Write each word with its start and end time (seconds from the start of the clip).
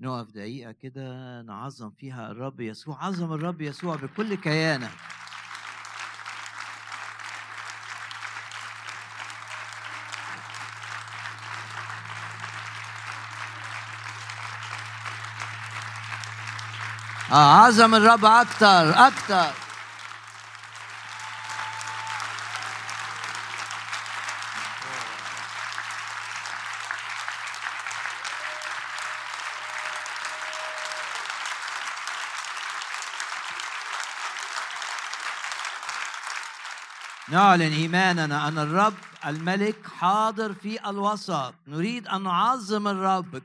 نقف 0.00 0.30
دقيقة 0.30 0.72
كده 0.72 1.42
نعظم 1.42 1.90
فيها 1.90 2.30
الرب 2.30 2.60
يسوع. 2.60 3.04
عظم 3.04 3.32
الرب 3.32 3.60
يسوع 3.60 3.96
بكل 3.96 4.34
كيانك 4.34 4.90
آه 17.32 17.64
عظم 17.64 17.94
الرب 17.94 18.24
أكتر 18.24 19.06
أكتر. 19.06 19.69
نعلن 37.30 37.72
إيماننا 37.72 38.48
أن 38.48 38.58
الرب 38.58 38.94
الملك 39.26 39.76
حاضر 40.00 40.54
في 40.54 40.90
الوسط. 40.90 41.54
نريد 41.66 42.08
أن 42.08 42.22
نعظم 42.22 42.88
الرب. 42.88 43.42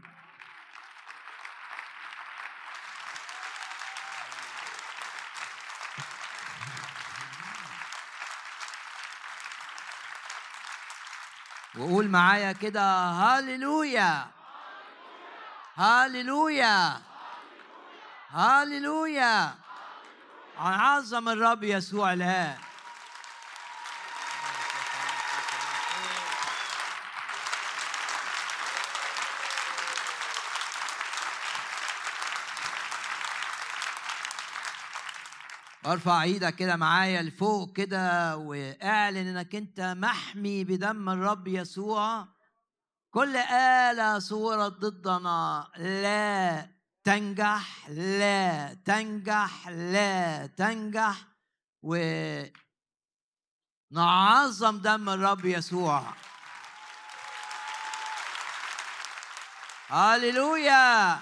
وقول 11.78 12.10
معايا 12.10 12.52
كده 12.52 12.82
هاليلويا 13.10 14.28
هاليلويا 15.76 17.02
هاليلويا 18.30 19.56
عظم 20.58 21.30
الرب 21.30 21.64
يسوع 21.64 22.14
الآن. 22.14 22.58
ارفع 35.86 36.24
إيدك 36.24 36.56
كده 36.56 36.76
معايا 36.76 37.22
لفوق 37.22 37.74
كده 37.74 38.38
واعلن 38.38 39.28
انك 39.28 39.56
انت 39.56 39.82
محمي 39.98 40.64
بدم 40.64 41.10
الرب 41.10 41.48
يسوع. 41.48 42.28
كل 43.12 43.36
آلة 43.36 44.20
صورت 44.20 44.72
ضدنا 44.72 45.68
لا 45.78 46.68
تنجح 47.04 47.90
لا 47.90 48.74
تنجح 48.86 49.68
لا 49.68 50.48
تنجح. 50.48 51.16
و 51.84 51.96
نعظم 53.92 54.78
دم 54.78 55.10
الرب 55.10 55.46
يسوع. 55.46 56.04
هللويا! 59.88 61.20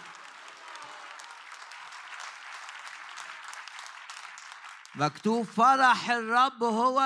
مكتوب 4.95 5.45
فرح 5.45 6.09
الرب 6.09 6.63
هو. 6.63 7.01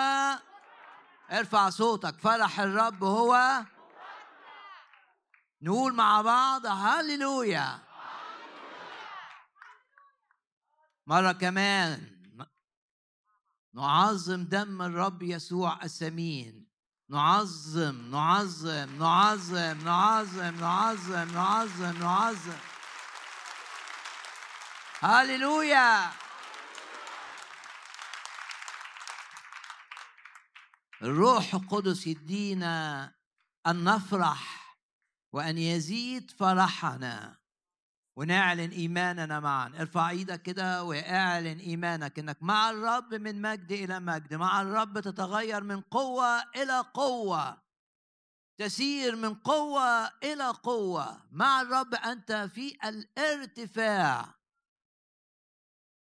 ارفع 1.32 1.70
صوتك 1.70 2.20
فرح 2.20 2.60
الرب 2.60 3.04
هو. 3.04 3.64
نقول 5.62 5.94
مع 5.94 6.22
بعض 6.22 6.66
هللويا. 6.66 7.80
مرة 11.08 11.32
كمان. 11.32 12.18
نعظم 13.74 14.44
دم 14.44 14.82
الرب 14.82 15.24
يسوع 15.24 15.84
الثمين 15.84 16.68
نعظم 17.10 18.12
نعظم 18.12 18.98
نعظم 19.00 19.78
نعظم 19.86 20.56
نعظم 20.56 21.32
نعظم 21.34 21.98
نعظم. 22.00 22.58
هللويا. 25.00 26.27
الروح 31.02 31.56
القدس 31.56 32.08
يدينا 32.08 33.06
أن 33.68 33.84
نفرح 33.84 34.78
وأن 35.34 35.58
يزيد 35.58 36.32
فرحنا 36.32 37.38
ونعلن 38.18 38.72
إيماننا 38.72 39.40
معا. 39.40 39.68
ارفع 39.80 40.10
إيدك 40.10 40.42
كده 40.42 40.84
واعلن 40.84 41.60
إيمانك 41.60 42.20
إنك 42.20 42.44
مع 42.44 42.70
الرب 42.70 43.14
من 43.14 43.42
مجد 43.42 43.72
إلى 43.72 44.00
مجد 44.00 44.34
مع 44.34 44.62
الرب 44.62 45.00
تتغير 45.00 45.64
من 45.64 45.82
قوة 45.82 46.44
إلى 46.56 46.80
قوة 46.94 47.62
تسير 48.58 49.16
من 49.16 49.34
قوة 49.34 50.08
إلى 50.24 50.50
قوة. 50.50 51.28
مع 51.32 51.62
الرب 51.62 51.94
أنت 51.94 52.32
في 52.32 52.78
الارتفاع 52.84 54.36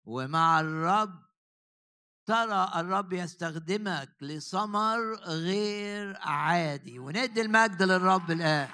ومع 0.05 0.61
الرب 0.61 1.28
ترى 2.29 2.73
الرب 2.77 3.13
يستخدمك 3.13 4.09
لثمر 4.21 5.15
غير 5.15 6.19
عادي. 6.23 6.99
وندي 6.99 7.41
المجد 7.41 7.83
للرب 7.83 8.31
الآن. 8.31 8.69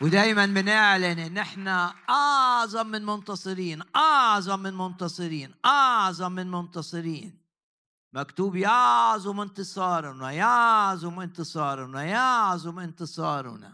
ودايما 0.00 0.46
بنعلن 0.46 1.18
إن 1.18 1.38
إحنا 1.38 1.94
أعظم 2.10 2.86
من 2.86 3.06
منتصرين 3.06 3.82
أعظم 3.96 4.60
من 4.60 4.74
منتصرين 4.74 5.54
أعظم 5.64 6.32
من 6.32 6.50
منتصرين. 6.50 7.41
مكتوب 8.12 8.56
يعظم 8.56 9.40
انتصارنا 9.40 10.30
يعظم 10.30 11.20
انتصارنا 11.20 12.02
يعظم 12.02 12.78
انتصارنا 12.78 13.72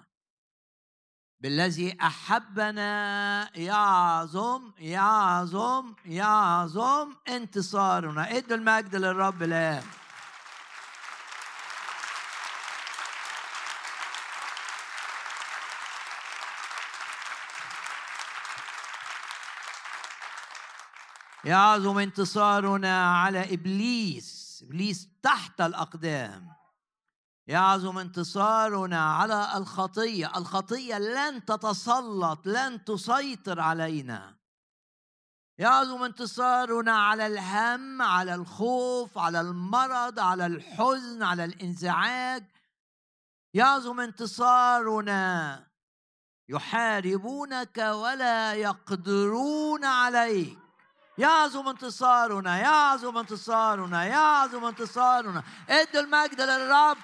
بالذي 1.41 1.97
أحبنا 2.03 3.59
يعظم 3.59 4.73
يعظم 4.79 5.95
يعظم 6.05 7.15
انتصارنا. 7.29 8.37
ادوا 8.37 8.57
المجد 8.57 8.97
للرب 8.97 9.43
الان 9.43 9.83
يعظم 21.45 21.99
انتصارنا 21.99 23.19
على 23.19 23.55
إبليس. 23.55 24.61
إبليس 24.67 25.09
تحت 25.23 25.61
الأقدام. 25.61 26.49
يعظم 27.47 27.99
انتصارنا 27.99 29.15
على 29.15 29.57
الخطية. 29.57 30.33
الخطية 30.37 30.99
لن 30.99 31.45
تتسلط 31.45 32.47
لن 32.47 32.85
تسيطر 32.85 33.61
علينا. 33.61 34.37
يعظم 35.59 36.03
انتصارنا 36.03 36.93
على 36.93 37.27
الهم 37.27 38.03
على 38.03 38.35
الخوف 38.35 39.19
على 39.19 39.41
المرض 39.41 40.19
على 40.19 40.47
الحزن 40.47 41.23
على 41.23 41.45
الانزعاج. 41.45 42.45
يعظم 43.55 44.01
انتصارنا 44.01 45.67
يحاربونك 46.49 47.79
ولا 47.79 48.55
يقدرون 48.55 49.85
عليك. 49.85 50.68
يعظم 51.19 51.69
انتصارنا 51.69 52.59
يعظم 52.59 53.19
انتصارنا 53.19 54.05
يعظم 54.05 54.65
انتصارنا. 54.65 55.43
ادوا 55.69 56.01
المجد 56.01 56.41
للرب. 56.41 56.99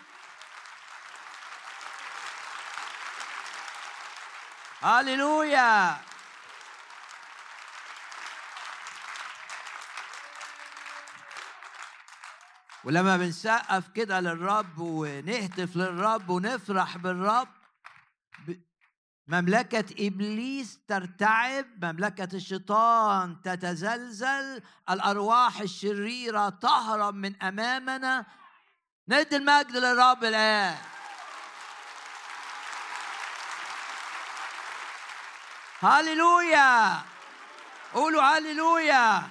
هللويا. 4.83 5.97
ولما 12.85 13.17
بنسقف 13.17 13.89
كده 13.89 14.21
للرب 14.21 14.79
ونهتف 14.79 15.77
للرب 15.77 16.29
ونفرح 16.29 16.97
بالرب 16.97 17.64
مملكة 19.27 20.07
إبليس 20.07 20.81
ترتعب 20.89 21.85
مملكة 21.85 22.29
الشيطان 22.35 23.43
تتزلزل 23.43 24.63
الأرواح 24.91 25.61
الشريرة 25.61 26.49
تهرب 26.49 27.15
من 27.15 27.43
أمامنا. 27.43 28.27
ندي 29.09 29.37
المجد 29.37 29.77
للرب 29.77 30.25
الآن. 30.25 30.77
هللويا! 35.81 37.03
قولوا 37.95 38.23
هللويا! 38.23 39.23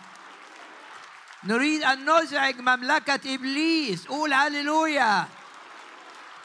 نريد 1.44 1.84
أن 1.84 2.10
نزعج 2.10 2.60
مملكة 2.60 3.36
إبليس. 3.36 4.08
قول 4.08 4.34
هللويا! 4.34 5.28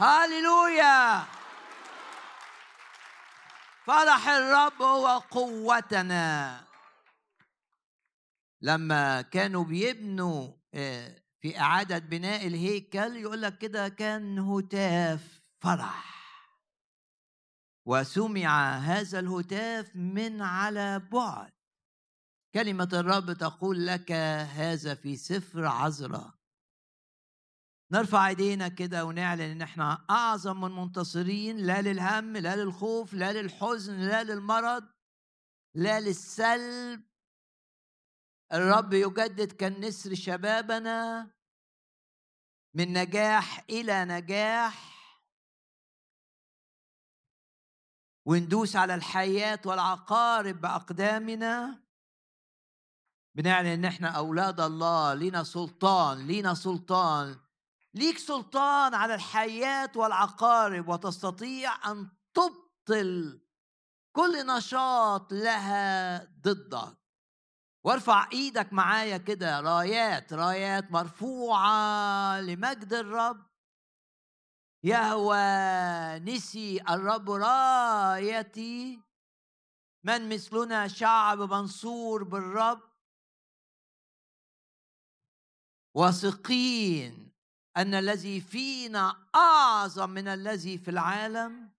هللويا! 0.01 1.38
فرح 3.89 4.29
الرب 4.29 4.83
هو 4.83 5.19
قوتنا 5.19 6.61
لما 8.63 9.23
كانوا 9.23 9.65
بيبنوا 9.65 10.53
آه، 10.75 11.23
في 11.41 11.61
إعادة 11.61 11.99
بناء 11.99 12.47
الهيكل 12.47 13.17
يقول 13.17 13.43
لك 13.43 13.59
كده 13.59 13.89
كان 13.89 14.39
هتاف 14.39 15.43
فرح 15.61 16.19
وسمع 17.87 18.79
هذا 18.79 19.19
الهتاف 19.19 19.97
من 19.97 20.43
على 20.43 20.99
بعد. 20.99 21.53
كلمة 22.55 22.89
الرب 22.93 23.33
تقول 23.33 23.87
لك 23.87 24.13
هذا 24.13 24.95
في 24.95 25.17
سفر 25.17 25.67
عذراء 25.67 26.38
نرفع 27.93 28.29
إيدينا 28.29 28.69
كده 28.69 29.05
ونعلن 29.05 29.41
إن 29.41 29.63
إحنا 29.63 30.05
أعظم 30.11 30.61
من 30.61 30.71
منتصرين 30.71 31.57
لا 31.57 31.83
للهم 31.83 32.37
لا 32.37 32.57
للخوف 32.57 33.15
لا 33.15 33.33
للحزن 33.33 34.01
لا 34.01 34.25
للمرض 34.25 34.89
لا 35.75 36.01
للسلب. 36.01 37.03
الرب 38.53 38.93
يجدد 38.93 39.53
كالنسر 39.53 40.15
شبابنا 40.15 41.31
من 42.75 42.93
نجاح 42.93 43.65
إلى 43.71 44.05
نجاح. 44.05 44.99
وندوس 48.27 48.77
على 48.77 48.95
الحياة 48.95 49.61
والعقارب 49.67 50.61
بأقدامنا. 50.61 51.83
بنعلن 53.35 53.67
إن 53.67 53.85
إحنا 53.85 54.09
أولاد 54.09 54.61
الله 54.61 55.15
لينا 55.15 55.45
سلطان 55.45 56.27
لينا 56.27 56.55
سلطان. 56.55 57.48
ليك 57.99 58.19
سلطان 58.19 58.95
على 58.95 59.15
الحياة 59.15 59.91
والعقارب 59.97 60.89
وتستطيع 60.89 61.91
أن 61.91 62.09
تبطل 62.35 63.41
كل 64.17 64.47
نشاط 64.47 65.33
لها 65.33 66.25
ضدك. 66.25 66.99
وارفع 67.85 68.29
إيدك 68.33 68.73
معايا 68.73 69.17
كده 69.17 69.61
رايات 69.61 70.33
رايات 70.33 70.91
مرفوعة 70.91 72.41
لمجد 72.41 72.93
الرب. 72.93 73.47
يهوى 74.85 75.39
نسي 76.19 76.81
الرب 76.81 77.31
رايتي. 77.31 79.03
من 80.05 80.29
مثلنا 80.29 80.89
شعب 80.89 81.39
منصور 81.39 82.25
بالرب؟ 82.25 82.81
واثقين 85.95 87.28
أن 87.79 87.95
الذي 87.95 88.41
فينا 88.41 89.29
أعظم 89.35 90.11
من 90.11 90.29
الذي 90.29 90.79
في 90.79 90.91
العالم 90.91 91.71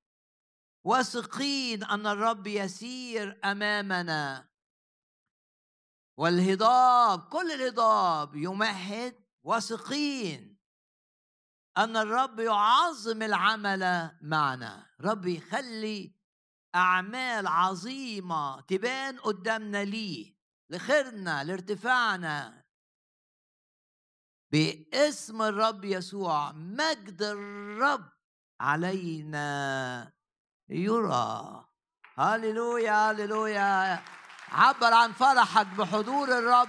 واثقين 0.83 1.83
أن 1.83 2.07
الرب 2.07 2.47
يسير 2.47 3.39
أمامنا. 3.43 4.49
والهضاب 6.17 7.19
كل 7.19 7.51
الهضاب 7.51 8.35
يمهد 8.35 9.15
واثقين 9.43 10.59
أن 11.77 11.97
الرب 11.97 12.39
يعظم 12.39 13.21
العمل 13.21 14.11
معنا. 14.21 14.89
رب 15.01 15.27
يخلي 15.27 16.15
أعمال 16.75 17.47
عظيمة 17.47 18.61
تبان 18.61 19.19
قدامنا 19.19 19.83
ليه 19.83 20.35
لخيرنا 20.69 21.43
لارتفاعنا. 21.43 22.58
باسم 24.51 25.41
الرب 25.41 25.85
يسوع 25.85 26.51
مجد 26.51 27.21
الرب 27.21 28.09
علينا 28.61 30.11
يرى. 30.69 31.65
هللويا 32.17 33.11
هللويا. 33.11 33.99
عبر 34.51 34.93
عن 34.93 35.11
فرحك 35.11 35.67
بحضور 35.67 36.37
الرب. 36.37 36.67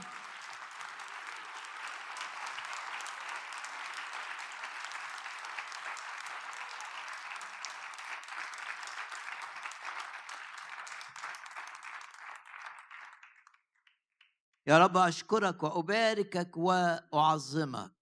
يا 14.66 14.78
رب 14.78 14.96
أشكرك 14.96 15.62
وأباركك 15.62 16.56
وأعظمك. 16.56 17.92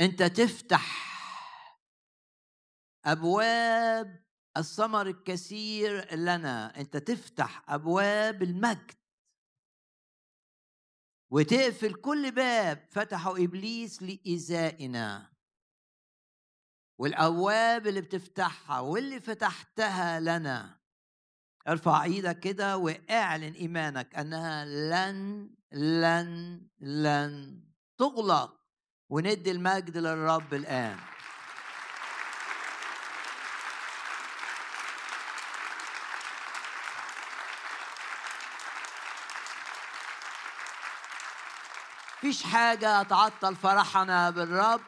أنت 0.00 0.22
تفتح 0.22 1.06
أبواب 3.04 4.26
الثمر 4.56 5.06
الكثير 5.06 6.14
لنا. 6.14 6.80
أنت 6.80 6.96
تفتح 6.96 7.70
أبواب 7.70 8.42
المجد. 8.42 8.94
وتقفل 11.30 11.94
كل 11.94 12.30
باب 12.30 12.88
فتحه 12.90 13.44
إبليس 13.44 14.02
لإيذائنا. 14.02 15.32
والأبواب 16.98 17.86
اللي 17.86 18.00
بتفتحها 18.00 18.80
واللي 18.80 19.20
فتحتها 19.20 20.20
لنا. 20.20 20.75
ارفع 21.68 22.02
إيدك 22.02 22.40
كده 22.40 22.76
واعلن 22.76 23.52
ايمانك 23.52 24.14
انها 24.14 24.64
لن 24.64 25.50
لن 25.72 26.60
لن 26.80 27.60
تغلق 27.98 28.56
وندي 29.08 29.50
المجد 29.50 29.96
للرب 29.96 30.54
الان. 30.54 30.96
فيش 42.20 42.42
حاجة 42.42 43.02
تعطل 43.02 43.56
فرحنا 43.56 44.30
بالرب 44.30 44.80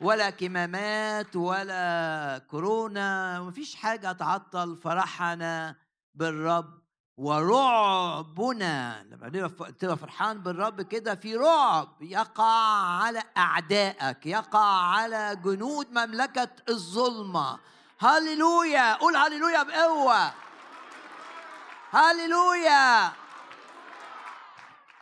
ولا 0.00 0.30
كمامات 0.30 1.36
ولا 1.36 2.38
كورونا 2.50 3.40
مفيش 3.40 3.74
حاجة 3.74 4.12
تعطل 4.12 4.76
فرحنا 4.76 5.76
بالرب 6.14 6.84
ورعبنا. 7.16 9.02
لما 9.02 9.28
تبقى 9.70 9.96
فرحان 9.96 10.42
بالرب 10.42 10.82
كده 10.82 11.14
في 11.14 11.36
رعب 11.36 12.02
يقع 12.02 13.02
على 13.02 13.22
أعدائك 13.36 14.26
يقع 14.26 14.80
على 14.86 15.36
جنود 15.44 15.90
مملكة 15.90 16.50
الظلمة. 16.68 17.60
هللويا! 17.98 18.94
قول 18.94 19.16
هللويا 19.16 19.62
بقوة. 19.62 20.34
هللويا! 21.90 23.12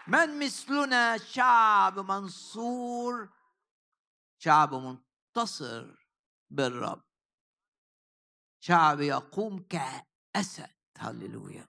من 0.06 0.38
مثلنا 0.38 1.18
شعب 1.18 1.98
منصور؟ 1.98 3.28
شعب 4.38 4.75
منتصر 4.75 5.87
بالرب. 6.50 7.02
شعب 8.60 9.00
يقوم 9.00 9.64
كأسد. 9.70 10.81
هللويا 11.02 11.66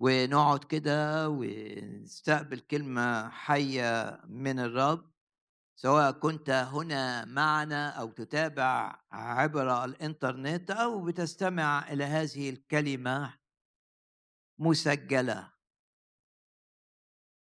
ونقعد 0.00 0.64
كده 0.64 1.28
ونستقبل 1.28 2.60
كلمة 2.60 3.28
حية 3.28 4.20
من 4.24 4.58
الرب 4.58 5.10
سواء 5.76 6.12
كنت 6.12 6.50
هنا 6.50 7.24
معنا 7.24 7.90
أو 7.90 8.10
تتابع 8.10 9.00
عبر 9.12 9.84
الإنترنت 9.84 10.70
أو 10.70 11.04
بتستمع 11.04 11.92
إلى 11.92 12.04
هذه 12.04 12.50
الكلمة 12.50 13.38
مسجلة. 14.58 15.57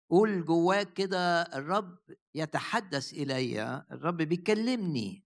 قول 0.10 0.46
جواك 0.46 0.94
كده 0.94 1.42
الرب 1.42 1.98
يتحدث 2.36 3.14
إلي 3.14 3.86
الرب 3.92 4.18
بيكلمني. 4.18 5.26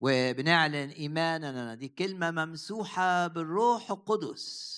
وبنعلن 0.00 0.90
إيماننا 0.90 1.74
دي 1.74 1.88
كلمة 1.88 2.30
ممسوحة 2.30 3.26
بالروح 3.26 3.90
القدس. 3.90 4.74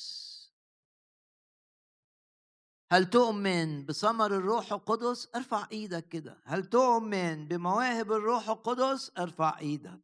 هل 2.93 3.11
تؤمن 3.11 3.87
بثمر 3.87 4.27
الروح 4.27 4.73
القدس؟ 4.73 5.29
ارفع 5.35 5.69
إيدك 5.73 6.09
كده. 6.09 6.43
هل 6.45 6.65
تؤمن 6.65 7.49
بمواهب 7.49 8.13
الروح 8.13 8.49
القدس؟ 8.49 9.13
ارفع 9.19 9.59
إيدك. 9.59 10.01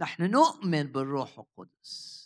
نحن 0.00 0.30
نؤمن 0.30 0.82
بالروح 0.82 1.38
القدس. 1.38 2.23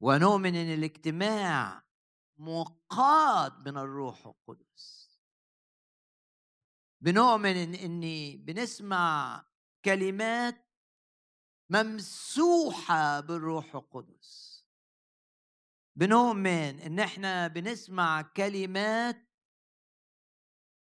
ونؤمن 0.00 0.54
إن 0.54 0.74
الاجتماع 0.74 1.82
مقاد 2.38 3.68
من 3.68 3.78
الروح 3.78 4.26
القدس. 4.26 5.08
بنؤمن 7.00 7.56
إن 7.56 7.74
إني 7.74 8.36
بنسمع 8.36 9.44
كلمات 9.84 10.68
ممسوحة 11.70 13.20
بالروح 13.20 13.74
القدس. 13.74 14.64
بنؤمن 15.96 16.80
إن 16.80 17.00
إحنا 17.00 17.48
بنسمع 17.48 18.22
كلمات 18.22 19.28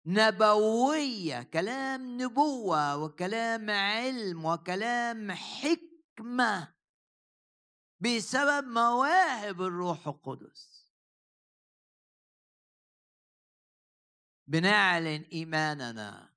نبوية 0.05 1.43
كلام 1.43 2.21
نبوة 2.21 2.97
وكلام 2.97 3.69
علم 3.69 4.45
وكلام 4.45 5.31
حكمة 5.31 6.78
بسبب 7.99 8.67
مواهب 8.67 9.61
الروح 9.61 10.07
القدس. 10.07 10.89
بنعلن 14.47 15.25
إيماننا 15.33 16.35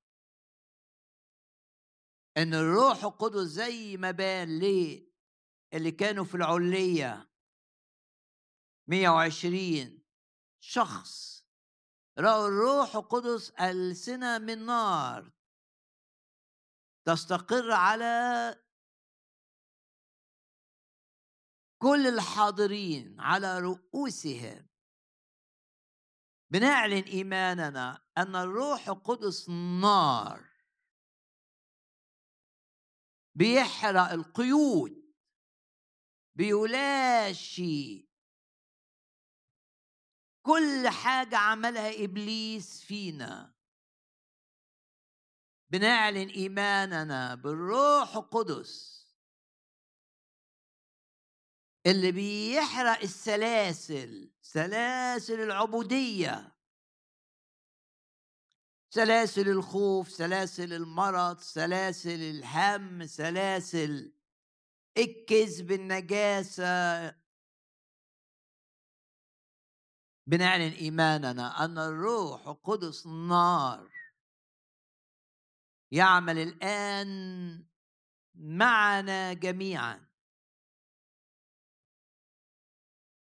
إن 2.37 2.55
الروح 2.55 3.05
القدس 3.05 3.47
زي 3.47 3.97
ما 3.97 4.11
بان 4.11 4.59
ليه 4.59 5.13
اللي 5.73 5.91
كانوا 5.91 6.25
في 6.25 6.35
العلية 6.35 7.31
120 8.87 10.03
شخص. 10.61 11.33
رأوا 12.19 12.49
الروح 12.49 12.97
القدس 12.97 13.51
ألسنة 13.51 14.39
من 14.39 14.67
نار 14.67 15.33
تستقر 17.05 17.71
على 17.71 18.55
كل 21.83 22.07
الحاضرين 22.07 23.21
على 23.21 23.59
رؤوسهم. 23.59 24.69
بنعلن 26.51 27.03
إيماننا 27.03 28.05
أن 28.19 28.37
الروح 28.37 28.89
القدس 28.89 29.49
نار. 29.81 30.53
بيحرق 33.35 34.13
القيود. 34.13 35.15
بيلاشي. 36.35 38.09
كل 40.43 40.89
حاجة 40.89 41.37
عملها 41.37 42.05
إبليس 42.05 42.85
فينا. 42.85 43.55
بنعلن 45.71 46.29
إيماننا 46.29 47.35
بالروح 47.35 48.17
القدس. 48.17 49.02
اللي 51.87 52.13
بيحرق 52.13 53.03
السلاسل 53.03 54.31
سلاسل 54.43 55.41
العبودية. 55.41 56.57
سلاسل 58.91 59.49
الخوف 59.49 60.11
سلاسل 60.11 60.73
المرض 60.73 61.39
سلاسل 61.39 62.21
الهم 62.21 63.07
سلاسل 63.07 64.13
الكذب 64.99 65.73
النجاسة. 65.73 67.09
بنعلن 70.27 70.73
إيماننا 70.73 71.65
أن 71.65 71.79
الروح 71.79 72.49
القدس 72.49 73.07
نار. 73.07 73.91
يعمل 75.91 76.39
الآن 76.39 77.65
معنا 78.35 79.33
جميعا. 79.33 80.12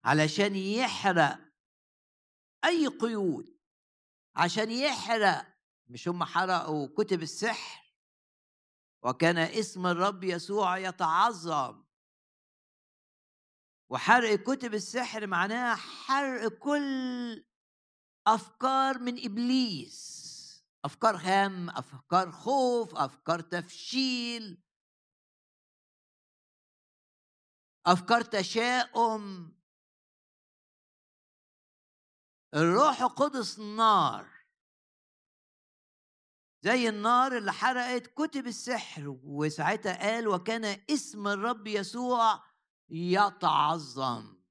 علشان 0.03 0.55
يحرق 0.55 1.39
أي 2.65 2.87
قيود 2.87 3.59
عشان 4.35 4.71
يحرق 4.71 5.57
مش 5.87 6.07
هم 6.07 6.23
حرقوا 6.23 6.87
كتب 6.97 7.21
السحر؟ 7.21 7.81
وكان 9.03 9.37
اسم 9.37 9.87
الرب 9.87 10.23
يسوع 10.23 10.77
يتعظم. 10.77 11.83
وحرق 13.89 14.35
كتب 14.35 14.73
السحر 14.73 15.27
معناها 15.27 15.75
حرق 15.75 16.47
كل 16.47 17.45
أفكار 18.27 18.99
من 18.99 19.25
إبليس. 19.25 20.31
أفكار 20.85 21.15
هم 21.15 21.69
أفكار 21.69 22.31
خوف 22.31 22.95
أفكار 22.95 23.39
تفشيل. 23.39 24.63
أفكار 27.85 28.21
تشاؤم. 28.21 29.60
الروح 32.53 33.01
القدس 33.01 33.59
نار. 33.59 34.31
زي 36.63 36.89
النار 36.89 37.37
اللي 37.37 37.53
حرقت 37.53 38.07
كتب 38.07 38.47
السحر 38.47 39.19
وساعتها 39.23 40.11
قال 40.11 40.27
وكان 40.27 40.81
اسم 40.89 41.27
الرب 41.27 41.67
يسوع 41.67 42.43
يتعظم 42.89 44.41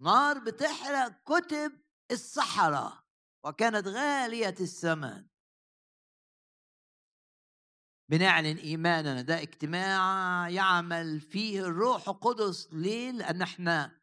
نار 0.00 0.38
بتحرق 0.38 1.22
كتب 1.24 1.82
السحرة 2.10 3.04
وكانت 3.44 3.86
غالية 3.86 4.54
الثمن. 4.60 5.26
بنعلن 8.10 8.56
إيماننا 8.56 9.22
ده 9.22 9.42
اجتماع 9.42 10.48
يعمل 10.48 11.20
فيه 11.20 11.60
الروح 11.60 12.08
القدس. 12.08 12.68
ليه؟ 12.72 13.10
لأن 13.10 13.42
إحنا 13.42 13.97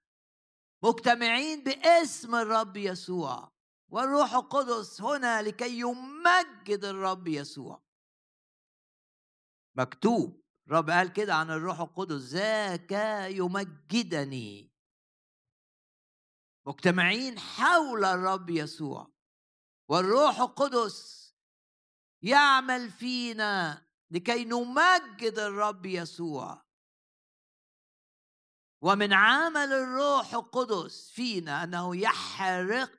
مجتمعين 0.86 1.63
باسم 1.63 2.36
الرب 2.36 2.77
يسوع. 2.77 3.51
والروح 3.92 4.34
القدس 4.34 5.01
هنا 5.01 5.42
لكي 5.42 5.80
يمجد 5.80 6.86
الرب 6.86 7.27
يسوع. 7.27 7.84
مكتوب 9.77 10.44
الرب 10.68 10.89
قال 10.89 11.13
كده 11.13 11.36
عن 11.36 11.51
الروح 11.51 11.80
القدس 11.80 12.22
ذاك 12.22 12.92
يمجدني. 13.32 14.72
مجتمعين 16.68 17.39
حول 17.39 18.06
الرب 18.06 18.50
يسوع. 18.50 19.12
والروح 19.89 20.39
القدس 20.39 21.25
يعمل 22.22 22.92
فينا 22.92 23.86
لكي 24.12 24.46
نمجد 24.46 25.39
الرب 25.39 25.86
يسوع. 25.86 26.64
ومن 28.86 29.13
عمل 29.13 29.74
الروح 29.74 30.34
القدس 30.34 31.10
فينا 31.10 31.63
أنه 31.63 31.96
يحرق 31.96 32.92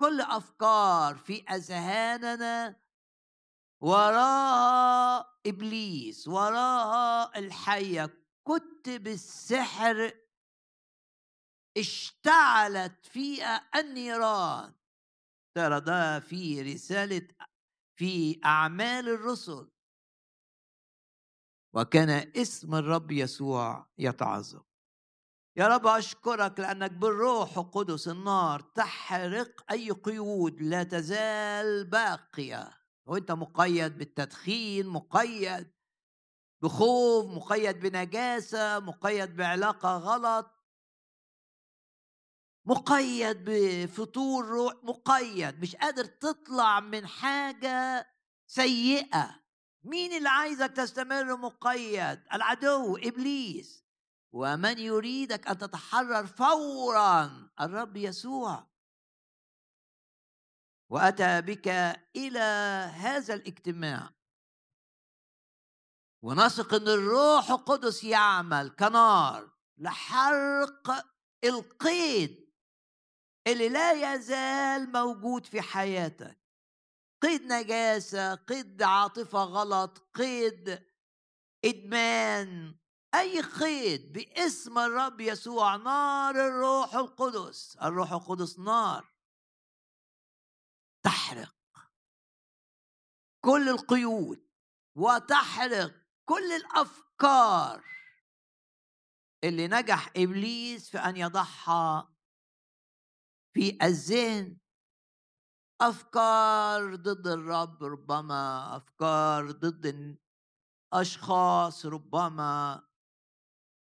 كل 0.00 0.20
أفكار 0.20 1.16
في 1.16 1.42
أذهاننا 1.42 2.80
وراها 3.82 5.38
إبليس 5.46 6.28
وراها 6.28 7.38
الحية. 7.38 8.24
كتب 8.48 9.06
السحر 9.06 10.12
اشتعلت 11.76 13.06
فيها 13.06 13.70
النيران. 13.80 14.74
ترى 15.56 15.80
ده 15.80 16.20
في 16.20 16.62
رسالة 16.62 17.28
في 17.98 18.40
أعمال 18.44 19.08
الرسل. 19.08 19.73
وكان 21.74 22.10
اسم 22.36 22.74
الرب 22.74 23.10
يسوع 23.10 23.86
يتعظم. 23.98 24.62
يا 25.56 25.68
رب 25.68 25.86
أشكرك 25.86 26.60
لأنك 26.60 26.90
بالروح 26.90 27.58
القدس 27.58 28.08
النار 28.08 28.60
تحرق 28.60 29.72
أي 29.72 29.90
قيود 29.90 30.62
لا 30.62 30.82
تزال 30.82 31.84
باقية. 31.84 32.70
وأنت 33.06 33.32
مقيد 33.32 33.98
بالتدخين 33.98 34.86
مقيد 34.86 35.70
بخوف 36.62 37.26
مقيد 37.26 37.80
بنجاسة 37.80 38.78
مقيد 38.78 39.36
بعلاقة 39.36 39.96
غلط. 39.96 40.50
مقيد 42.66 43.44
بفطور 43.44 44.44
روح 44.46 44.74
مقيد. 44.82 45.60
مش 45.60 45.76
قادر 45.76 46.04
تطلع 46.04 46.80
من 46.80 47.06
حاجة 47.06 48.06
سيئة. 48.46 49.43
مين 49.84 50.12
اللي 50.12 50.28
عايزك 50.28 50.70
تستمر 50.70 51.36
مقيد؟ 51.36 52.22
العدو 52.32 52.96
إبليس. 52.96 53.84
ومن 54.32 54.78
يريدك 54.78 55.48
أن 55.48 55.58
تتحرر 55.58 56.26
فورا؟ 56.26 57.48
الرب 57.60 57.96
يسوع. 57.96 58.66
وأتى 60.90 61.40
بك 61.40 61.68
إلى 62.16 62.38
هذا 62.94 63.34
الاجتماع. 63.34 64.10
ونثق 66.22 66.74
إن 66.74 66.88
الروح 66.88 67.50
القدس 67.50 68.04
يعمل 68.04 68.70
كنار 68.70 69.50
لحرق 69.78 71.06
القيد 71.44 72.52
اللي 73.46 73.68
لا 73.68 74.14
يزال 74.14 74.92
موجود 74.92 75.46
في 75.46 75.62
حياتك. 75.62 76.43
قيد 77.24 77.42
نجاسة 77.42 78.34
قيد 78.34 78.82
عاطفة 78.82 79.38
غلط 79.38 79.98
قيد 80.14 80.88
إدمان 81.64 82.78
أي 83.14 83.40
قيد 83.40 84.12
باسم 84.12 84.78
الرب 84.78 85.20
يسوع 85.20 85.76
نار 85.76 86.34
الروح 86.34 86.94
القدس. 86.94 87.76
الروح 87.76 88.12
القدس 88.12 88.58
نار. 88.58 89.12
تحرق. 91.04 91.56
كل 93.44 93.68
القيود 93.68 94.48
وتحرق 94.96 95.94
كل 96.24 96.52
الأفكار 96.52 97.84
اللي 99.44 99.68
نجح 99.68 100.08
إبليس 100.16 100.90
في 100.90 100.98
أن 100.98 101.16
يضعها 101.16 102.14
في 103.54 103.78
الذهن 103.82 104.63
أفكار 105.80 106.94
ضد 106.94 107.26
الرب 107.26 107.84
ربما 107.84 108.76
أفكار 108.76 109.50
ضد 109.50 110.18
اشخاص 110.92 111.86
ربما 111.86 112.86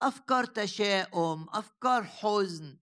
أفكار 0.02 0.46
تشاؤم 0.46 1.50
أفكار 1.50 2.04
حزن. 2.04 2.80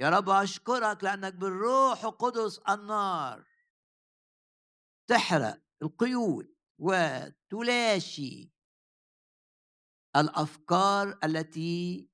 يا 0.00 0.10
رب 0.10 0.28
أشكرك 0.28 1.04
لأنك 1.04 1.34
بالروح 1.34 2.04
القدس 2.04 2.58
النار. 2.58 3.46
تحرق 5.10 5.62
القيود 5.82 6.54
وتلاشي 6.78 8.52
الأفكار 10.16 11.18
التي 11.24 12.10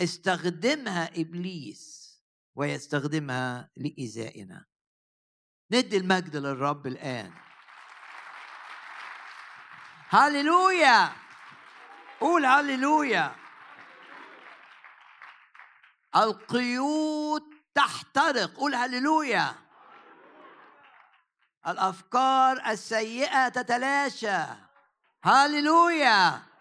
واستخدمها 0.00 1.20
إبليس 1.20 2.04
ويستخدمها 2.54 3.70
لإيذائنا. 3.76 4.64
ندي 5.70 5.96
المجد 5.96 6.36
للرب 6.36 6.86
الآن. 6.86 7.32
هللويا! 10.08 11.12
قول 12.20 12.46
هللويا! 12.46 13.36
القيود 16.16 17.42
تحترق. 17.74 18.54
قول 18.54 18.74
هللويا! 18.74 19.54
الأفكار 21.66 22.66
السيئة 22.66 23.48
تتلاشى. 23.48 24.44
هللويا! 25.22 26.53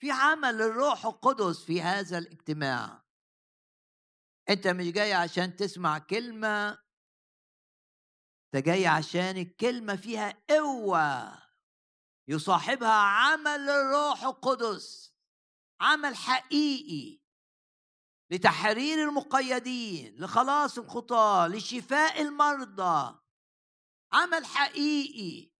في 0.00 0.10
عمل 0.10 0.54
للروح 0.54 1.06
القدس 1.06 1.64
في 1.64 1.82
هذا 1.82 2.18
الاجتماع. 2.18 3.04
أنت 4.48 4.66
مش 4.66 4.90
جاي 4.90 5.12
عشان 5.12 5.56
تسمع 5.56 5.98
كلمة 5.98 6.78
أنت 8.54 8.64
جاي 8.64 8.86
عشان 8.86 9.36
الكلمة 9.36 9.96
فيها 9.96 10.42
قوة 10.50 11.38
يصاحبها 12.28 12.92
عمل 13.02 13.60
للروح 13.60 14.24
القدس 14.24 15.14
عمل 15.80 16.16
حقيقي 16.16 17.20
لتحرير 18.30 19.08
المقيدين 19.08 20.16
لخلاص 20.24 20.78
الخطاه 20.78 21.48
لشفاء 21.48 22.22
المرضى. 22.22 23.20
عمل 24.12 24.44
حقيقي. 24.44 25.50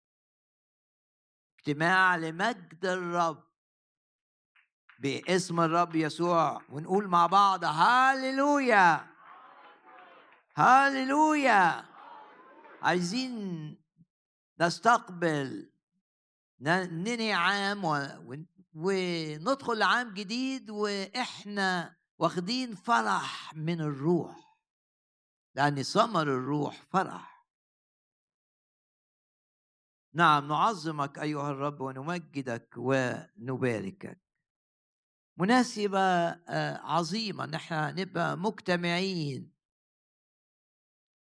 اجتماع 1.58 2.16
لمجد 2.16 2.84
الرب. 2.84 3.49
باسم 5.00 5.60
الرب 5.60 5.94
يسوع 5.94 6.62
ونقول 6.68 7.08
مع 7.08 7.26
بعض 7.26 7.64
هاليلويا 7.64 9.06
هاليلويا 10.56 11.84
عايزين 12.82 13.76
نستقبل 14.60 15.72
ننهي 16.60 17.32
عام 17.32 17.84
وندخل 18.74 19.78
لعام 19.78 20.14
جديد 20.14 20.70
وإحنا 20.70 21.96
واخدين 22.18 22.74
فرح 22.74 23.54
من 23.54 23.80
الروح. 23.80 24.56
لأن 25.54 25.82
ثمر 25.82 26.22
الروح 26.22 26.82
فرح. 26.90 27.46
نعم 30.14 30.48
نعظمك 30.48 31.18
أيها 31.18 31.50
الرب 31.50 31.80
ونمجدك 31.80 32.74
ونباركك. 32.76 34.29
مناسبة 35.40 35.98
آه، 35.98 36.76
عظيمة. 36.76 37.44
ان 37.44 37.54
إحنا 37.54 37.92
نبقى 37.92 38.36
مجتمعين. 38.36 39.52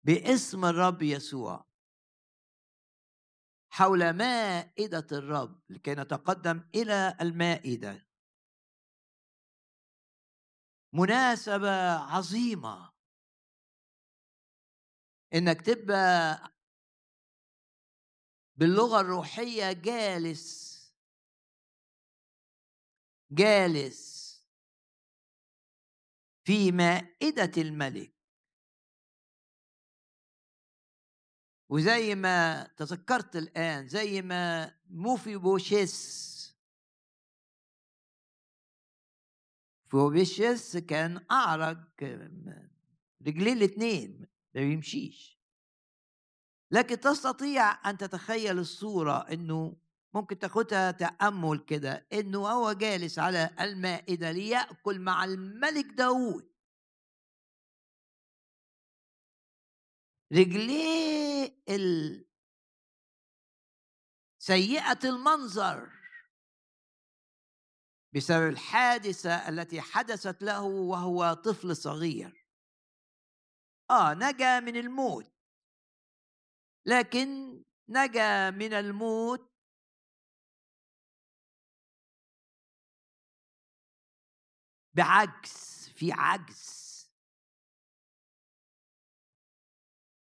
باسم 0.04 0.64
الرب 0.64 1.02
يسوع. 1.02 1.68
حول 3.70 4.12
مائدة 4.12 5.06
الرب 5.12 5.62
لكي 5.70 5.94
نتقدم 5.94 6.68
إلى 6.74 7.16
المائدة. 7.20 8.08
مناسبة 10.92 11.70
عظيمة. 11.92 12.92
إنك 15.34 15.60
تبقى 15.62 16.38
باللغة 18.56 19.00
الروحية 19.00 19.72
جالس. 19.72 20.67
جالس. 23.30 24.18
في 26.44 26.72
مائدة 26.72 27.62
الملك. 27.62 28.14
وزي 31.70 32.14
ما 32.14 32.66
تذكرت 32.76 33.36
الآن 33.36 33.88
زي 33.88 34.22
ما 34.22 34.74
مفيبوشث 34.90 36.28
مفيبوشث 39.90 40.76
كان 40.76 41.26
أعرج 41.30 41.78
رجليه 43.26 43.52
الاثنين 43.52 44.20
ما 44.54 44.60
بيمشيش. 44.60 45.38
لكن 46.70 47.00
تستطيع 47.00 47.90
أن 47.90 47.98
تتخيل 47.98 48.58
الصورة 48.58 49.32
إنه 49.32 49.76
ممكن 50.14 50.38
تاخدها 50.38 50.90
تأمل 50.90 51.64
كده 51.64 52.06
إنه 52.12 52.48
هو 52.48 52.72
جالس 52.72 53.18
على 53.18 53.50
المائدة 53.60 54.30
ليأكل 54.30 55.00
مع 55.00 55.24
الملك 55.24 55.84
داوود. 55.84 56.54
رجليه 60.32 61.62
ال... 61.68 62.24
سيئة 64.38 64.98
المنظر. 65.04 65.98
بسبب 68.14 68.48
الحادثة 68.48 69.48
التي 69.48 69.80
حدثت 69.80 70.42
له 70.42 70.62
وهو 70.62 71.34
طفل 71.34 71.76
صغير. 71.76 72.46
آه 73.90 74.14
نجا 74.14 74.60
من 74.60 74.76
الموت. 74.76 75.32
لكن 76.86 77.58
نجا 77.88 78.50
من 78.50 78.72
الموت 78.72 79.47
بعجز 84.98 85.88
في 85.94 86.12
عجز. 86.12 86.78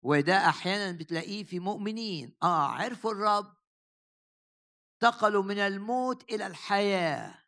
وده 0.03 0.33
أحيانا 0.49 0.97
بتلاقيه 0.97 1.43
في 1.43 1.59
مؤمنين. 1.59 2.37
آه 2.43 2.67
عرفوا 2.67 3.11
الرب. 3.11 3.57
انتقلوا 4.93 5.43
من 5.43 5.57
الموت 5.57 6.23
إلى 6.23 6.47
الحياة. 6.47 7.43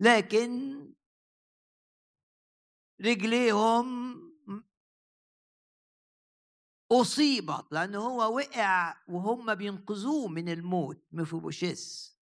لكن 0.00 0.50
رجليهم 3.00 4.20
أصيبت 6.92 7.72
لأن 7.72 7.94
هو 7.94 8.36
وقع 8.36 9.04
وهم 9.08 9.54
بينقذوه 9.54 10.28
من 10.28 10.48
الموت 10.48 11.06
مفيبوشيس 11.12 12.19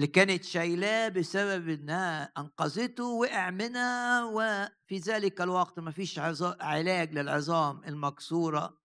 اللي 0.00 0.08
كانت 0.12 0.44
شايلاه 0.44 1.08
بسبب 1.08 1.68
إنها 1.68 2.22
أنقذته 2.38 3.04
وقع 3.04 3.50
منها 3.50 4.24
وفي 4.24 4.98
ذلك 4.98 5.40
الوقت 5.40 5.78
ما 5.78 5.90
فيش 5.90 6.18
علاج 6.60 7.12
للعظام 7.14 7.84
المكسورة. 7.84 8.80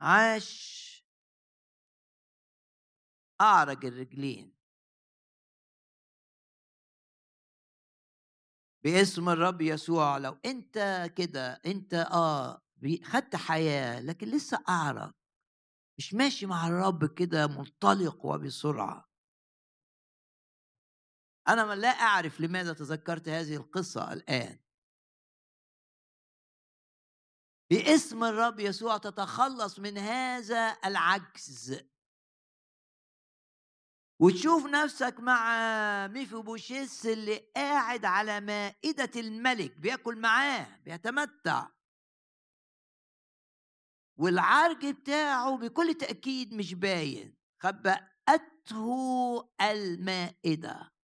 عاش. 0.00 1.04
أعرج 3.40 3.84
الرجلين. 3.86 4.54
باسم 8.84 9.28
الرب 9.28 9.60
يسوع 9.60 10.18
لو 10.18 10.38
أنت 10.44 11.06
كده 11.16 11.60
أنت 11.66 11.94
آه 11.94 12.62
خدت 13.04 13.36
حياة 13.36 14.00
لكن 14.00 14.26
لسه 14.28 14.64
اعرف 14.68 15.12
مش 15.98 16.14
ماشي 16.14 16.46
مع 16.46 16.68
الرب 16.68 17.14
كده 17.14 17.46
منطلق 17.46 18.26
وبسرعة. 18.26 19.07
أنا 21.48 21.74
لا 21.74 21.88
أعرف 21.88 22.40
لماذا 22.40 22.72
تذكرت 22.72 23.28
هذه 23.28 23.56
القصة 23.56 24.12
الآن. 24.12 24.58
باسم 27.70 28.24
الرب 28.24 28.60
يسوع 28.60 28.96
تتخلص 28.98 29.78
من 29.78 29.98
هذا 29.98 30.76
العجز. 30.84 31.88
وتشوف 34.20 34.66
نفسك 34.66 35.20
مع 35.20 36.06
ميفوبوشيس 36.06 37.06
اللي 37.06 37.36
قاعد 37.56 38.04
على 38.04 38.40
مائدة 38.40 39.20
الملك 39.20 39.76
بياكل 39.76 40.16
معاه 40.16 40.76
بيتمتع. 40.84 41.68
والعرج 44.18 44.86
بتاعه 44.86 45.56
بكل 45.56 45.94
تأكيد 45.94 46.54
مش 46.54 46.74
باين 46.74 47.36
خبأته 47.62 49.50
المائدة. 49.60 50.97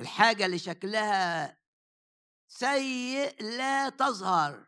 الحاجة 0.00 0.46
اللي 0.46 0.58
شكلها 0.58 1.58
سيء 2.48 3.42
لا 3.42 3.88
تظهر. 3.88 4.66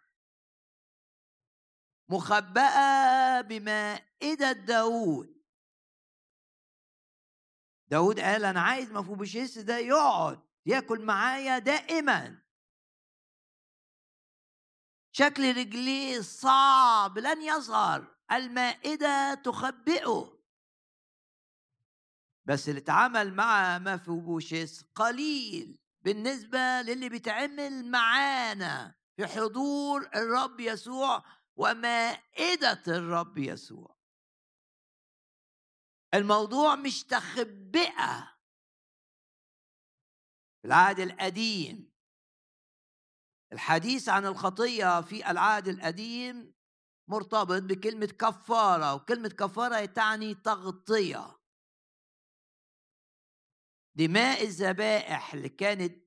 مخبأة 2.08 3.40
بمائدة 3.40 4.52
داود 4.52 5.40
داود 7.88 8.20
قال 8.20 8.44
أنا 8.44 8.60
عايز 8.60 8.92
مفوبشيس 8.92 9.58
ده 9.58 9.78
يقعد 9.78 10.40
ياكل 10.66 11.04
معايا 11.04 11.58
دائما. 11.58 12.42
شكل 15.12 15.56
رجليه 15.56 16.20
صعب 16.20 17.18
لن 17.18 17.42
يظهر. 17.42 18.16
المائدة 18.32 19.34
تخبئه. 19.34 20.39
بس 22.44 22.68
اللي 22.68 22.80
اتعامل 22.80 23.34
مع 23.34 23.78
مفوبوشيس 23.78 24.84
قليل 24.94 25.78
بالنسبة 26.02 26.58
للي 26.58 27.08
بيتعمل 27.08 27.90
معانا 27.90 28.94
في 29.16 29.26
حضور 29.26 30.10
الرب 30.14 30.60
يسوع 30.60 31.24
ومائدة 31.56 32.82
الرب 32.88 33.38
يسوع. 33.38 33.96
الموضوع 36.14 36.76
مش 36.76 37.04
تخبئة. 37.04 38.36
في 40.62 40.66
العهد 40.66 41.00
القديم 41.00 41.90
الحديث 43.52 44.08
عن 44.08 44.26
الخطية 44.26 45.00
في 45.00 45.30
العهد 45.30 45.68
القديم 45.68 46.54
مرتبط 47.08 47.62
بكلمة 47.62 48.06
كفارة 48.06 48.94
وكلمة 48.94 49.28
كفارة 49.28 49.84
تعني 49.84 50.34
تغطية. 50.34 51.39
دماء 53.94 54.42
الذبائح 54.42 55.34
اللي 55.34 55.48
كانت 55.48 56.04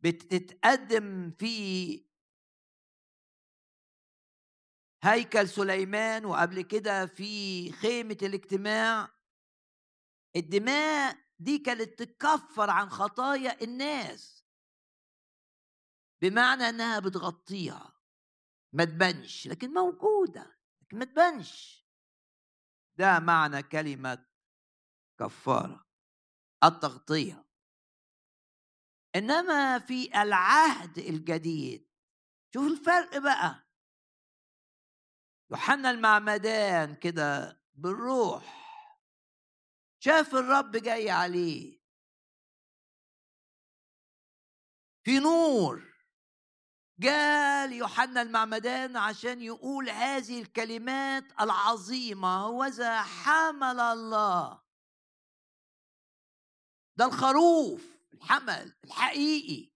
بتتقدم 0.00 1.30
في 1.30 2.04
هيكل 5.02 5.48
سليمان 5.48 6.24
وقبل 6.24 6.62
كده 6.62 7.06
في 7.06 7.72
خيمة 7.72 8.18
الاجتماع 8.22 9.14
الدماء 10.36 11.24
دي 11.38 11.58
كانت 11.58 12.02
تكفر 12.02 12.70
عن 12.70 12.90
خطايا 12.90 13.62
الناس. 13.62 14.44
بمعنى 16.22 16.62
إنها 16.68 16.98
بتغطيها. 16.98 18.00
ما 18.72 18.84
تبانش 18.84 19.46
لكن 19.48 19.70
موجودة 19.74 20.58
لكن 20.82 20.98
ما 20.98 21.04
تبانش. 21.04 21.84
ده 22.96 23.18
معنى 23.20 23.62
كلمة 23.62 24.26
كفارة. 25.20 25.83
التغطية. 26.64 27.44
إنما 29.16 29.78
في 29.78 30.22
العهد 30.22 30.98
الجديد 30.98 31.88
شوف 32.54 32.66
الفرق 32.66 33.18
بقى. 33.18 33.64
يوحنا 35.50 35.90
المعمدان 35.90 36.94
كده 36.96 37.60
بالروح 37.74 38.64
شاف 40.00 40.34
الرب 40.34 40.76
جاي 40.76 41.10
عليه. 41.10 41.84
في 45.04 45.18
نور 45.18 45.94
جاء 46.98 47.66
ليوحنا 47.66 48.22
المعمدان 48.22 48.96
عشان 48.96 49.42
يقول 49.42 49.90
هذه 49.90 50.42
الكلمات 50.42 51.24
العظيمة 51.40 52.36
هوذا 52.36 53.02
حمل 53.02 53.80
الله 53.80 54.63
ده 56.96 57.04
الخروف 57.04 57.82
الحمل 58.14 58.72
الحقيقي. 58.84 59.70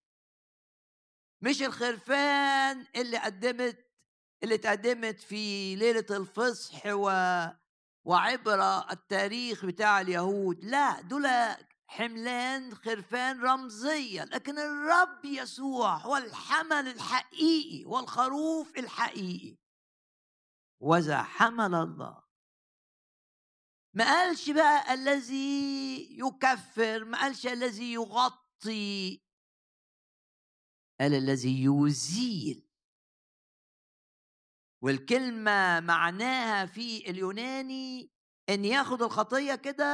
مش 1.42 1.62
الخرفان 1.62 2.87
اللي 2.96 3.18
قدمت 3.18 3.85
اللي 4.42 4.54
اتقدمت 4.54 5.20
في 5.20 5.74
ليلة 5.76 6.07
الفصح 6.11 6.83
و 6.87 7.11
وعبر 8.04 8.90
التاريخ 8.90 9.64
بتاع 9.66 10.00
اليهود. 10.00 10.64
لا 10.64 11.00
دول 11.00 11.26
حملان 11.87 12.74
خرفان 12.74 13.40
رمزية 13.40 14.24
لكن 14.24 14.59
الرب 14.59 15.24
يسوع 15.24 15.96
هو 15.96 16.16
الحمل 16.16 16.88
الحقيقي 16.88 17.85
والخروف 17.85 18.78
الحقيقي. 18.78 19.57
وذا 20.81 21.22
حمل 21.22 21.74
الله 21.74 22.28
ما 23.94 24.05
قالش 24.05 24.51
بقى 24.51 24.94
الذي 24.94 26.18
يكفر 26.18 27.05
ما 27.05 27.18
قالش 27.20 27.46
الذي 27.46 27.92
يغطي. 27.92 29.22
قال 31.01 31.14
الذي 31.14 31.64
يزيل. 31.64 32.68
والكلمة 34.83 35.81
معناها 35.81 36.66
في 36.66 37.11
اليوناني 37.11 38.11
إن 38.48 38.64
ياخد 38.64 39.03
الخطية 39.03 39.55
كده 39.55 39.85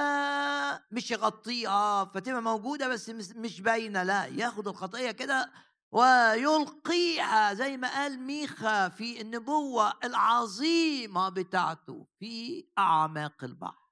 مش 0.90 1.10
يغطيها 1.10 2.04
فتبقى 2.04 2.42
موجودة 2.42 2.88
بس 2.88 3.10
مش 3.10 3.60
باينة 3.60 4.02
لا 4.02 4.26
ياخد 4.26 4.68
الخطية 4.68 5.10
كده 5.10 5.52
ويلقيها 5.92 7.54
زي 7.54 7.76
ما 7.76 7.88
قال 7.94 8.20
ميخا 8.20 8.88
في 8.88 9.20
النبوة 9.20 9.92
العظيمة 10.04 11.28
بتاعته 11.28 12.06
في 12.18 12.64
أعماق 12.78 13.44
البحر. 13.44 13.83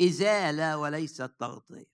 إزالة 0.00 0.78
وليست 0.78 1.22
تغطيه 1.22 1.90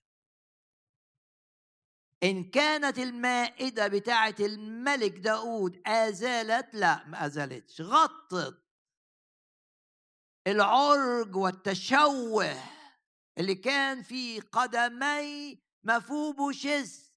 إن 2.23 2.43
كانت 2.43 2.99
المائدة 2.99 3.87
بتاعة 3.87 4.35
الملك 4.39 5.11
داود 5.11 5.81
أزالت 5.85 6.75
لا 6.75 7.07
ما 7.07 7.25
أزالتش 7.25 7.81
غطت. 7.81 8.63
العرج 10.47 11.35
والتشوه 11.35 12.55
اللي 13.37 13.55
كان 13.55 14.03
في 14.03 14.39
قدمي 14.39 15.59
مفوبوشس 15.83 17.13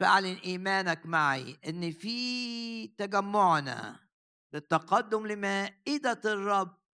فاعلن 0.00 0.36
إيمانك 0.36 1.06
معي 1.06 1.58
إن 1.66 1.92
في 1.92 2.86
تجمعنا 2.86 4.08
للتقدم 4.52 5.26
لمائدة 5.26 6.20
الرب 6.24 6.85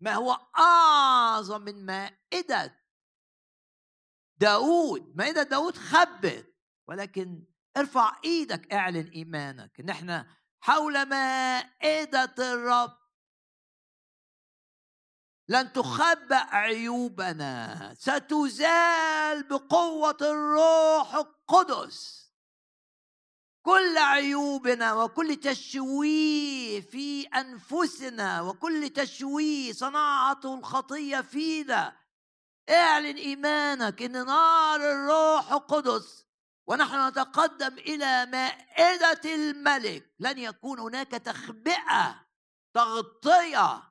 ما 0.00 0.12
هو 0.14 0.32
أعظم 0.58 1.62
من 1.62 1.86
مائدة 1.86 2.80
داود. 4.36 5.16
مائدة 5.16 5.42
داود 5.42 5.76
خبت 5.76 6.54
ولكن 6.88 7.46
ارفع 7.76 8.20
إيدك 8.24 8.72
اعلن 8.72 9.10
إيمانك. 9.14 9.80
ان 9.80 9.90
إحنا 9.90 10.36
حول 10.60 11.08
مائدة 11.08 12.34
الرب. 12.38 13.00
لن 15.48 15.72
تخبأ 15.72 16.36
عيوبنا 16.36 17.94
ستزال 17.94 19.48
بقوة 19.48 20.16
الروح 20.20 21.14
القدس. 21.14 22.19
كل 23.62 23.98
عيوبنا 23.98 24.94
وكل 24.94 25.36
تشويه 25.36 26.80
في 26.80 27.22
أنفسنا 27.26 28.40
وكل 28.40 28.88
تشويه 28.88 29.72
صناعته 29.72 30.54
الخطية 30.58 31.20
فينا. 31.20 31.96
اعلن 32.70 33.16
إيمانك 33.16 34.02
إن 34.02 34.12
نار 34.26 34.80
الروح 34.80 35.52
القدس 35.52 36.26
ونحن 36.66 37.08
نتقدم 37.08 37.78
إلى 37.78 38.26
مائدة 38.26 39.34
الملك. 39.34 40.14
لن 40.18 40.38
يكون 40.38 40.78
هناك 40.78 41.10
تخبئة 41.10 42.26
تغطية 42.74 43.82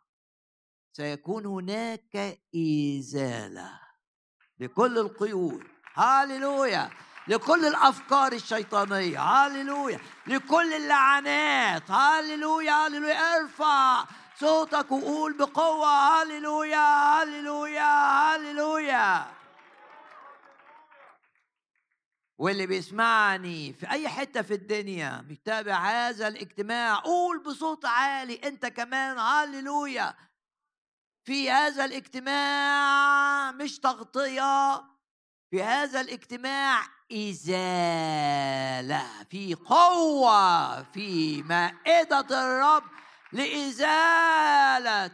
سيكون 0.94 1.46
هناك 1.46 2.42
إزالة 2.56 3.80
لكل 4.60 4.98
القيود. 4.98 5.64
هاليلويا! 5.94 6.90
لكل 7.30 7.66
الأفكار 7.66 8.34
الشيطانية. 8.34 9.22
هاليلويا 9.22 10.00
لكل 10.28 10.74
اللعنات. 10.74 11.92
هاليلويا 11.92 12.86
هاليلويا 12.86 13.36
ارفع 13.36 14.06
صوتك 14.40 14.92
وقول 14.92 15.38
بقوة. 15.38 15.88
هاليلويا 15.88 17.22
هاليلويا 17.22 18.34
هاليلويا 18.34 19.26
واللي 22.38 22.68
بيسمعني 22.68 23.74
في 23.74 23.92
أي 23.92 24.10
حتة 24.10 24.42
في 24.42 24.54
الدنيا 24.54 25.22
بيتابع 25.22 25.76
هذا 25.76 26.28
الاجتماع 26.28 26.96
قول 26.96 27.44
بصوت 27.44 27.86
عالي 27.86 28.36
أنت 28.36 28.66
كمان. 28.66 29.18
هاليلويا 29.18 30.16
في 31.24 31.52
هذا 31.52 31.86
الاجتماع 31.86 33.52
مش 33.52 33.80
تغطية. 33.80 34.84
في 35.52 35.64
هذا 35.64 36.02
الاجتماع 36.02 36.99
إزالة 37.12 39.06
في 39.32 39.56
قوة 39.56 40.84
في 40.84 41.44
مائدة 41.44 42.20
الرب 42.20 42.84
لإزالة 43.32 45.12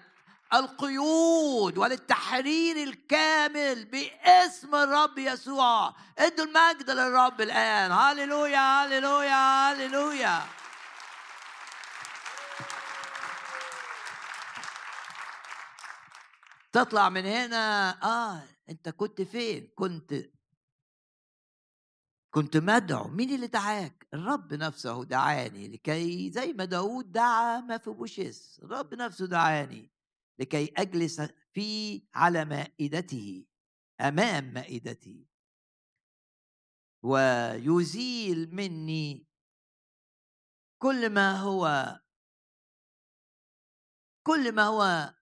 القيود 0.54 1.78
وللتحرير 1.78 2.76
الكامل 2.76 3.86
باسم 3.86 4.76
الرب 4.76 5.18
يسوع. 5.18 5.94
ادوا 6.18 6.46
المجد 6.46 6.90
للرب 6.90 7.42
الآن. 7.42 7.92
هللويا 7.92 8.86
هللويا 8.86 9.72
هللويا. 9.72 10.42
تطلع 16.74 17.10
من 17.10 17.26
هنا. 17.26 17.98
آه 18.04 18.44
أنت 18.70 18.90
كنت 18.90 19.22
فين؟ 19.22 19.72
كنت 19.76 20.14
كنت 22.36 22.58
مدعو 22.58 23.08
مين 23.08 23.36
اللي 23.36 23.48
دعاك؟ 23.48 24.08
الرب 24.14 24.54
نفسه 24.54 25.04
دعاني 25.04 25.68
لكي 25.68 26.32
زي 26.32 26.54
ما 26.54 26.66
داود 26.66 27.12
دعا 27.12 27.62
ما 27.62 27.78
في 27.78 27.90
بوشيس 27.90 28.60
الرب 28.64 28.94
نفسه 28.94 29.28
دعاني 29.28 29.92
لكي 30.40 30.74
أجلس 30.78 31.22
في 31.54 32.02
على 32.14 32.46
مائدته 32.46 33.46
أمام 34.02 34.54
مائدته. 34.54 35.26
ويزيل 37.04 38.56
مني 38.56 39.28
كل 40.82 41.10
ما 41.10 41.38
هو 41.38 41.96
كل 44.28 44.52
ما 44.52 44.64
هو 44.64 45.14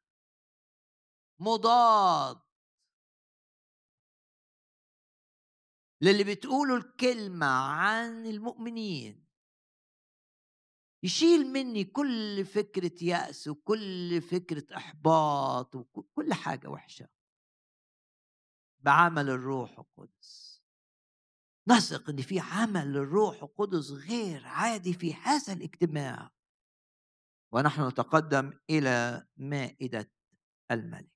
مضاد 1.39 2.42
للي 6.03 6.23
بتقولوا 6.23 6.77
الكلمة 6.77 7.45
عن 7.45 8.25
المؤمنين. 8.25 9.27
يشيل 11.03 11.47
مني 11.47 11.83
كل 11.83 12.45
فكرة 12.45 13.03
يأس 13.03 13.47
وكل 13.47 14.21
فكرة 14.21 14.77
إحباط 14.77 15.75
وكل 15.75 16.33
حاجة 16.33 16.67
وحشة. 16.67 17.07
بعمل 18.79 19.29
الروح 19.29 19.79
القدس. 19.79 20.63
نثق 21.67 22.09
إن 22.09 22.21
في 22.21 22.39
عمل 22.39 22.93
للروح 22.93 23.43
القدس 23.43 23.91
غير 23.91 24.45
عادي 24.45 24.93
في 24.93 25.13
هذا 25.13 25.53
الاجتماع. 25.53 26.31
ونحن 27.53 27.87
نتقدم 27.87 28.53
إلى 28.69 29.27
مائدة 29.37 30.11
الملك. 30.71 31.12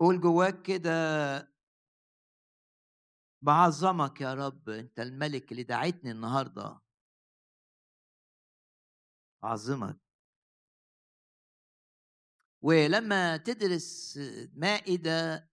قول 0.00 0.20
جواك 0.20 0.62
كده 0.62 0.90
بعظمك 3.42 4.20
يا 4.20 4.34
رب 4.34 4.68
أنت 4.68 5.00
الملك 5.00 5.52
اللي 5.52 5.62
دعيتني 5.62 6.10
النهارده. 6.10 6.80
بعظمك 9.42 9.98
ولما 12.62 13.36
تدرس 13.36 14.18
مائدة 14.52 15.48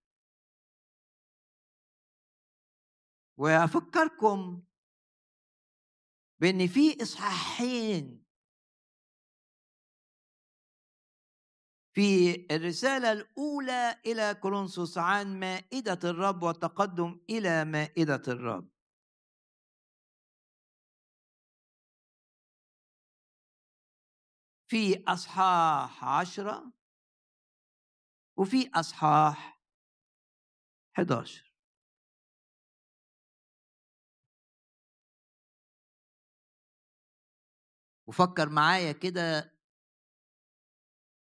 وأفكركم 3.38 4.64
بإن 6.42 6.68
في 6.68 7.02
إصحاحين 7.02 8.25
في 11.96 12.46
الرسالة 12.52 13.12
الأولى 13.12 14.00
إلى 14.06 14.34
كورنثوس 14.42 14.98
عن 14.98 15.40
مائدة 15.40 16.00
الرب 16.04 16.44
والتقدم 16.44 17.20
إلى 17.30 17.66
مائدة 17.66 18.22
الرب. 18.28 18.70
في 24.68 25.04
أصحاح 25.08 26.06
عشرة 26.06 26.72
وفي 28.38 28.70
أصحاح 28.76 29.62
11 30.98 31.54
وفكر 38.08 38.50
معايا 38.50 38.92
كده 38.92 39.55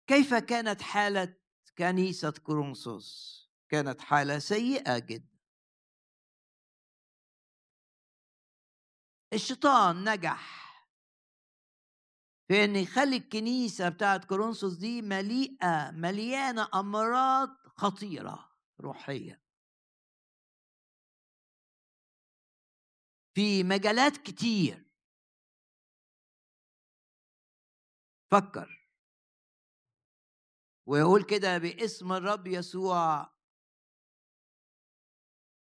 كيف 0.08 0.34
كانت 0.34 0.82
حالة 0.82 1.36
كنيسة 1.78 2.30
كورنثوس؟ 2.30 3.38
كانت 3.68 4.00
حالة 4.00 4.38
سيئة 4.38 4.98
جدا. 4.98 5.38
الشيطان 9.32 10.10
نجح 10.12 10.68
في 12.48 12.64
ان 12.64 12.76
يخلي 12.76 13.16
الكنيسة 13.16 13.88
بتاعت 13.88 14.24
كورنثوس 14.24 14.74
دي 14.76 15.02
مليئة 15.02 15.90
مليانة 15.90 16.68
أمراض 16.74 17.48
خطيرة 17.66 18.52
روحية. 18.80 19.42
في 23.34 23.64
مجالات 23.64 24.16
كتير. 24.16 24.88
فكر 28.30 28.77
ويقول 30.88 31.22
كده 31.22 31.58
باسم 31.58 32.12
الرب 32.12 32.46
يسوع 32.46 33.32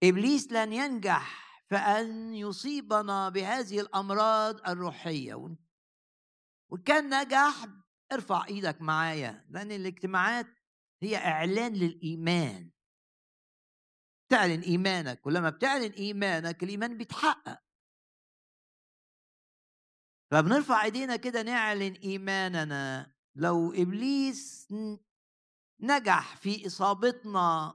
إبليس 0.02 0.52
لن 0.52 0.72
ينجح 0.72 1.52
فأن 1.70 2.34
يصيبنا 2.34 3.28
بهذه 3.28 3.80
الأمراض 3.80 4.68
الروحية. 4.68 5.56
وكان 6.70 7.20
نجح 7.20 7.66
ارفع 8.12 8.44
إيدك 8.44 8.80
معايا 8.80 9.46
لأن 9.50 9.72
الاجتماعات 9.72 10.46
هي 11.02 11.16
إعلان 11.16 11.72
للإيمان. 11.72 12.70
تعلن 14.28 14.60
إيمانك 14.60 15.26
ولما 15.26 15.50
بتعلن 15.50 15.92
إيمانك 15.92 16.62
الإيمان 16.62 16.98
بيتحقق. 16.98 17.58
فبنرفع 20.30 20.84
إيدينا 20.84 21.16
كده 21.16 21.42
نعلن 21.42 21.92
إيماننا. 21.92 23.11
لو 23.34 23.72
إبليس 23.72 24.68
نجح 25.80 26.36
في 26.36 26.66
إصابتنا 26.66 27.74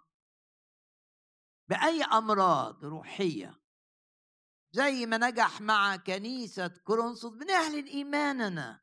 بأي 1.69 2.03
أمراض 2.03 2.85
روحية 2.85 3.59
زي 4.71 5.05
ما 5.05 5.17
نجح 5.17 5.61
مع 5.61 5.95
كنيسة 5.95 6.67
كورنثوس 6.67 7.33
بنعلن 7.33 7.85
ايماننا 7.87 8.81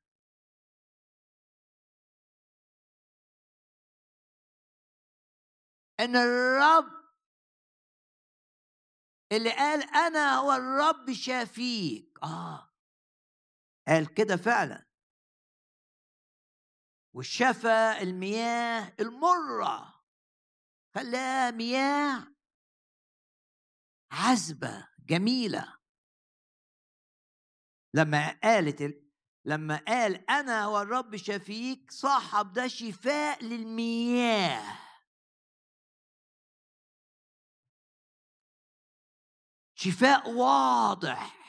إن 6.01 6.17
الرب 6.17 7.05
اللي 9.33 9.51
قال 9.51 9.83
أنا 9.83 10.37
هو 10.37 10.53
الرب 10.53 11.13
شافيك. 11.13 12.19
آه. 12.23 12.71
قال 13.89 14.15
كده 14.15 14.37
فعلا. 14.37 14.87
وشفى 17.15 17.99
المياه 18.01 18.95
المرة. 19.01 20.05
خلاها 20.95 21.51
مياه 21.51 22.35
عذبة 24.13 24.89
جميلة. 24.99 25.79
لما 27.95 28.39
قالت 28.43 29.05
لما 29.45 29.77
قال 29.89 30.31
أنا 30.31 30.65
هو 30.65 30.81
الرب 30.81 31.17
شفيك 31.17 31.91
صاحب 31.91 32.53
ده 32.53 32.69
شفاء 32.69 33.45
للمياه. 33.45 34.79
شفاء 39.75 40.31
واضح. 40.31 41.44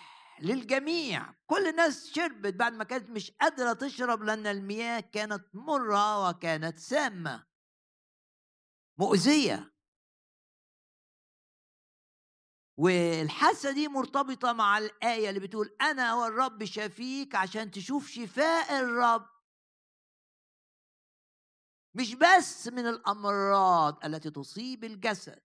للجميع. 0.46 1.34
كل 1.48 1.68
الناس 1.68 2.14
شربت 2.14 2.54
بعد 2.54 2.74
ما 2.74 2.84
كانت 2.84 3.10
مش 3.10 3.32
قادرة 3.32 3.74
تشرب 3.74 4.24
لأن 4.24 4.48
المياه 4.48 5.00
كانت 5.00 5.56
مرة 5.56 6.30
وكانت 6.30 6.80
سامة. 6.80 7.46
مؤذية. 9.00 9.76
والحاسة 12.78 13.72
دي 13.72 13.88
مرتبطة 13.88 14.54
مع 14.54 14.78
الآية 14.78 15.30
اللي 15.30 15.40
بتقول 15.40 15.76
أنا 15.82 16.12
هو 16.12 16.26
الرب 16.26 16.66
شفيك 16.66 17.36
عشان 17.36 17.72
تشوف 17.72 18.08
شفاء 18.10 18.80
الرب. 18.80 19.30
مش 21.96 22.16
بس 22.16 22.68
من 22.68 22.88
الأمراض 22.88 24.06
التي 24.06 24.30
تصيب 24.30 24.84
الجسد. 24.84 25.45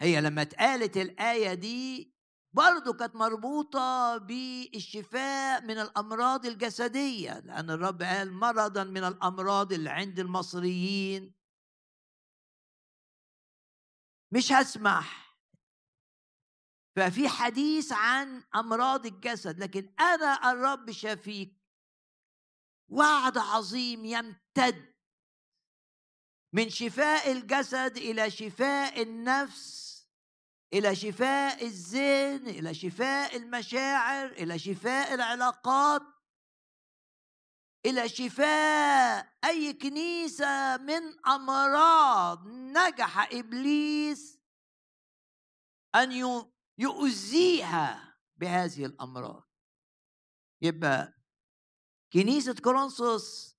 هي 0.00 0.20
لما 0.20 0.42
اتقالت 0.42 0.96
الآية 0.96 1.54
دي 1.54 2.12
برضه 2.52 2.92
كانت 2.92 3.14
مربوطة 3.14 4.16
بالشفاء 4.16 5.62
من 5.62 5.78
الأمراض 5.78 6.46
الجسدية 6.46 7.38
لأن 7.38 7.70
الرب 7.70 8.02
قال 8.02 8.32
مرضا 8.32 8.84
من 8.84 9.04
الأمراض 9.04 9.72
اللي 9.72 9.90
عند 9.90 10.18
المصريين. 10.18 11.34
مش 14.32 14.52
هسمح. 14.52 15.28
ففي 16.96 17.28
حديث 17.28 17.92
عن 17.92 18.44
أمراض 18.54 19.06
الجسد 19.06 19.58
لكن 19.58 19.94
أنا 20.00 20.52
الرب 20.52 20.90
شفيك 20.90 21.58
وعد 22.88 23.38
عظيم 23.38 24.04
يمتد 24.04 24.94
من 26.52 26.70
شفاء 26.70 27.32
الجسد 27.32 27.96
إلى 27.96 28.30
شفاء 28.30 29.02
النفس 29.02 29.87
إلى 30.72 30.96
شفاء 30.96 31.64
الذهن 31.66 32.48
إلى 32.48 32.74
شفاء 32.74 33.36
المشاعر 33.36 34.26
إلى 34.26 34.58
شفاء 34.58 35.14
العلاقات. 35.14 36.02
إلى 37.86 38.08
شفاء 38.08 39.32
أي 39.44 39.72
كنيسة 39.72 40.76
من 40.76 41.26
أمراض 41.26 42.46
نجح 42.48 43.32
إبليس 43.32 44.38
أن 45.94 46.12
يؤذيها 46.78 48.18
بهذه 48.36 48.84
الأمراض. 48.84 49.48
يبقى 50.62 51.14
كنيسة 52.12 52.54
كورنثوس 52.54 53.58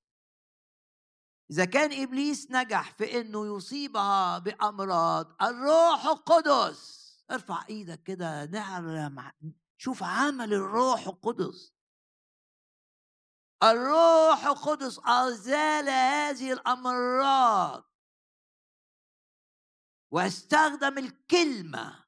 إذا 1.51 1.65
كان 1.65 2.01
إبليس 2.03 2.51
نجح 2.51 2.91
في 2.91 3.21
إنه 3.21 3.57
يصيبها 3.57 4.39
بأمراض 4.39 5.35
الروح 5.41 6.05
القدس 6.05 6.98
ارفع 7.31 7.65
إيدك 7.69 8.03
كده 8.03 8.45
نعلم 8.45 9.33
شوف 9.77 10.03
عمل 10.03 10.53
الروح 10.53 11.07
القدس. 11.07 11.73
الروح 13.63 14.45
القدس 14.45 14.99
أزال 15.05 15.89
هذه 15.89 16.53
الأمراض. 16.53 17.91
واستخدم 20.11 20.97
الكلمة. 20.97 22.05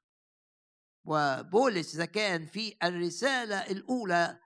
وبولس 1.04 1.94
إذا 1.94 2.04
كان 2.04 2.46
في 2.46 2.76
الرسالة 2.82 3.70
الأولى 3.70 4.40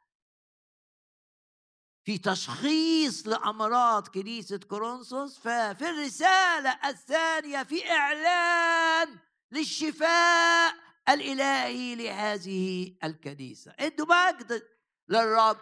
في 2.04 2.18
تشخيص 2.18 3.26
لأمراض 3.26 4.08
كنيسة 4.08 4.58
كورنثوس 4.58 5.38
ففي 5.38 5.90
الرسالة 5.90 6.88
الثانية 6.88 7.62
في 7.62 7.90
إعلان 7.90 9.18
للشفاء 9.50 10.74
الإلهي 11.08 11.94
لهذه 11.94 12.96
الكنيسة. 13.04 13.74
ادوا 13.78 14.06
مجد 14.06 14.68
للرب. 15.08 15.58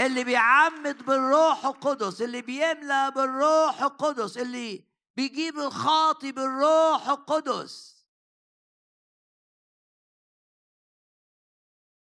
اللي 0.00 0.24
بيعمد 0.24 1.06
بالروح 1.06 1.64
القدس 1.64 2.22
اللي 2.22 2.42
بيملى 2.42 3.12
بالروح 3.14 3.82
القدس 3.82 4.38
اللي 4.38 4.88
بيجيب 5.16 5.58
الخاطي 5.58 6.32
بالروح 6.32 7.08
القدس. 7.08 7.98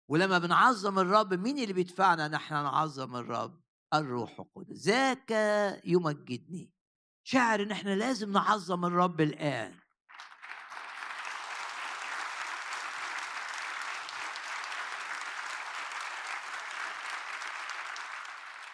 ولما 0.07 0.37
بنعظم 0.37 0.99
الرب 0.99 1.33
مين 1.33 1.57
اللي 1.57 1.73
بيدفعنا 1.73 2.27
نحن 2.27 2.53
نعظم 2.53 3.15
الرب؟ 3.15 3.60
الروح 3.93 4.39
القدس. 4.39 4.87
ذاك 4.87 5.31
يمجدني 5.85 6.71
شعر 7.23 7.61
إن 7.61 7.71
إحنا 7.71 7.95
لازم 7.95 8.31
نعظم 8.31 8.85
الرب 8.85 9.21
الآن. 9.21 9.75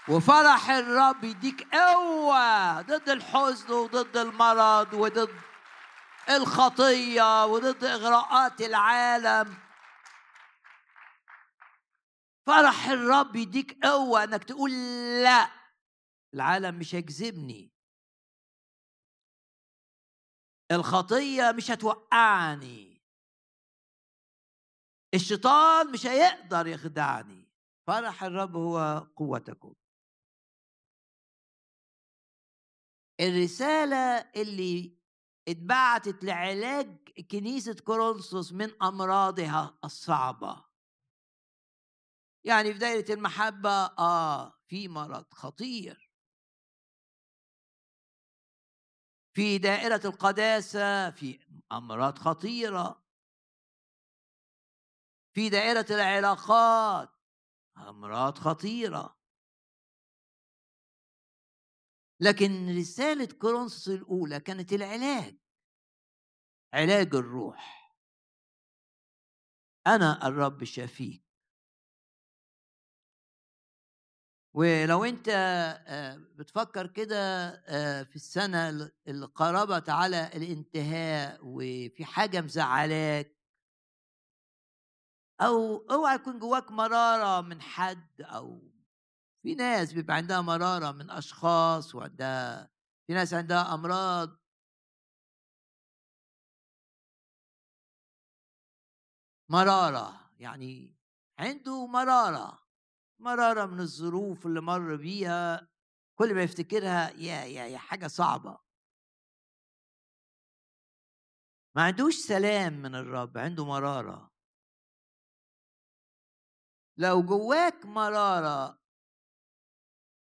وفرح 0.09 0.69
الرب 0.69 1.23
يديك 1.23 1.67
قوة 1.75 2.81
ضد 2.81 3.09
الحزن 3.09 3.73
وضد 3.73 4.17
المرض 4.17 4.93
وضد 4.93 5.29
الخطية 6.29 7.45
وضد 7.45 7.83
إغراءات 7.83 8.61
العالم. 8.61 9.66
فرح 12.47 12.85
الرب 12.87 13.35
يديك 13.35 13.85
قوة 13.85 14.23
إنك 14.23 14.43
تقول 14.43 14.71
لا. 15.23 15.51
العالم 16.33 16.79
مش 16.79 16.95
هيجذبني. 16.95 17.71
الخطية 20.71 21.51
مش 21.57 21.71
هتوقعني. 21.71 23.01
الشيطان 25.13 25.91
مش 25.91 26.05
هيقدر 26.05 26.67
يخدعني. 26.67 27.51
فرح 27.87 28.23
الرب 28.23 28.55
هو 28.55 29.07
قوتكم. 29.15 29.73
الرسالة 33.19 34.31
اللي 34.35 34.97
اتبعتت 35.47 36.23
لعلاج 36.23 37.09
كنيسة 37.31 37.75
كورنثوس 37.85 38.53
من 38.53 38.83
أمراضها 38.83 39.79
الصعبة. 39.83 40.66
يعني 42.47 42.73
في 42.73 42.79
دايرة 42.79 43.11
المحبة 43.13 43.69
آه 43.99 44.53
في 44.67 44.87
مرض 44.87 45.33
خطير. 45.33 46.11
في 49.33 49.57
دائرة 49.57 50.01
القداسة 50.05 51.11
في 51.11 51.39
أمراض 51.71 52.17
خطيرة. 52.17 53.03
في 55.33 55.49
دائرة 55.49 55.85
العلاقات 55.89 57.09
أمراض 57.77 58.37
خطيرة. 58.37 59.17
لكن 62.19 62.77
رسالة 62.77 63.37
كورنثوس 63.41 63.89
الأولى 63.89 64.39
كانت 64.39 64.73
العلاج. 64.73 65.39
علاج 66.73 67.15
الروح. 67.15 67.93
أنا 69.87 70.27
الرب 70.27 70.63
شفيك 70.63 71.26
ولو 74.53 75.03
أنت 75.05 75.29
بتفكر 76.35 76.87
كده 76.87 77.51
في 78.03 78.15
السنة 78.15 78.69
اللي 79.07 79.25
قربت 79.35 79.89
على 79.89 80.27
الانتهاء 80.35 81.39
وفي 81.43 82.05
حاجة 82.05 82.41
مزعلاك. 82.41 83.37
أو 85.41 85.77
أوعى 85.91 86.15
يكون 86.15 86.39
جواك 86.39 86.71
مرارة 86.71 87.41
من 87.41 87.61
حد 87.61 88.21
أو 88.21 88.71
في 89.43 89.55
ناس 89.55 89.93
بيبقى 89.93 90.15
عندها 90.15 90.41
مرارة 90.41 90.91
من 90.91 91.09
أشخاص 91.11 91.95
وعندها 91.95 92.69
في 93.07 93.13
ناس 93.13 93.33
عندها 93.33 93.73
أمراض. 93.73 94.37
مرارة 99.49 100.31
يعني 100.39 100.95
عنده 101.39 101.87
مرارة. 101.87 102.66
مرارة 103.19 103.65
من 103.65 103.79
الظروف 103.79 104.45
اللي 104.45 104.61
مر 104.61 104.95
بيها 104.95 105.67
كل 106.19 106.35
ما 106.35 106.43
يفتكرها 106.43 107.09
يا 107.09 107.45
يا 107.45 107.65
يا 107.65 107.77
حاجة 107.77 108.07
صعبة. 108.07 108.59
ما 111.75 111.83
عندوش 111.83 112.15
سلام 112.15 112.73
من 112.73 112.95
الرب 112.95 113.37
عنده 113.37 113.65
مرارة. 113.65 114.31
لو 116.97 117.23
جواك 117.23 117.85
مرارة 117.85 118.79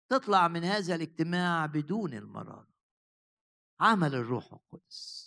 تطلع 0.10 0.48
من 0.48 0.64
هذا 0.64 0.96
الاجتماع 0.96 1.66
بدون 1.66 2.14
المرارة. 2.14 2.74
عمل 3.80 4.16
الروح 4.16 4.54
القدس. 4.54 5.23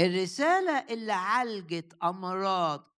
الرسالة 0.00 0.78
اللي 0.78 1.12
عالجت 1.12 1.98
أمراض 2.02 2.96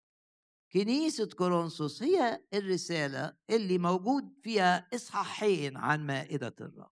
كنيسة 0.73 1.29
كورنثوس 1.39 2.03
هي 2.03 2.45
الرسالة 2.55 3.37
اللي 3.51 3.79
موجود 3.79 4.39
فيها 4.43 4.89
إصحاحين 4.95 5.77
عن 5.77 6.07
مائدة 6.07 6.55
الرب. 6.61 6.91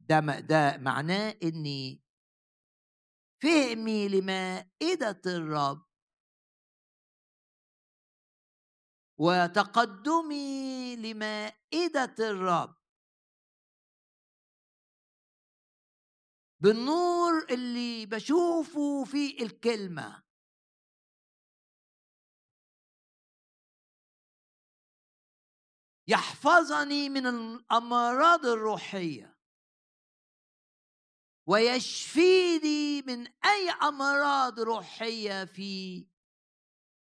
ده 0.00 0.20
ده 0.40 0.76
معناه 0.78 1.36
إني 1.42 2.02
فهمي 3.42 4.08
لمائدة 4.08 5.20
الرب. 5.26 5.86
وتقدمي 9.18 10.96
لمائدة 10.96 12.14
الرب. 12.20 12.76
بالنور 16.66 17.46
اللي 17.50 18.06
بشوفه 18.06 19.04
في 19.04 19.42
الكلمة. 19.42 20.22
يحفظني 26.08 27.08
من 27.08 27.26
الأمراض 27.26 28.46
الروحية. 28.46 29.38
ويشفيني 31.48 33.02
من 33.02 33.26
أي 33.26 33.70
أمراض 33.70 34.60
روحية 34.60 35.44
في 35.44 36.06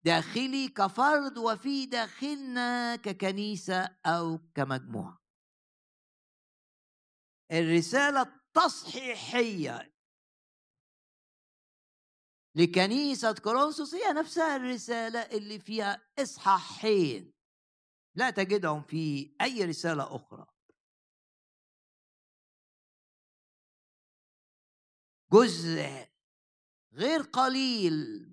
داخلي 0.04 0.68
كفرد 0.68 1.38
وفي 1.38 1.86
داخلنا 1.86 2.96
ككنيسة 2.96 3.84
أو 4.06 4.38
كمجموعة. 4.54 5.18
الرسالة 7.52 8.35
التصحيحيه 8.56 9.92
لكنيسة 12.54 13.34
كورنثوس 13.34 13.94
هي 13.94 14.12
نفسها 14.12 14.56
الرسالة 14.56 15.20
اللي 15.20 15.58
فيها 15.58 16.02
إصحاحين. 16.18 17.32
لا 18.14 18.30
تجدهم 18.30 18.82
في 18.82 19.36
أي 19.40 19.64
رسالة 19.64 20.16
أخرى. 20.16 20.46
جزء 25.32 26.08
غير 26.92 27.22
قليل 27.22 28.26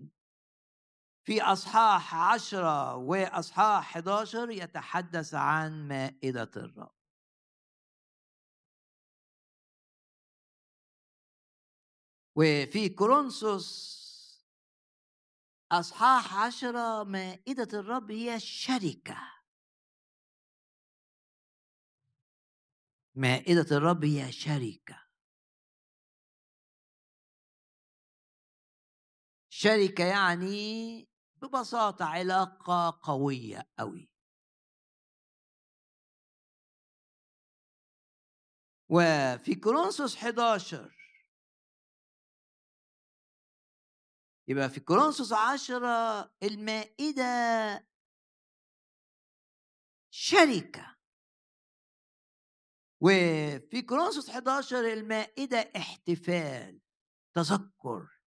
في 1.23 1.41
أصحاح 1.41 2.15
عشرة 2.15 2.95
وأصحاح 2.95 3.97
11 3.97 4.49
يتحدث 4.49 5.33
عن 5.33 5.87
مائدة 5.87 6.51
الرب. 6.57 7.02
وفي 12.35 12.89
كورنثوس 12.89 13.93
أصحاح 15.71 16.35
عشرة 16.35 17.03
مائدة 17.03 17.79
الرب 17.79 18.11
هي 18.11 18.35
الشركة 18.35 19.17
مائدة 23.15 23.77
الرب 23.77 24.05
هي 24.05 24.31
شركة. 24.31 25.03
شركة 29.49 30.03
يعني 30.03 31.07
ببساطة 31.41 32.05
علاقة 32.05 32.99
قوية 33.03 33.69
قوي 33.79 34.09
وفي 38.89 39.55
كورنثوس 39.55 40.17
11 40.17 41.02
يبقى 44.47 44.69
في 44.69 44.79
كورنثوس 44.79 45.33
10 45.33 46.31
المائدة 46.43 47.23
شركة 50.13 50.97
وفي 53.01 53.81
كورنثوس 53.81 54.29
11 54.29 54.93
المائدة 54.93 55.57
احتفال 55.57 56.81
تذكر. 57.35 58.19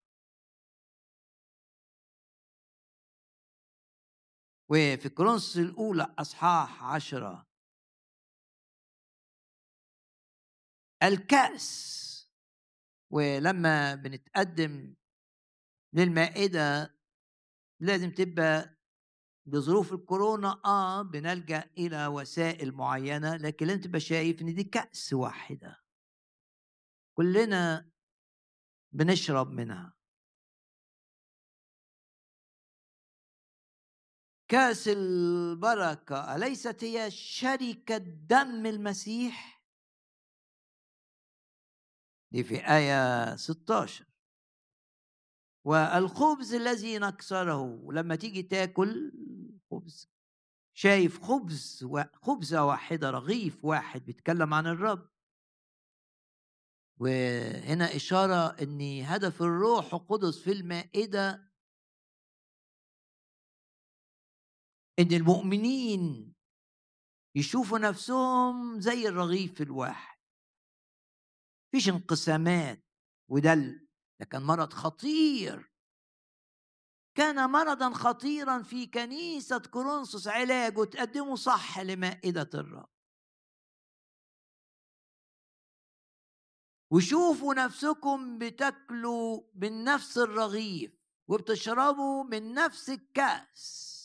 وفي 4.70 5.08
كورنثوس 5.08 5.56
الأولى 5.56 6.14
أصحاح 6.18 6.84
عشرة. 6.84 7.46
الكأس. 11.02 12.06
ولما 13.12 13.94
بنتقدم 13.94 14.96
للمائدة 15.96 16.96
لازم 17.80 18.10
تبقى 18.10 18.76
بظروف 19.46 19.92
الكورونا 19.92 20.60
آه 20.64 21.02
بنلجأ 21.02 21.70
إلى 21.78 22.06
وسائل 22.06 22.72
معينة 22.72 23.36
لكن 23.36 23.66
لازم 23.66 23.80
تبقى 23.80 24.00
شايف 24.00 24.42
إن 24.42 24.54
دي 24.54 24.64
كأس 24.64 25.12
واحدة. 25.12 25.82
كلنا 27.16 27.90
بنشرب 28.92 29.50
منها. 29.50 29.96
كأس 34.48 34.88
البركة 34.88 36.36
أليست 36.36 36.84
هي 36.84 37.10
شركة 37.10 37.96
دم 37.98 38.66
المسيح؟ 38.66 39.62
دي 42.32 42.44
في 42.44 42.54
آية 42.56 43.36
16 43.36 44.15
والخبز 45.66 46.54
الذي 46.54 46.98
نكسره. 46.98 47.92
لما 47.92 48.16
تيجي 48.16 48.42
تاكل 48.42 49.12
خبز 49.70 50.08
شايف 50.76 51.22
خبز 51.22 51.86
خبزة 52.22 52.64
واحدة 52.64 53.10
رغيف 53.10 53.64
واحد 53.64 54.04
بيتكلم 54.04 54.54
عن 54.54 54.66
الرب. 54.66 55.08
وهنا 57.00 57.96
إشارة 57.96 58.62
أن 58.62 59.02
هدف 59.02 59.42
الروح 59.42 59.94
القدس 59.94 60.38
في 60.38 60.52
المائدة 60.52 61.52
إن 64.98 65.12
المؤمنين 65.12 66.34
يشوفوا 67.34 67.78
نفسهم 67.78 68.80
زي 68.80 69.08
الرغيف 69.08 69.62
الواحد. 69.62 70.18
فيش 71.72 71.88
انقسامات 71.88 72.84
وده 73.30 73.85
ده 74.20 74.26
كان 74.26 74.42
مرض 74.42 74.72
خطير. 74.72 75.72
كان 77.14 77.50
مرضا 77.50 77.90
خطيرا 77.90 78.62
في 78.62 78.86
كنيسة 78.86 79.58
كورنثوس 79.58 80.28
علاجه 80.28 80.84
تقدمه 80.84 81.36
صح 81.36 81.78
لمائدة 81.78 82.50
الرب. 82.54 82.88
وشوفوا 86.90 87.54
نفسكم 87.54 88.38
بتاكلوا 88.38 89.42
من 89.54 89.84
نفس 89.84 90.18
الرغيف 90.18 90.92
وبتشربوا 91.28 92.24
من 92.24 92.54
نفس 92.54 92.90
الكأس. 92.90 93.95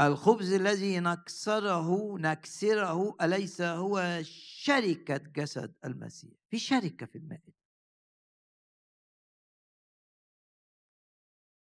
الخبز 0.00 0.52
الذي 0.52 1.00
نكسره 1.00 2.18
نكسره 2.18 3.16
أليس 3.20 3.60
هو 3.60 4.20
شركة 4.22 5.16
جسد 5.16 5.74
المسيح؟ 5.84 6.32
في 6.50 6.58
شركة 6.58 7.06
في 7.06 7.18
المائدة 7.18 7.58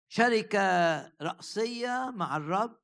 شركة 0.09 0.59
رأسية 1.21 2.11
مع 2.14 2.37
الرب. 2.37 2.81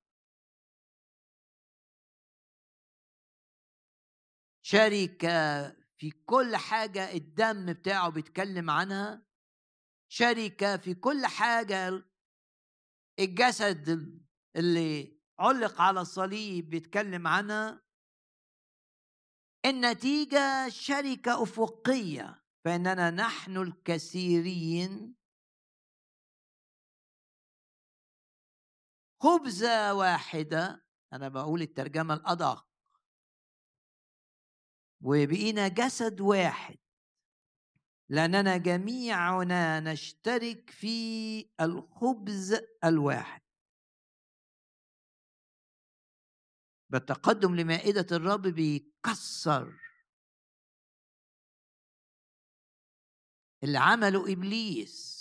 شركة 4.63 5.69
في 5.99 6.11
كل 6.11 6.57
حاجة 6.57 7.13
الدم 7.13 7.73
بتاعه 7.73 8.09
بيتكلم 8.11 8.71
عنها. 8.71 9.27
شركة 10.09 10.77
في 10.77 10.95
كل 10.95 11.27
حاجة 11.27 12.05
الجسد 13.19 13.89
اللي 14.57 15.14
علق 15.39 15.81
على 15.81 16.01
الصليب 16.01 16.71
بيتكلم 16.71 17.27
عنها 17.27 17.85
النتيجة 19.67 20.69
شركة 20.69 21.43
أفقية 21.43 22.45
فإننا 22.65 23.11
نحن 23.11 23.57
الكثيرين 23.57 25.15
خبزة 29.23 29.95
واحدة 29.95 30.85
أنا 31.13 31.29
بقول 31.29 31.63
الترجمة 31.63 32.15
الأدق. 32.15 32.67
وبقينا 35.01 35.69
جسد 35.69 36.21
واحد. 36.21 36.79
لأننا 38.09 38.57
جميعنا 38.57 39.81
نشترك 39.81 40.71
في 40.71 41.51
الخبز 41.61 42.61
الواحد. 42.85 43.44
بالتقدم 46.95 47.55
لمائدة 47.55 48.07
الرب 48.17 48.43
بيكسر. 48.43 49.81
اللي 53.65 53.79
عمله 53.79 54.33
إبليس. 54.33 55.15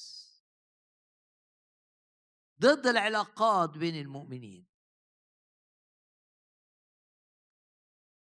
ضد 2.59 2.87
العلاقات 2.87 3.69
بين 3.77 3.95
المؤمنين. 3.95 4.67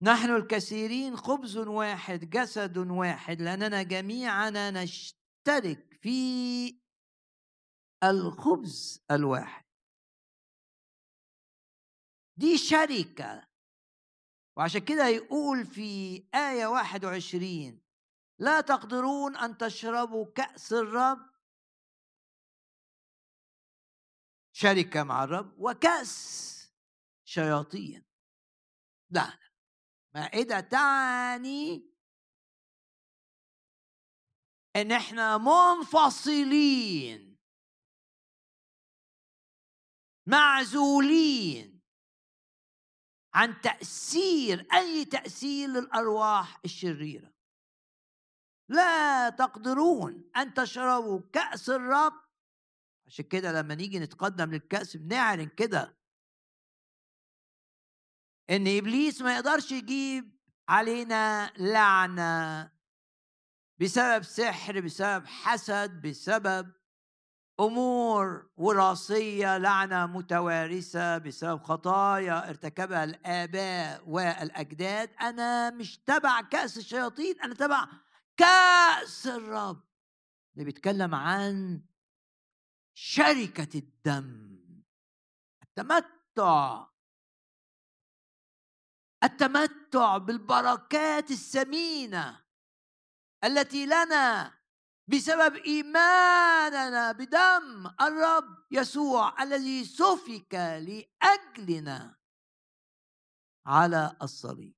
نحن 0.03 0.31
الكثيرين 0.37 1.17
خبز 1.17 1.57
واحد 1.57 2.31
جسد 2.31 2.79
واحد 2.79 3.43
لأننا 3.43 3.83
جميعنا 3.83 4.71
نشترك 4.71 5.99
في 6.03 6.81
الخبز 8.05 9.05
الواحد. 9.11 9.68
دي 12.39 12.59
شركة. 12.59 13.49
وعشان 14.57 14.85
كده 14.85 15.07
يقول 15.07 15.67
في 15.67 16.17
آية 16.35 16.67
21 16.67 17.83
لا 18.39 18.61
تقدرون 18.61 19.37
أن 19.37 19.59
تشربوا 19.59 20.33
كأس 20.33 20.73
الرب. 20.73 21.31
شركة 24.53 25.03
مع 25.03 25.25
الرب 25.25 25.55
وكأس 25.59 26.55
شياطين. 27.25 28.05
لا 29.11 29.39
مائدة 30.15 30.61
تعني 30.61 31.89
إن 34.77 34.93
إحنا 34.93 35.39
منفصلين 35.39 37.39
معزولين. 40.27 41.78
عن 43.39 43.61
تأثير 43.61 44.67
أي 44.73 45.05
تأثير 45.05 45.69
للأرواح 45.69 46.61
الشريرة. 46.65 47.33
لا 48.69 49.31
تقدرون 49.31 50.31
أن 50.37 50.55
تشربوا 50.55 51.21
كأس 51.33 51.71
الرب. 51.71 52.13
عشان 53.07 53.25
كده 53.25 53.53
لما 53.53 53.75
نيجي 53.75 53.99
نتقدم 53.99 54.51
للكأس 54.51 54.97
بنعلن 54.97 55.49
كده. 55.49 55.99
إن 58.51 58.79
إبليس 58.79 59.23
ما 59.23 59.35
يقدرش 59.35 59.73
يجيب 59.73 60.39
علينا 60.69 61.53
لعنة 61.59 62.73
بسبب 63.81 64.23
سحر 64.23 64.81
بسبب 64.81 65.27
حسد 65.27 66.07
بسبب 66.07 66.73
أمور 67.61 68.51
وراثية 68.57 69.59
لعنة 69.59 70.07
متوارثة 70.07 71.19
بسبب 71.19 71.63
خطايا 71.63 72.49
ارتكبها 72.49 73.05
الآباء 73.05 74.09
والأجداد 74.09 75.11
أنا 75.21 75.71
مش 75.71 75.99
تبع 75.99 76.41
كأس 76.41 76.79
الشياطين 76.79 77.41
أنا 77.41 77.55
تبع 77.55 77.87
كأس 78.37 79.27
الرب. 79.27 79.83
اللي 80.55 80.65
بيتكلم 80.65 81.15
عن 81.15 81.83
شركة 82.95 83.79
الدم 83.79 84.59
التمتع. 85.63 86.87
التمتع 89.25 90.17
بالبركات 90.19 91.31
الثمينة 91.31 92.45
التي 93.45 93.87
لنا 93.87 94.58
بسبب 95.09 95.57
إيماننا 95.57 97.13
بدم 97.13 97.87
الرب 98.01 98.67
يسوع 98.71 99.43
الذي 99.43 99.85
سفك 99.85 100.55
لأجلنا 100.55 102.19
على 103.67 104.17
الصليب. 104.23 104.75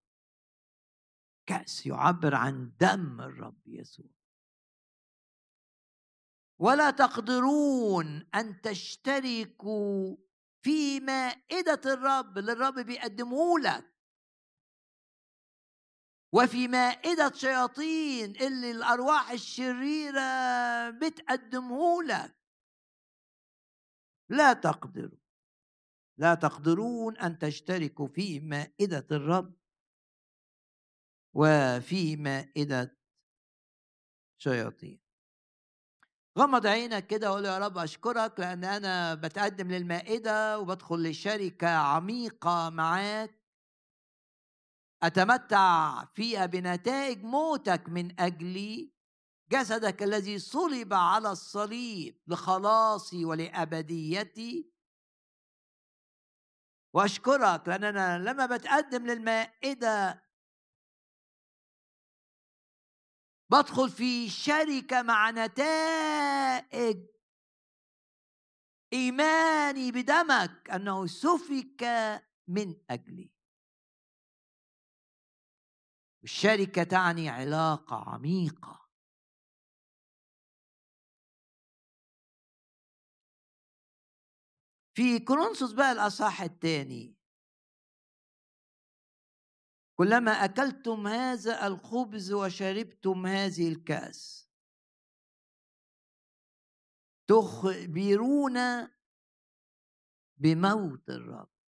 كأس 1.46 1.86
يعبر 1.86 2.34
عن 2.34 2.72
دم 2.80 3.20
الرب 3.20 3.60
يسوع. 3.66 4.10
ولا 6.58 6.90
تقدرون 6.90 8.26
أن 8.34 8.60
تشتركوا 8.60 10.16
في 10.62 11.00
مائدة 11.00 11.80
الرب 11.86 12.38
اللي 12.38 12.52
الرب 12.52 12.78
بيقدمه 12.78 13.58
لك. 13.58 13.89
وفي 16.32 16.68
مائدة 16.68 17.32
شياطين 17.34 18.36
اللي 18.36 18.70
الأرواح 18.70 19.30
الشريرة 19.30 20.20
بتقدمه 20.90 22.02
لك. 22.02 22.36
لا 24.30 24.52
تقدروا 24.52 25.18
لا 26.18 26.34
تقدرون 26.34 27.16
أن 27.16 27.38
تشتركوا 27.38 28.06
في 28.08 28.40
مائدة 28.40 29.06
الرب 29.10 29.54
وفي 31.34 32.16
مائدة 32.16 32.98
شياطين. 34.38 35.00
غمض 36.38 36.66
عينك 36.66 37.06
كده 37.06 37.30
وقول 37.30 37.44
يا 37.44 37.58
رب 37.58 37.78
أشكرك 37.78 38.40
لأن 38.40 38.64
أنا 38.64 39.14
بتقدم 39.14 39.70
للمائدة 39.70 40.58
وبدخل 40.58 41.10
لشركة 41.10 41.68
عميقة 41.68 42.70
معاك. 42.70 43.39
أتمتع 45.02 46.04
فيها 46.04 46.46
بنتائج 46.46 47.24
موتك 47.24 47.88
من 47.88 48.20
اجلي 48.20 48.92
جسدك 49.52 50.02
الذي 50.02 50.38
صلب 50.38 50.94
على 50.94 51.30
الصليب 51.30 52.20
لخلاصي 52.26 53.24
ولابديتي 53.24 54.70
وأشكرك 56.94 57.68
لأن 57.68 57.84
أنا 57.84 58.18
لما 58.18 58.46
بتقدم 58.46 59.06
للمائدة 59.06 60.22
بدخل 63.50 63.90
في 63.90 64.28
شركة 64.28 65.02
مع 65.02 65.30
نتائج 65.30 67.06
إيماني 68.92 69.92
بدمك 69.92 70.70
أنه 70.70 71.06
سفك 71.06 71.84
من 72.48 72.74
أجلي. 72.90 73.39
الشركة 76.24 76.82
تعني 76.82 77.28
علاقة 77.28 77.96
عميقة. 77.96 78.90
في 84.94 85.18
كورنثوس 85.18 85.72
بقى 85.72 85.92
الأصحاح 85.92 86.42
الثاني 86.42 87.16
كلما 89.98 90.30
أكلتم 90.30 91.06
هذا 91.06 91.66
الخبز 91.66 92.32
وشربتم 92.32 93.26
هذه 93.26 93.72
الكأس. 93.72 94.50
تخبرون 97.28 98.58
بموت 100.36 101.10
الرب. 101.10 101.59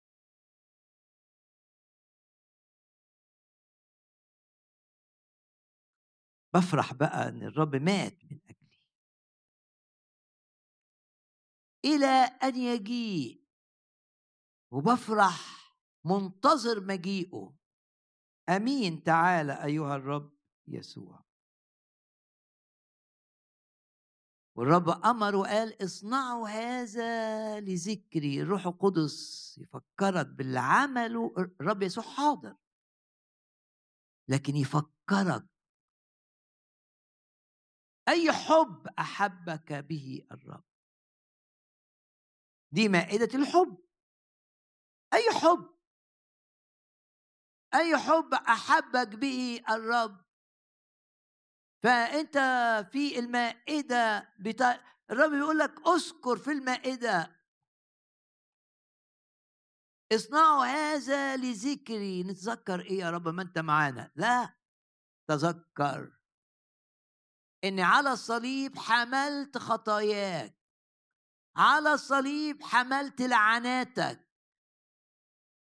بفرح 6.53 6.93
بقى 6.93 7.29
إن 7.29 7.43
الرب 7.43 7.75
مات 7.75 8.25
من 8.25 8.39
أجلي. 8.49 8.81
إلى 11.85 12.05
أن 12.43 12.55
يجيء. 12.55 13.41
وبفرح 14.71 15.61
منتظر 16.05 16.83
مجيئه. 16.85 17.55
آمين. 18.49 19.03
تعالى 19.03 19.63
أيها 19.63 19.95
الرب 19.95 20.37
يسوع. 20.67 21.25
والرب 24.55 24.89
أمر 24.89 25.35
وقال 25.35 25.83
اصنعوا 25.83 26.47
هذا 26.49 27.59
لذكري. 27.59 28.41
الروح 28.41 28.65
القدس 28.65 29.57
يفكرك 29.57 30.25
باللي 30.27 30.59
عمله 30.59 31.33
الرب 31.61 31.81
يسوع 31.81 32.03
حاضر. 32.03 32.57
لكن 34.27 34.55
يفكرك 34.55 35.50
أي 38.07 38.31
حب 38.31 38.87
أحبك 38.99 39.73
به 39.73 40.27
الرب. 40.31 40.63
دي 42.71 42.89
مائدة 42.89 43.39
الحب. 43.39 43.77
أي 45.13 45.31
حب. 45.41 45.79
أي 47.73 47.97
حب 47.97 48.33
أحبك 48.33 49.07
به 49.07 49.63
الرب. 49.69 50.25
فأنت 51.83 52.37
في 52.91 53.19
المائدة 53.19 54.33
بتا... 54.39 54.83
الرب 55.11 55.33
يقول 55.33 55.57
لك 55.57 55.87
أذكر 55.87 56.37
في 56.37 56.51
المائدة. 56.51 57.41
اصنعوا 60.13 60.65
هذا 60.65 61.37
لذكري. 61.37 62.23
نتذكر 62.23 62.79
إيه 62.81 62.99
يا 62.99 63.09
رب 63.09 63.27
ما 63.27 63.41
أنت 63.41 63.57
معانا. 63.57 64.11
لا 64.15 64.57
تذكر. 65.29 66.20
اني 67.63 67.81
على 67.81 68.11
الصليب 68.11 68.77
حملت 68.79 69.57
خطاياك 69.57 70.55
على 71.57 71.93
الصليب 71.93 72.63
حملت 72.63 73.21
لعناتك 73.21 74.27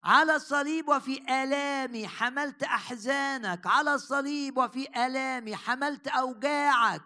على 0.05 0.37
الصليب 0.37 0.89
وفي 0.89 1.19
آلامي 1.45 2.09
حملت 2.09 2.63
أحزانك 2.63 3.67
على 3.67 3.95
الصليب 3.95 4.57
وفي 4.59 4.89
آلامي 5.07 5.57
حملت 5.57 6.09
أوجاعك. 6.09 7.03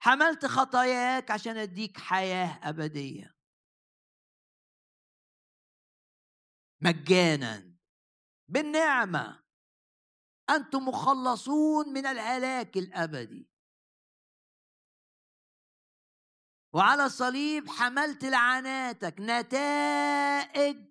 حملت 0.00 0.46
خطاياك 0.46 1.30
عشان 1.30 1.56
أديك 1.56 1.98
حياة 1.98 2.60
أبدية. 2.68 3.36
مجانا 6.80 7.76
بالنعمة. 8.48 9.45
أنتم 10.50 10.88
مخلصون 10.88 11.88
من 11.88 12.06
الهلاك 12.06 12.76
الأبدي. 12.76 13.48
وعلى 16.74 17.04
الصليب 17.04 17.68
حملت 17.68 18.24
لعناتك 18.24 19.14
نتائج 19.20 20.86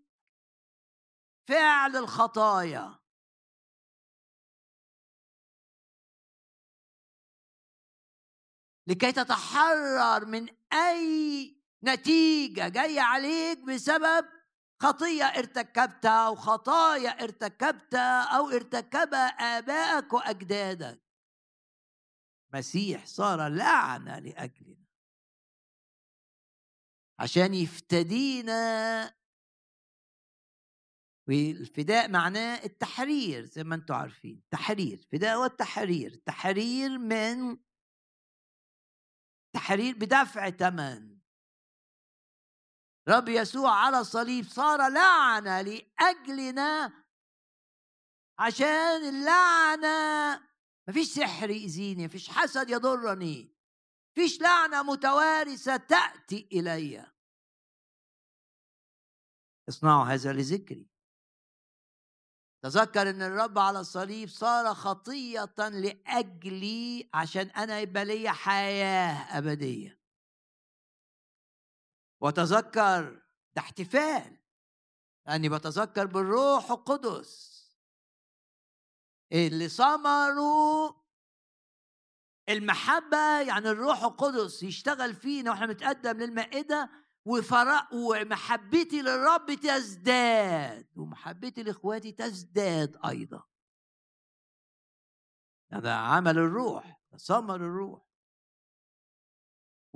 فعل 1.47 1.95
الخطايا. 1.95 2.99
لكي 8.87 9.11
تتحرر 9.11 10.25
من 10.25 10.49
أي 10.73 11.61
نتيجة 11.83 12.67
جاية 12.67 13.01
عليك 13.01 13.59
بسبب 13.59 14.34
خطية 14.85 15.23
ارتكبتها 15.23 16.27
أو 16.27 16.35
خطايا 16.35 17.09
ارتكبتها 17.09 18.37
أو 18.37 18.49
ارتكبها 18.49 19.27
ابائك 19.27 20.13
وأجدادك. 20.13 21.01
مسيح 22.53 23.05
صار 23.05 23.47
لعنه 23.47 24.19
لأجلنا. 24.19 24.85
عشان 27.19 27.53
يفتدينا. 27.53 29.15
والفداء 31.27 32.09
معناه 32.09 32.63
التحرير 32.63 33.45
زي 33.45 33.63
ما 33.63 33.75
أنتم 33.75 33.93
عارفين. 33.93 34.43
تحرير 34.51 35.07
فداء 35.11 35.41
والتحرير. 35.41 36.15
تحرير 36.15 36.97
من؟ 36.97 37.57
تحرير 39.53 39.95
بدفع 39.95 40.49
ثمن 40.49 41.14
رب 43.07 43.29
يسوع 43.29 43.71
على 43.71 43.99
الصليب 43.99 44.45
صار 44.45 44.89
لعنة 44.89 45.61
لأجلنا 45.61 47.03
عشان 48.39 49.09
اللعنة 49.09 50.41
مفيش 50.89 51.07
سحر 51.07 51.49
يأذيني 51.49 52.05
مفيش 52.05 52.29
حسد 52.29 52.69
يضرني 52.69 53.55
مفيش 54.11 54.41
لعنة 54.41 54.83
متوارثة 54.83 55.77
تأتي 55.77 56.49
إلي. 56.53 57.11
اصنعوا 59.69 60.03
هذا 60.05 60.33
لذكري. 60.33 60.89
تذكر 62.63 63.09
إن 63.09 63.21
الرب 63.21 63.59
على 63.59 63.79
الصليب 63.79 64.29
صار 64.29 64.73
خطية 64.73 65.55
لأجلي 65.59 67.09
عشان 67.13 67.47
أنا 67.47 67.79
يبقى 67.79 68.05
لي 68.05 68.31
حياة 68.33 69.37
أبدية. 69.37 70.04
وتذكر 72.25 73.21
ده 73.55 73.61
احتفال. 73.61 74.37
لاني 75.27 75.49
بتذكر 75.49 76.05
بالروح 76.05 76.71
القدس. 76.71 77.55
اللي 79.31 79.69
ثمروا 79.69 80.93
المحبة 82.49 83.41
يعني 83.41 83.69
الروح 83.69 84.03
القدس 84.03 84.63
يشتغل 84.63 85.15
فينا 85.15 85.51
وإحنا 85.51 85.65
بنتقدم 85.65 86.17
للمائدة 86.17 86.89
وفرق 87.25 87.93
ومحبتي 87.93 89.01
للرب 89.01 89.53
تزداد 89.53 90.87
ومحبتي 90.95 91.63
لإخواتي 91.63 92.11
تزداد 92.11 92.97
أيضا. 93.05 93.43
هذا 95.71 95.93
عمل 95.93 96.37
الروح 96.37 97.01
ثمر 97.17 97.55
الروح. 97.55 98.14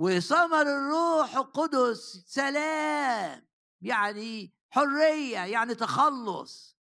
وثمر 0.00 0.62
الروح 0.62 1.36
القدس 1.36 2.24
سلام 2.26 3.48
يعني 3.80 4.54
حرية 4.70 5.38
يعني 5.44 5.74
تخلص. 5.74 6.78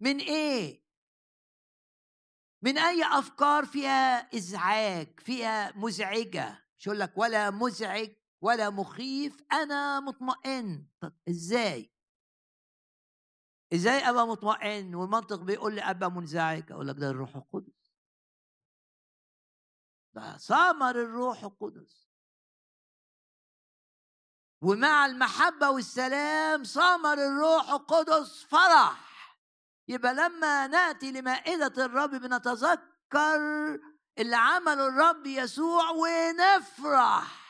من 0.00 0.18
إيه؟ 0.18 0.84
من 2.62 2.78
أي 2.78 3.04
أفكار 3.04 3.66
فيها 3.66 4.36
إزعاج 4.36 5.20
فيها 5.20 5.72
مزعجة؟ 5.76 6.66
مش 6.78 6.86
يقول 6.86 7.00
لك 7.00 7.12
ولا 7.16 7.50
مزعج 7.50 8.16
ولا 8.40 8.70
مخيف 8.70 9.42
أنا 9.52 10.00
مطمئن. 10.00 10.86
طب 11.00 11.12
إزاي؟ 11.28 11.92
إزاي 13.72 13.98
أبقى 13.98 14.26
مطمئن؟ 14.26 14.94
والمنطق 14.94 15.40
بيقول 15.40 15.74
لي 15.74 15.80
أبقى 15.82 16.10
منزعج. 16.10 16.72
أقول 16.72 16.88
لك 16.88 16.96
ده 16.96 17.10
الروح 17.10 17.36
القدس. 17.36 17.94
ده 20.14 20.36
ثمر 20.36 20.90
الروح 20.90 21.44
القدس. 21.44 22.09
ومع 24.62 25.06
المحبة 25.06 25.70
والسلام 25.70 26.62
ثمر 26.64 27.12
الروح 27.12 27.70
القدس 27.70 28.42
فرح. 28.44 29.10
يبقى 29.88 30.14
لما 30.14 30.66
نأتي 30.66 31.12
لمائدة 31.12 31.84
الرب 31.84 32.10
بنتذكر 32.10 33.40
اللي 34.18 34.36
عمله 34.36 34.88
الرب 34.88 35.26
يسوع 35.26 35.90
ونفرح. 35.90 37.40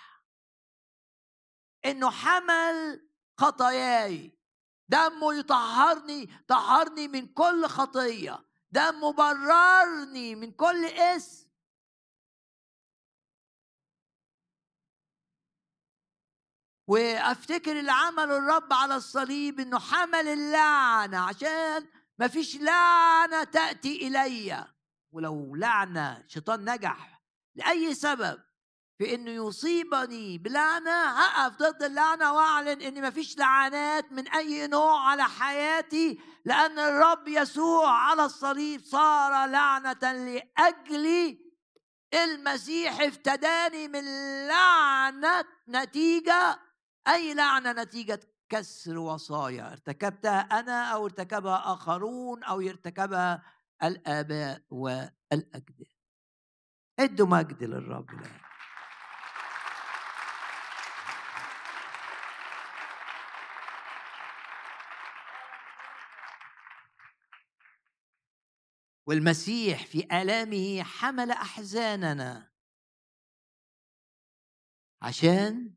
إنه 1.84 2.10
حمل 2.10 3.08
خطاياي. 3.38 4.38
دمه 4.88 5.34
يطهرني 5.34 6.44
طهرني 6.48 7.08
من 7.08 7.26
كل 7.26 7.66
خطية. 7.66 8.44
دمه 8.70 9.12
بررني 9.12 10.34
من 10.34 10.52
كل 10.52 10.84
اسم. 10.84 11.49
وافتكر 16.90 17.78
اللي 17.80 17.92
عمله 17.92 18.38
الرب 18.38 18.72
على 18.72 18.96
الصليب 18.96 19.60
انه 19.60 19.78
حمل 19.78 20.28
اللعنة 20.28 21.18
عشان 21.18 21.86
ما 22.18 22.28
فيش 22.28 22.56
لعنة 22.56 23.44
تأتي 23.44 24.08
الي 24.08 24.66
ولو 25.12 25.56
لعنة 25.56 26.24
شيطان 26.28 26.70
نجح 26.70 27.22
لأي 27.54 27.94
سبب 27.94 28.38
في 28.98 29.14
إنه 29.14 29.30
يصيبني 29.30 30.38
بلعنة 30.38 31.02
هقف 31.04 31.56
ضد 31.56 31.82
اللعنة 31.82 32.32
وأعلن 32.32 32.82
إن 32.82 33.02
مفيش 33.08 33.38
لعنات 33.38 34.12
من 34.12 34.28
أي 34.28 34.66
نوع 34.66 35.08
على 35.08 35.24
حياتي 35.24 36.20
لأن 36.44 36.78
الرب 36.78 37.28
يسوع 37.28 37.90
على 37.90 38.24
الصليب 38.24 38.80
صار 38.80 39.46
لعنة 39.46 40.12
لاجلي 40.12 41.38
المسيح 42.14 43.00
افتداني 43.00 43.88
من 43.88 44.04
لعنة 44.46 45.44
نتيجة 45.68 46.69
أي 47.08 47.34
لعنة 47.34 47.72
نتيجة 47.72 48.20
كسر 48.48 48.98
وصايا 48.98 49.72
ارتكبتها 49.72 50.40
أنا 50.40 50.84
أو 50.92 51.06
ارتكبها 51.06 51.72
آخرون 51.72 52.44
أو 52.44 52.60
ارتكبها 52.60 53.42
الآباء 53.82 54.62
والأجداد. 54.70 55.86
ادوا 56.98 57.26
مجد 57.26 57.62
للرب 57.64 58.10
الآن. 58.10 58.40
والمسيح 69.06 69.86
في 69.86 70.04
آلامه 70.22 70.82
حمل 70.82 71.30
أحزاننا 71.30 72.50
عشان 75.02 75.74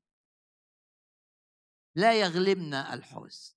لا 1.96 2.14
يغلبنا 2.20 2.94
الحزن. 2.94 3.54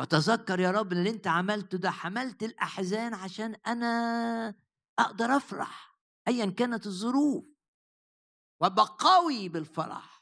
بتذكر 0.00 0.60
يا 0.60 0.70
رب 0.70 0.92
اللي 0.92 1.10
أنت 1.10 1.26
عملته 1.26 1.78
ده 1.78 1.90
حملت 1.90 2.42
الأحزان 2.42 3.14
عشان 3.14 3.54
أنا 3.54 4.54
أقدر 4.98 5.24
أفرح 5.36 5.96
أيا 6.28 6.50
كانت 6.50 6.86
الظروف. 6.86 7.44
وأبقى 8.60 8.96
قوي 8.98 9.48
بالفرح. 9.48 10.20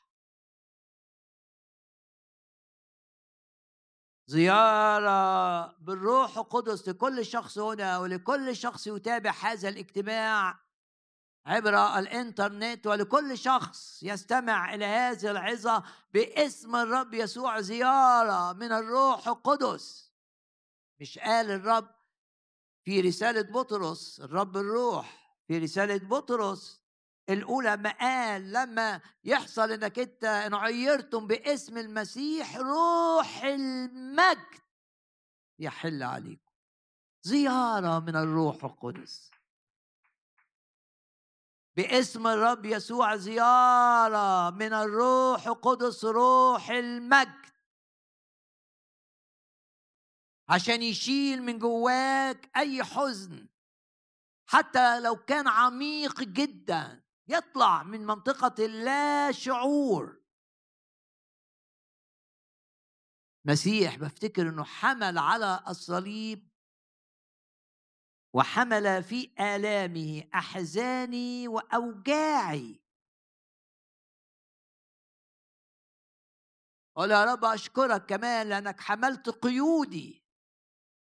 زيارة 4.26 5.66
بالروح 5.78 6.38
القدس 6.38 6.88
لكل 6.88 7.26
شخص 7.26 7.58
هنا 7.58 7.98
ولكل 7.98 8.56
شخص 8.56 8.86
يتابع 8.86 9.30
هذا 9.30 9.68
الاجتماع. 9.68 10.67
عبر 11.48 11.98
الإنترنت 11.98 12.86
ولكل 12.86 13.38
شخص 13.38 14.02
يستمع 14.02 14.74
إلى 14.74 14.84
هذه 14.84 15.30
العظة 15.30 15.82
باسم 16.14 16.76
الرب 16.76 17.14
يسوع 17.14 17.60
زيارة 17.60 18.52
من 18.52 18.72
الروح 18.72 19.28
القدس. 19.28 20.12
مش 21.00 21.18
قال 21.18 21.50
الرب 21.50 21.88
في 22.84 23.00
رسالة 23.00 23.42
بطرس 23.42 24.20
الرب 24.20 24.56
الروح 24.56 25.36
في 25.48 25.58
رسالة 25.58 26.08
بطرس 26.08 26.82
الأولى 27.28 27.76
ما 27.76 27.90
قال 27.90 28.52
لما 28.52 29.00
يحصل 29.24 29.72
إنك 29.72 29.98
أنت 29.98 30.24
إن 30.24 30.54
عيرتم 30.54 31.26
باسم 31.26 31.78
المسيح 31.78 32.56
روح 32.56 33.44
المجد 33.44 34.60
يحل 35.58 36.02
عليكم. 36.02 36.52
زيارة 37.22 37.98
من 37.98 38.16
الروح 38.16 38.64
القدس. 38.64 39.30
باسم 41.78 42.26
الرب 42.26 42.64
يسوع 42.64 43.16
زيارة 43.16 44.50
من 44.50 44.72
الروح 44.72 45.46
القدس 45.46 46.04
روح 46.04 46.70
المجد. 46.70 47.46
عشان 50.48 50.82
يشيل 50.82 51.42
من 51.42 51.58
جواك 51.58 52.50
أي 52.56 52.84
حزن 52.84 53.48
حتى 54.46 55.00
لو 55.00 55.16
كان 55.16 55.48
عميق 55.48 56.20
جدا 56.22 57.04
يطلع 57.28 57.82
من 57.82 58.06
منطقة 58.06 58.64
اللا 58.64 59.32
شعور. 59.32 60.20
مسيح 63.44 63.96
بفتكر 63.96 64.48
إنه 64.48 64.64
حمل 64.64 65.18
على 65.18 65.64
الصليب 65.68 66.47
وحمل 68.38 69.02
في 69.02 69.30
آلامه 69.40 70.24
أحزاني 70.34 71.48
وأوجاعي. 71.48 72.80
قول 76.96 77.10
يا 77.10 77.24
رب 77.24 77.44
أشكرك 77.44 78.06
كمان 78.06 78.48
لأنك 78.48 78.80
حملت 78.80 79.28
قيودي. 79.28 80.24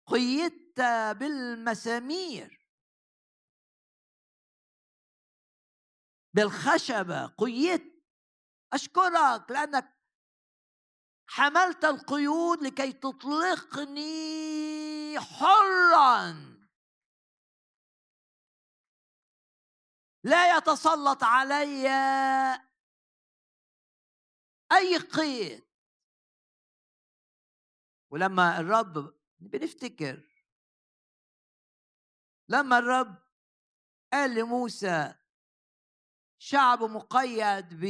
قيدت 0.08 0.82
بالمسامير. 1.20 2.68
بالخشبة 6.34 7.26
قيدت. 7.26 8.04
أشكرك 8.74 9.52
لأنك 9.52 9.96
حملت 11.28 11.86
القيود 11.86 12.64
لكي 12.64 12.92
تطلقني 12.94 14.06
حرا. 15.20 16.55
لا 20.26 20.58
يتسلط 20.58 21.24
علي 21.24 21.88
أي 24.72 24.98
قيد. 24.98 25.64
ولما 28.10 28.60
الرب 28.60 29.14
بنفتكر. 29.40 30.24
لما 32.50 32.78
الرب 32.78 33.16
قال 34.14 34.36
لموسى 34.36 35.16
شعب 36.38 36.84
مقيد 36.84 37.74
ب 37.74 37.86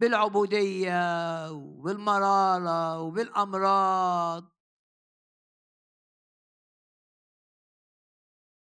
بالعبودية 0.00 1.50
وبالمرارة 1.52 3.00
وبالأمراض. 3.00 4.55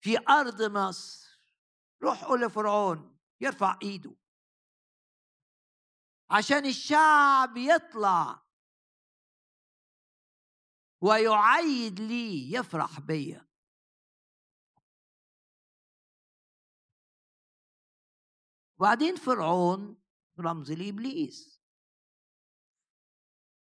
في 0.07 0.17
أرض 0.29 0.61
مصر. 0.61 1.39
روح 2.03 2.23
قول 2.23 2.41
لفرعون 2.41 3.19
يرفع 3.41 3.79
إيده. 3.83 4.15
عشان 6.29 6.65
الشعب 6.65 7.57
يطلع. 7.57 8.45
ويعيد 11.01 11.99
لي 11.99 12.51
يفرح 12.53 12.99
بيا. 12.99 13.47
وبعدين 18.79 19.15
فرعون 19.15 20.03
رمز 20.39 20.71
لإبليس. 20.71 21.61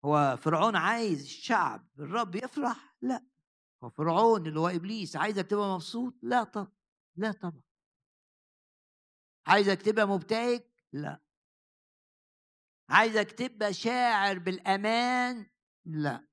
هو 0.05 0.37
فرعون 0.37 0.75
عايز 0.75 1.21
الشعب 1.21 1.87
الرب 1.99 2.35
يفرح؟ 2.35 2.95
لا. 3.01 3.36
هو 3.83 3.89
فرعون 3.89 4.47
اللي 4.47 4.59
هو 4.59 4.67
إبليس 4.67 5.15
عايزك 5.15 5.47
تبقى 5.47 5.73
مبسوط؟ 5.75 6.13
لا 6.21 6.43
طبعا 6.43 6.71
لا 7.15 7.31
طبعا. 7.31 7.61
عايزك 9.47 9.81
تبقى 9.81 10.05
مبتهج؟ 10.07 10.63
لا. 10.93 11.21
عايزك 12.89 13.31
تبقى 13.31 13.73
شاعر 13.73 14.39
بالأمان؟ 14.39 15.51
لا. 15.85 16.27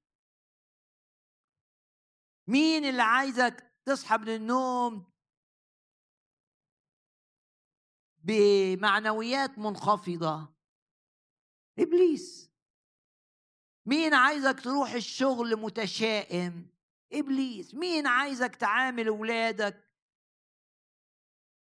مين 2.49 2.85
اللي 2.85 3.03
عايزك 3.03 3.73
تصحى 3.85 4.19
من 4.19 4.29
النوم؟ 4.29 5.13
بمعنويات 8.19 9.59
منخفضة. 9.59 10.55
إبليس. 11.79 12.51
مين 13.87 14.15
عايزك 14.15 14.61
تروح 14.61 14.91
الشغل 14.93 15.57
متشائم؟ 15.57 16.74
إبليس 17.15 17.75
مين 17.75 18.07
عايزك 18.07 18.57
تعامل 18.57 19.09
اولادك 19.09 19.91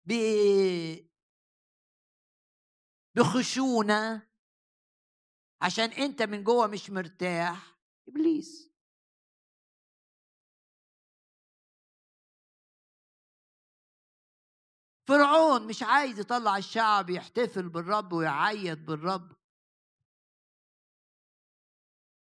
ب 0.06 0.12
بخشونة. 3.16 4.28
عشان 5.62 5.90
أنت 5.90 6.22
من 6.22 6.44
جوه 6.44 6.66
مش 6.66 6.90
مرتاح. 6.90 7.76
إبليس. 8.08 8.74
فرعون 15.08 15.66
مش 15.66 15.82
عايز 15.82 16.20
يطلع 16.20 16.56
الشعب 16.56 17.10
يحتفل 17.10 17.68
بالرب 17.68 18.12
ويعيد 18.12 18.86
بالرب. 18.86 19.43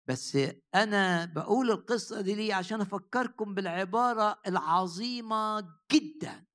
بس 0.09 0.37
أنا 0.75 1.25
بقول 1.25 1.71
القصة 1.71 2.21
دي 2.21 2.35
ليه؟ 2.35 2.53
عشان 2.55 2.81
أفكركم 2.81 3.55
بالعبارة 3.55 4.41
العظيمة 4.47 5.59
جدا. 5.91 6.45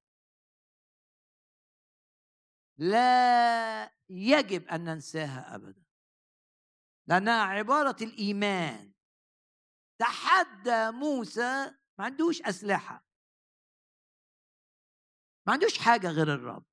لا 2.78 3.94
يجب 4.10 4.68
أن 4.68 4.84
ننساها 4.84 5.54
ابدا. 5.54 5.84
لأنها 7.06 7.42
عبارة 7.42 7.96
الإيمان. 8.02 8.92
تحدى 9.98 10.90
موسى 10.90 11.70
ما 11.98 12.04
عندوش 12.04 12.42
أسلحة. 12.42 13.06
ما 15.46 15.52
عندوش 15.52 15.78
حاجة 15.78 16.10
غير 16.10 16.34
الرب. 16.34 16.66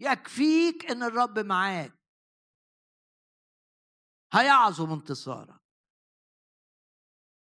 يكفيك 0.00 0.90
إن 0.90 1.02
الرب 1.02 1.38
معاك. 1.38 2.03
هيعظم 4.34 4.92
انتصارك. 4.92 5.60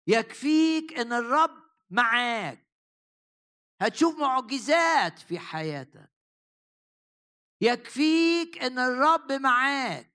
يكفيك 0.07 0.93
إن 0.93 1.12
الرب 1.12 1.62
معاك. 1.91 2.68
هتشوف 3.80 4.18
معجزات 4.18 5.18
في 5.18 5.39
حياتك. 5.39 6.12
يكفيك 7.61 8.59
إن 8.62 8.78
الرب 8.78 9.33
معاك. 9.33 10.12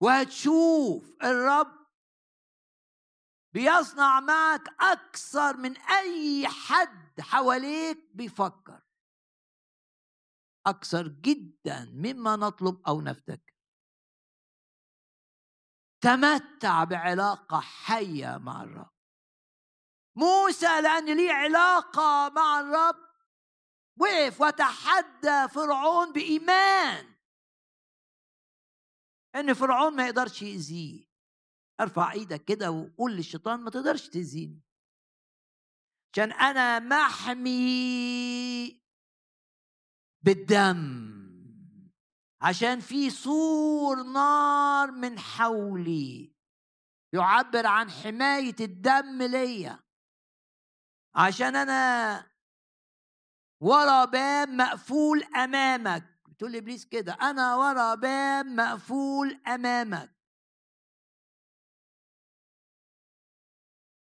وهتشوف 0.00 1.16
الرب 1.22 1.86
بيصنع 3.52 4.20
معك 4.20 4.68
أكثر 4.80 5.56
من 5.56 5.76
أي 5.76 6.48
حد 6.48 7.20
حواليك 7.20 7.98
بيفكر. 8.14 8.82
أكثر 10.70 11.08
جدا 11.08 11.84
مما 11.84 12.36
نطلب 12.36 12.82
أو 12.88 13.00
نفتكر 13.00 13.54
تمتع 16.00 16.84
بعلاقة 16.84 17.60
حية 17.60 18.38
مع 18.38 18.62
الرب. 18.62 18.90
موسى 20.16 20.80
لأن 20.80 21.16
ليه 21.16 21.32
علاقة 21.32 22.28
مع 22.28 22.60
الرب 22.60 23.10
وقف 24.00 24.40
وتحدى 24.40 25.48
فرعون 25.54 26.12
بإيمان. 26.12 27.14
إن 29.34 29.54
فرعون 29.54 29.96
ما 29.96 30.06
يقدرش 30.06 30.42
يأذيه. 30.42 31.06
أرفع 31.80 32.12
إيدك 32.12 32.44
كده 32.44 32.70
وقول 32.70 33.16
للشيطان 33.16 33.60
ما 33.60 33.70
تقدرش 33.70 34.08
تأذيني. 34.08 34.62
عشان 36.12 36.32
أنا 36.32 36.78
محمي 36.78 38.79
بالدم. 40.22 41.10
عشان 42.42 42.80
في 42.80 43.10
سور 43.10 44.02
نار 44.02 44.90
من 44.90 45.18
حولي 45.18 46.34
يعبر 47.12 47.66
عن 47.66 47.90
حماية 47.90 48.56
الدم 48.60 49.22
ليا. 49.22 49.80
عشان 51.14 51.56
أنا 51.56 52.30
ورا 53.60 54.04
باب 54.04 54.48
مقفول 54.48 55.22
أمامك. 55.22 56.20
بتقول 56.28 56.52
لإبليس 56.52 56.84
كده 56.84 57.12
أنا 57.12 57.56
ورا 57.56 57.94
باب 57.94 58.46
مقفول 58.46 59.40
أمامك. 59.46 60.16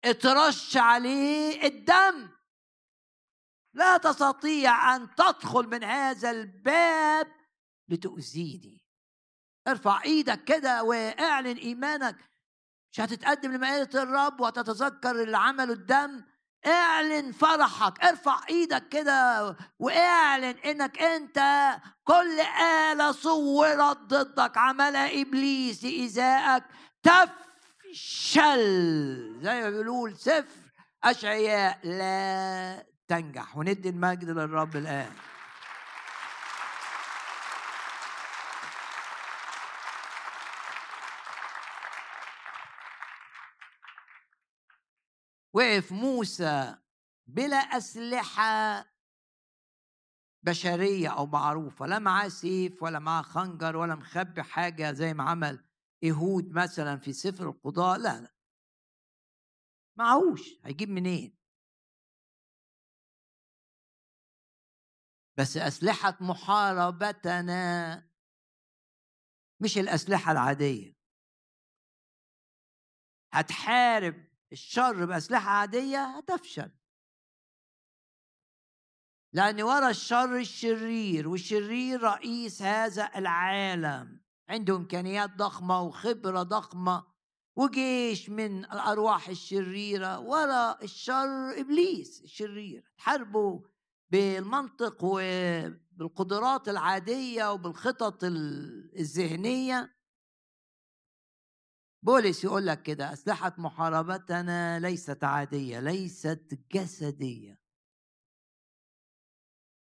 اترش 0.04 0.76
عليه 0.76 1.62
الدم. 1.62 2.35
لا 3.76 3.96
تستطيع 3.96 4.96
أن 4.96 5.14
تدخل 5.14 5.66
من 5.68 5.84
هذا 5.84 6.30
الباب 6.30 7.26
لتؤذيني. 7.88 8.82
ارفع 9.68 10.02
إيدك 10.02 10.44
كده 10.44 10.82
واعلن 10.82 11.56
إيمانك. 11.56 12.16
مش 12.92 13.00
هتتقدم 13.00 13.52
لمائدة 13.52 14.02
الرب 14.02 14.40
وهتتذكر 14.40 15.22
اللي 15.22 15.38
عمله 15.38 15.72
الدم. 15.72 16.24
اعلن 16.66 17.32
فرحك. 17.32 18.04
ارفع 18.04 18.40
إيدك 18.50 18.88
كده 18.88 19.56
واعلن 19.78 20.58
إنك 20.58 21.02
أنت 21.02 21.70
كل 22.04 22.40
آلة 22.90 23.12
صورت 23.12 23.98
ضدك. 23.98 24.56
عملها 24.56 25.20
إبليس 25.22 25.84
لايذائك 25.84 26.64
تفشل. 27.02 28.56
زي 29.42 29.60
ما 29.60 29.70
بيقولوا 29.70 30.10
سفر 30.10 30.72
أشعياء. 31.04 31.80
لا 31.84 32.95
تنجح 33.08 33.56
وندي 33.56 33.88
المجد 33.88 34.28
للرب 34.30 34.76
الآن. 34.76 35.12
وقف 45.52 45.92
موسى 45.92 46.76
بلا 47.26 47.56
أسلحة 47.56 48.84
بشرية 50.42 51.08
أو 51.08 51.26
معروفة 51.26 51.86
لا 51.86 51.98
معاه 51.98 52.28
سيف 52.28 52.82
ولا 52.82 52.98
معاه 52.98 53.22
خنجر 53.22 53.76
ولا 53.76 53.94
مخبي 53.94 54.42
حاجة 54.42 54.92
زي 54.92 55.14
ما 55.14 55.24
عمل 55.24 55.64
إيهود 56.02 56.52
مثلا 56.52 56.96
في 56.98 57.12
سفر 57.12 57.48
القضاء 57.48 57.98
لا 57.98 58.20
لا. 58.20 58.34
معهوش 59.96 60.60
هيجيب 60.64 60.88
منين؟ 60.88 61.36
بس 65.38 65.56
أسلحة 65.56 66.18
محاربتنا 66.20 68.02
مش 69.60 69.78
الأسلحة 69.78 70.32
العادية. 70.32 70.96
هتحارب 73.32 74.24
الشر 74.52 75.04
بأسلحة 75.04 75.50
عادية 75.50 76.04
هتفشل. 76.04 76.70
لأن 79.32 79.62
ورا 79.62 79.90
الشر 79.90 80.36
الشرير 80.36 81.28
والشرير 81.28 82.02
رئيس 82.02 82.62
هذا 82.62 83.10
العالم. 83.16 84.20
عنده 84.48 84.76
إمكانيات 84.76 85.30
ضخمة 85.30 85.82
وخبرة 85.82 86.42
ضخمة 86.42 87.06
وجيش 87.56 88.30
من 88.30 88.64
الأرواح 88.64 89.28
الشريرة. 89.28 90.18
ورا 90.18 90.82
الشر 90.82 91.60
إبليس 91.60 92.22
الشرير. 92.22 92.92
حاربه 92.96 93.75
بالمنطق 94.10 94.98
وبالقدرات 95.04 96.68
العادية 96.68 97.52
وبالخطط 97.52 98.24
الذهنية. 98.24 99.96
بولس 102.02 102.44
يقول 102.44 102.66
لك 102.66 102.82
كده 102.82 103.12
أسلحة 103.12 103.54
محاربتنا 103.58 104.78
ليست 104.78 105.24
عادية 105.24 105.80
ليست 105.80 106.58
جسدية. 106.72 107.60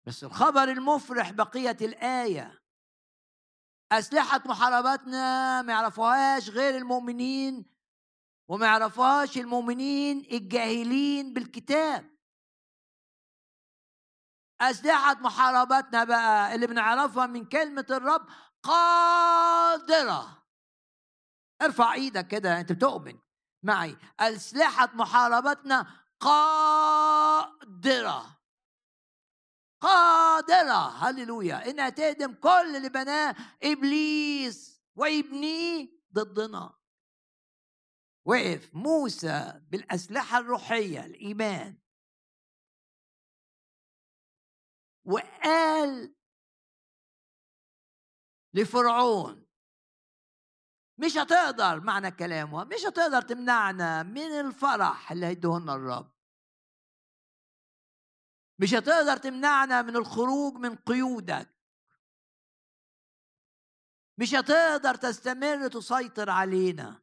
بس 0.05 0.23
الخبر 0.23 0.63
المفرح 0.63 1.31
بقية 1.31 1.77
الآية. 1.81 2.61
أسلحة 3.91 4.43
محاربتنا 4.45 5.61
ما 5.61 5.73
يعرفوهاش 5.73 6.49
غير 6.49 6.77
المؤمنين 6.77 7.65
وما 8.47 8.65
يعرفوهاش 8.65 9.37
المؤمنين 9.37 10.27
الجاهلين 10.31 11.33
بالكتاب. 11.33 12.10
أسلحة 14.61 15.13
محاربتنا 15.13 16.03
بقى. 16.03 16.55
اللي 16.55 16.67
بنعرفها 16.67 17.25
من 17.25 17.45
كلمة 17.45 17.85
الرب 17.89 18.27
قادرة. 18.63 20.43
ارفع 21.61 21.93
إيدك 21.93 22.27
كده 22.27 22.59
انت 22.59 22.71
بتؤمن. 22.71 23.19
معي. 23.63 23.97
أسلحة 24.19 24.89
محاربتنا 24.93 26.05
قادرة. 26.19 27.61
قادرة. 29.81 30.87
هللويا. 30.89 31.69
إنها 31.69 31.89
تهدم 31.89 32.33
كل 32.33 32.75
اللي 32.75 32.89
بناه 32.89 33.35
إبليس 33.63 34.81
ويبنيه 34.95 35.89
ضدنا. 36.13 36.73
وقف. 38.25 38.69
موسى 38.73 39.61
بالأسلحة 39.69 40.37
الروحية 40.37 41.05
الإيمان. 41.05 41.80
وقال 45.05 46.15
لفرعون 48.53 49.47
مش 50.97 51.17
هتقدر 51.17 51.79
معنى 51.79 52.11
كلامه 52.11 52.63
مش 52.63 52.85
هتقدر 52.87 53.21
تمنعنا 53.21 54.03
من 54.03 54.39
الفرح 54.39 55.11
اللي 55.11 55.25
هيدهنا 55.25 55.75
الرب. 55.75 56.11
مش 58.59 58.73
هتقدر 58.73 59.17
تمنعنا 59.17 59.81
من 59.81 59.95
الخروج 59.95 60.53
من 60.53 60.75
قيودك. 60.75 61.55
مش 64.17 64.35
هتقدر 64.35 64.95
تستمر 64.95 65.67
تسيطر 65.67 66.29
علينا. 66.29 67.01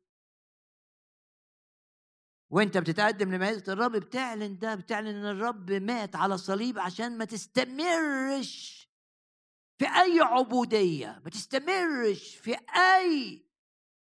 وانت 2.50 2.78
بتتقدم 2.78 3.34
لمائدة 3.34 3.72
الرب 3.72 3.92
بتعلن 3.92 4.58
ده 4.58 4.74
بتعلن 4.74 5.06
إن 5.06 5.26
الرب 5.26 5.70
مات 5.72 6.16
على 6.16 6.34
الصليب 6.34 6.78
عشان 6.78 7.18
ما 7.18 7.24
تستمرش 7.24 8.78
في 9.78 9.84
أي 9.86 10.20
عبودية 10.20 11.20
ما 11.24 11.30
تستمرش 11.30 12.36
في 12.36 12.56
أي 12.76 13.46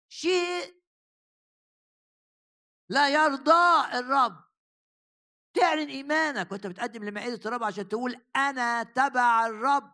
شيء 0.09 0.81
لا 2.89 3.09
يرضى 3.09 3.99
الرب. 3.99 4.45
تعلن 5.55 5.89
إيمانك 5.89 6.53
وانت 6.53 6.67
بتقدم 6.67 7.05
لمائده 7.05 7.41
الرب 7.47 7.63
عشان 7.65 7.89
تقول 7.89 8.17
أنا 8.37 8.83
تبع 8.83 9.47
الرب. 9.47 9.93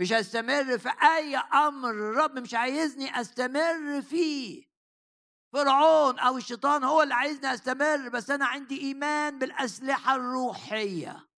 مش 0.00 0.12
هستمر 0.12 0.78
في 0.78 0.88
أي 1.16 1.36
أمر 1.36 1.90
الرب 1.90 2.38
مش 2.38 2.54
عايزني 2.54 3.20
أستمر 3.20 4.02
فيه. 4.02 4.71
فرعون 5.52 6.18
أو 6.18 6.36
الشيطان 6.36 6.84
هو 6.84 7.02
اللي 7.02 7.14
عايزني 7.14 7.54
أستمر 7.54 8.08
بس 8.08 8.30
أنا 8.30 8.46
عندي 8.46 8.80
إيمان 8.80 9.38
بالأسلحة 9.38 10.14
الروحية. 10.16 11.28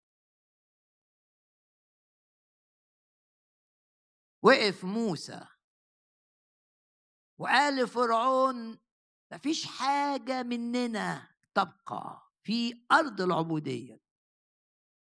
وقف 4.43 4.85
موسى. 4.85 5.47
وقال 7.39 7.77
لفرعون 7.77 8.79
مفيش 9.33 9.67
حاجة 9.67 10.43
مننا 10.43 11.29
تبقى 11.55 12.31
في 12.43 12.85
أرض 12.93 13.21
العبودية. 13.21 14.01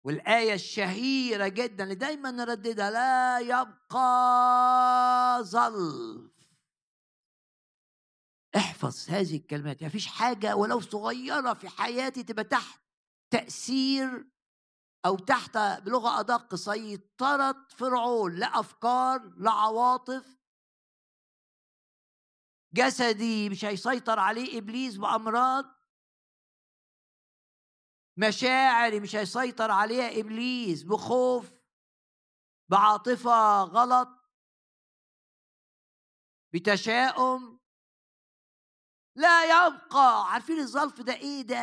والآية 0.03 0.53
الشهيرة 0.53 1.47
جدا 1.47 1.83
اللي 1.83 1.95
دايما 1.95 2.31
نرددها 2.31 2.91
لا 2.91 3.39
يبقى 3.39 5.43
ظلف. 5.43 6.40
احفظ 8.55 9.09
هذه 9.09 9.37
الكلمات 9.37 9.81
يعني 9.81 9.91
فيش 9.91 10.07
حاجة 10.07 10.55
ولو 10.55 10.79
صغيرة 10.79 11.53
في 11.53 11.69
حياتي 11.69 12.23
تبقى 12.23 12.43
تحت 12.43 12.81
تأثير 13.33 14.31
أو 15.05 15.15
تحت 15.17 15.57
بلغة 15.57 16.19
أدق 16.19 16.55
سيطرة 16.55 17.67
فرعون 17.69 18.35
لا 18.35 18.59
أفكار 18.59 19.33
لا 19.37 19.51
عواطف 19.51 20.37
جسدي 22.73 23.49
مش 23.49 23.65
هيسيطر 23.65 24.19
عليه 24.19 24.57
إبليس 24.57 24.97
بأمراض. 24.97 25.65
مشاعري 28.17 28.99
مش 28.99 29.15
هيسيطر 29.15 29.71
عليها 29.71 30.19
إبليس 30.19 30.83
بخوف 30.83 31.51
بعاطفة 32.69 33.63
غلط 33.63 34.09
بتشاؤم. 36.53 37.60
لا 39.21 39.43
يبقى. 39.67 40.31
عارفين 40.31 40.59
الظرف 40.59 41.01
ده 41.01 41.13
إيه؟ 41.13 41.41
ده 41.41 41.57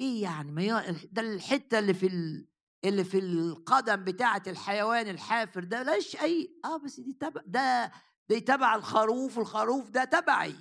إيه 0.00 0.22
يعني؟ 0.22 0.52
ما 0.52 0.90
ده 0.90 1.22
الحتة 1.22 1.78
اللي 1.78 1.94
في 1.94 2.06
ال... 2.06 2.48
اللي 2.84 3.04
في 3.04 3.18
القدم 3.18 4.04
بتاعة 4.04 4.42
الحيوان 4.46 5.08
الحافر 5.08 5.64
ده. 5.64 5.82
لاش 5.82 6.16
أي 6.22 6.60
آه 6.64 6.76
بس 6.76 7.00
دي 7.00 7.12
تبع 7.12 7.42
ده 7.46 7.92
دي 8.28 8.40
تبع 8.40 8.74
الخروف. 8.74 9.38
والخروف 9.38 9.90
ده 9.90 10.04
تبعي. 10.04 10.56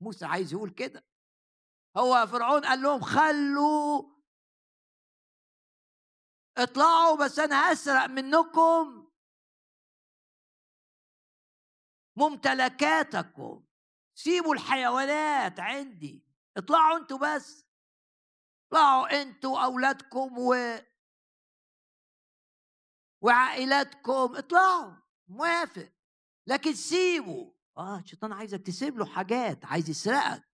موسى 0.00 0.24
عايز 0.24 0.52
يقول 0.52 0.70
كده. 0.70 1.04
هو 1.96 2.26
فرعون 2.26 2.64
قال 2.64 2.82
لهم 2.82 3.00
خلوا 3.00 4.02
اطلعوا 6.58 7.16
بس 7.24 7.38
أنا 7.38 7.72
هسرق 7.72 8.06
منكم 8.06 9.10
ممتلكاتكم. 12.16 13.64
سيبوا 14.14 14.54
الحيوانات 14.54 15.60
عندي 15.60 16.24
اطلعوا 16.56 16.98
أنتوا 16.98 17.18
بس. 17.18 17.66
اطلعوا 18.66 19.22
أنتوا 19.22 19.50
واولادكم 19.50 20.38
و 20.38 20.54
وعائلاتكم 23.22 24.36
اطلعوا 24.36 24.96
موافق. 25.28 25.92
لكن 26.46 26.74
سيبوا. 26.74 27.52
آه 27.78 27.98
الشيطان 27.98 28.32
عايزك 28.32 28.62
تسيب 28.66 28.98
له 28.98 29.06
حاجات 29.06 29.64
عايز 29.64 29.90
يسرقك. 29.90 30.44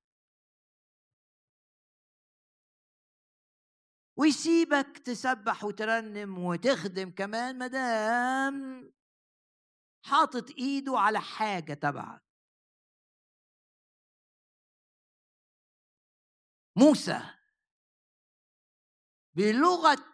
ويسيبك 4.16 4.98
تسبح 4.98 5.64
وترنم 5.64 6.38
وتخدم 6.38 7.10
كمان 7.10 7.58
مدام 7.58 8.92
حاطط 10.04 10.50
إيده 10.50 10.98
على 10.98 11.20
حاجة 11.20 11.74
تبعك. 11.74 12.29
موسى. 16.80 17.20
بلغة 19.36 20.04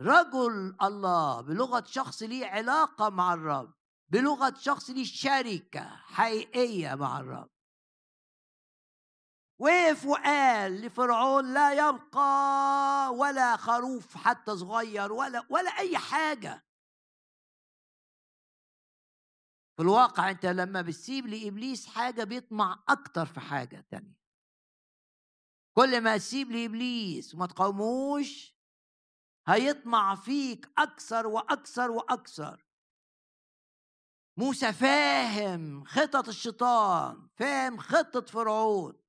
رجل 0.00 0.76
الله 0.82 1.40
بلغة 1.40 1.84
شخص 1.84 2.22
ليه 2.22 2.46
علاقة 2.46 3.08
مع 3.08 3.34
الرب 3.34 3.74
بلغة 4.08 4.54
شخص 4.58 4.90
ليه 4.90 5.04
شركة 5.04 5.96
حقيقية 5.96 6.94
مع 6.94 7.20
الرب. 7.20 7.50
وقف 9.58 10.06
وقال 10.06 10.80
لفرعون 10.80 11.54
لا 11.54 11.72
يبقى 11.72 13.14
ولا 13.14 13.56
خروف 13.56 14.16
حتى 14.16 14.56
صغير 14.56 15.12
ولا 15.12 15.46
ولا 15.50 15.70
أي 15.70 15.98
حاجة. 15.98 16.64
في 19.76 19.82
الواقع 19.82 20.30
أنت 20.30 20.46
لما 20.46 20.82
بتسيب 20.82 21.26
لإبليس 21.26 21.86
حاجة 21.86 22.24
بيطمع 22.24 22.84
أكتر 22.88 23.26
في 23.26 23.40
حاجة 23.40 23.86
تانية. 23.90 24.19
كل 25.74 26.00
ما 26.00 26.16
تسيب 26.16 26.50
لإبليس 26.50 27.34
وما 27.34 27.46
تقاوموش 27.46 28.54
هيطمع 29.48 30.14
فيك 30.14 30.70
أكثر 30.78 31.26
وأكثر 31.26 31.90
وأكثر. 31.90 32.66
موسى 34.36 34.72
فاهم 34.72 35.84
خطط 35.84 36.28
الشيطان 36.28 37.28
فاهم 37.36 37.78
خطة 37.78 38.20
فرعون. 38.20 39.00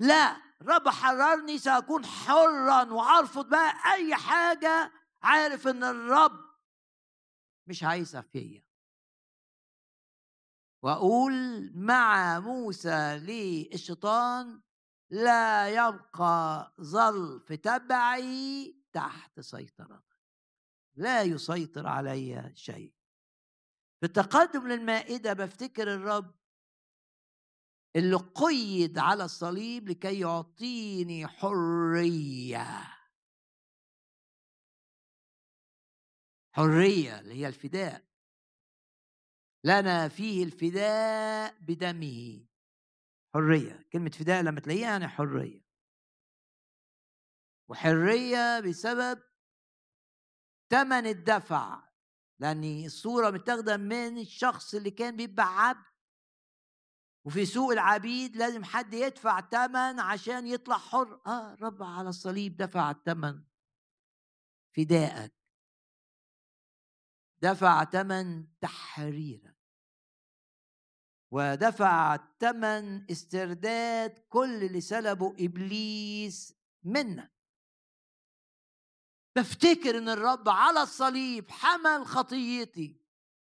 لا 0.00 0.36
رب 0.62 0.88
حررني 0.88 1.58
سأكون 1.58 2.06
حرا 2.06 2.92
وأرفض 2.92 3.48
بقى 3.48 3.92
أي 3.94 4.14
حاجة 4.16 4.92
عارف 5.22 5.68
إن 5.68 5.84
الرب 5.84 6.40
مش 7.66 7.82
عايزها 7.82 8.20
فيا. 8.20 8.64
وأقول 10.82 11.32
مع 11.74 12.40
موسى 12.40 13.18
للشيطان 13.18 14.62
لا 15.12 15.68
يبقى 15.68 16.74
ظلف 16.80 17.52
تبعي 17.52 18.76
تحت 18.92 19.40
سيطرتك. 19.40 20.20
لا 20.94 21.22
يسيطر 21.22 21.86
علي 21.86 22.52
شيء. 22.54 22.94
في 24.00 24.06
التقدم 24.06 24.68
للمائدة 24.68 25.32
بفتكر 25.32 25.94
الرب 25.94 26.34
اللي 27.96 28.16
قيد 28.16 28.98
على 28.98 29.24
الصليب 29.24 29.88
لكي 29.88 30.20
يعطيني 30.20 31.26
حرية. 31.26 32.66
حرية 36.52 37.20
اللي 37.20 37.34
هي 37.34 37.48
الفداء. 37.48 38.08
لنا 39.64 40.08
فيه 40.08 40.44
الفداء 40.44 41.58
بدمه. 41.60 42.51
حرية 43.34 43.88
كلمة 43.92 44.10
فداء 44.10 44.42
لما 44.42 44.60
تلاقيها 44.60 44.90
يعني 44.90 45.08
حرية. 45.08 45.64
وحرية 47.68 48.60
بسبب 48.60 49.22
ثمن 50.70 51.06
الدفع 51.06 51.88
لأن 52.38 52.84
الصورة 52.84 53.30
متاخدة 53.30 53.76
من 53.76 54.18
الشخص 54.18 54.74
اللي 54.74 54.90
كان 54.90 55.16
بيبقى 55.16 55.68
عبد. 55.68 55.92
وفي 57.24 57.46
سوق 57.46 57.72
العبيد 57.72 58.36
لازم 58.36 58.64
حد 58.64 58.94
يدفع 58.94 59.40
ثمن 59.40 60.00
عشان 60.00 60.46
يطلع 60.46 60.78
حر. 60.78 61.20
آه 61.26 61.54
رب 61.54 61.82
على 61.82 62.08
الصليب 62.08 62.56
دفع 62.56 62.90
الثمن 62.90 63.44
فدائك. 64.76 65.32
دفع 67.42 67.84
ثمن 67.84 68.58
تحريرك 68.60 69.51
ودفع 71.32 72.18
ثمن 72.40 73.10
استرداد 73.10 74.18
كل 74.28 74.64
اللي 74.64 74.80
سلبه 74.80 75.34
إبليس 75.40 76.54
منك 76.84 77.32
بفتكر 79.36 79.98
إن 79.98 80.08
الرب 80.08 80.48
على 80.48 80.82
الصليب 80.82 81.50
حمل 81.50 82.06
خطيتي 82.06 83.00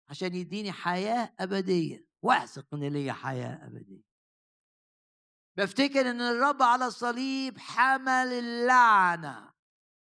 عشان 0.08 0.34
يديني 0.34 0.72
حياة 0.72 1.34
أبدية 1.40 2.06
واثق 2.22 2.66
إن 2.74 2.84
ليا 2.84 3.12
حياة 3.12 3.66
أبدية. 3.66 4.02
بفتكر 5.56 6.10
إن 6.10 6.20
الرب 6.20 6.62
على 6.62 6.86
الصليب 6.86 7.58
حمل 7.58 8.32
اللعنة 8.32 9.52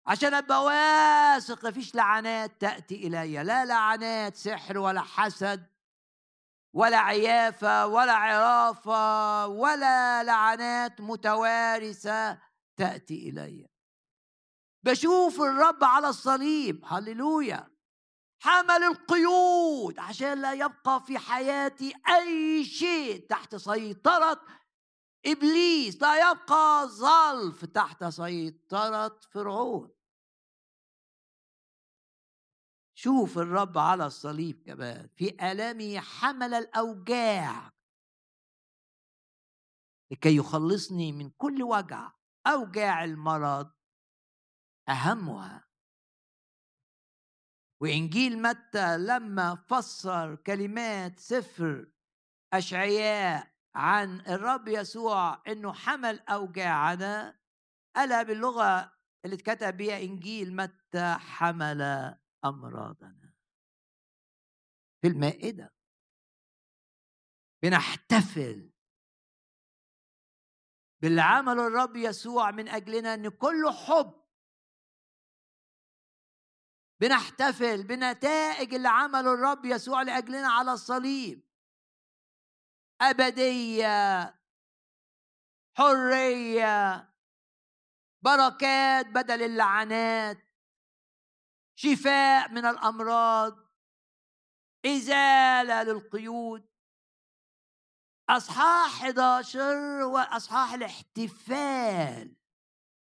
عشان 0.06 0.34
أبقى 0.34 0.64
واثق 0.64 1.66
مفيش 1.66 1.94
لعنات 1.94 2.60
تأتي 2.60 3.06
الي 3.06 3.42
لا 3.42 3.64
لعنات 3.64 4.36
سحر 4.36 4.78
ولا 4.78 5.00
حسد. 5.00 5.77
ولا 6.72 6.98
عيافة 6.98 7.86
ولا 7.86 8.12
عرافة 8.12 9.46
ولا 9.46 10.22
لعنات 10.22 11.00
متوارثة 11.00 12.38
تأتي 12.76 13.28
إلي. 13.28 13.66
بشوف 14.84 15.40
الرب 15.40 15.84
على 15.84 16.08
الصليب 16.08 16.84
هللويا. 16.84 17.70
حمل 18.42 18.84
القيود 18.84 19.98
عشان 19.98 20.42
لا 20.42 20.52
يبقى 20.52 21.02
في 21.06 21.18
حياتي 21.18 21.94
أي 22.08 22.64
شيء 22.64 23.26
تحت 23.26 23.56
سيطرة 23.56 24.40
إبليس 25.26 26.02
لا 26.02 26.30
يبقى 26.30 26.88
ظلف 26.88 27.64
تحت 27.64 28.04
سيطرة 28.04 29.20
فرعون. 29.32 29.97
شوف 32.98 33.38
الرب 33.38 33.78
على 33.78 34.06
الصليب 34.06 34.62
كمان 34.62 35.08
في 35.16 35.28
الامه 35.28 36.00
حمل 36.00 36.54
الأوجاع. 36.54 37.70
لكي 40.12 40.36
يخلصني 40.36 41.12
من 41.12 41.30
كل 41.30 41.62
وجع 41.62 42.12
أوجاع 42.46 43.04
المرض 43.04 43.72
أهمها. 44.88 45.68
وإنجيل 47.82 48.42
متى 48.42 48.98
لما 48.98 49.54
فسر 49.54 50.36
كلمات 50.36 51.20
سفر 51.20 51.90
أشعياء 52.52 53.54
عن 53.74 54.20
الرب 54.20 54.68
يسوع 54.68 55.42
إنه 55.46 55.72
حمل 55.72 56.20
أوجاعنا 56.20 57.38
قالها 57.96 58.22
باللغة 58.22 58.92
اللي 59.24 59.36
اتكتب 59.36 59.76
بها 59.76 60.02
إنجيل 60.02 60.56
متى 60.56 61.14
حمل 61.18 62.18
أمراضنا. 62.44 63.32
في 65.02 65.08
المائدة. 65.08 65.74
بنحتفل. 67.62 68.72
باللي 71.02 71.20
عمله 71.20 71.66
الرب 71.66 71.96
يسوع 71.96 72.50
من 72.50 72.68
أجلنا 72.68 73.14
إن 73.14 73.28
كله 73.28 73.72
حب. 73.72 74.28
بنحتفل 77.00 77.86
بنتائج 77.86 78.74
اللي 78.74 78.88
عمله 78.88 79.34
الرب 79.34 79.64
يسوع 79.64 80.02
لأجلنا 80.02 80.48
على 80.48 80.72
الصليب. 80.72 81.48
أبدية. 83.00 84.34
حرية. 85.76 87.14
بركات 88.22 89.06
بدل 89.06 89.42
اللعنات. 89.42 90.47
شفاء 91.80 92.52
من 92.52 92.64
الأمراض 92.64 93.58
إزالة 94.86 95.82
للقيود. 95.82 96.68
أصحاح 98.28 99.02
11 99.02 100.04
وأصحاح 100.04 100.72
الاحتفال 100.72 102.36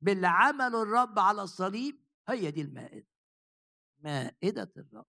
باللي 0.00 0.26
عمله 0.26 0.82
الرب 0.82 1.18
على 1.18 1.42
الصليب 1.42 2.04
هي 2.28 2.50
دي 2.50 2.60
المائدة. 2.60 3.08
مائدة 3.98 4.72
الرب. 4.76 5.06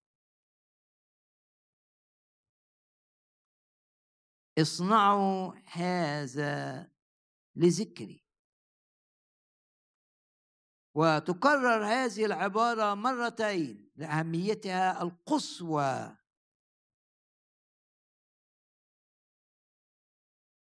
اصنعوا 4.62 5.54
هذا 5.66 6.92
لذكري. 7.56 8.21
وتكرر 10.94 11.86
هذه 11.86 12.26
العبارة 12.26 12.94
مرتين 12.94 13.92
لأهميتها 13.96 15.02
القصوى. 15.02 16.18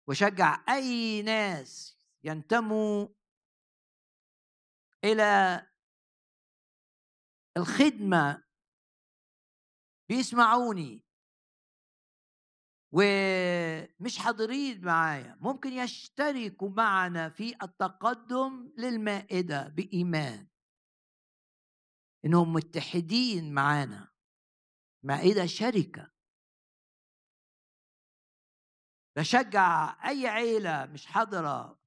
وشجع 0.09 0.65
أي 0.69 1.23
ناس 1.23 1.99
ينتموا 2.25 3.09
إلى 5.05 5.67
الخدمة. 7.57 8.43
بيسمعوني. 10.09 11.10
ومش 12.93 14.19
حاضرين 14.19 14.85
معايا 14.85 15.37
ممكن 15.41 15.73
يشتركوا 15.73 16.69
معنا 16.71 17.29
في 17.29 17.55
التقدم 17.63 18.73
للمائدة 18.79 19.69
بإيمان. 19.69 20.47
إنهم 22.25 22.53
متحدين 22.53 23.53
معانا. 23.55 24.09
مائدة 25.03 25.47
شركة. 25.47 26.11
بشجع 29.17 29.97
أي 30.09 30.27
عيلة 30.27 30.87
مش 30.87 31.07
حاضرة 31.07 31.81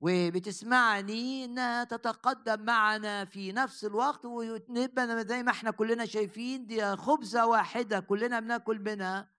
وبتسمعني 0.00 1.44
إنها 1.44 1.84
تتقدم 1.84 2.64
معنا 2.64 3.24
في 3.24 3.52
نفس 3.52 3.84
الوقت 3.84 4.24
ونبقى 4.24 5.24
زي 5.26 5.42
ما 5.42 5.50
إحنا 5.50 5.70
كلنا 5.70 6.06
شايفين 6.06 6.66
دي 6.66 6.96
خبزة 6.96 7.46
واحدة 7.46 8.00
كلنا 8.00 8.40
بناكل 8.40 8.78
منها. 8.78 9.33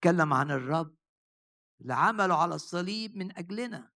تكلم 0.00 0.32
عن 0.32 0.50
الرب 0.50 0.96
اللي 1.80 1.94
عمله 1.94 2.34
على 2.34 2.54
الصليب 2.54 3.16
من 3.16 3.38
أجلنا. 3.38 3.92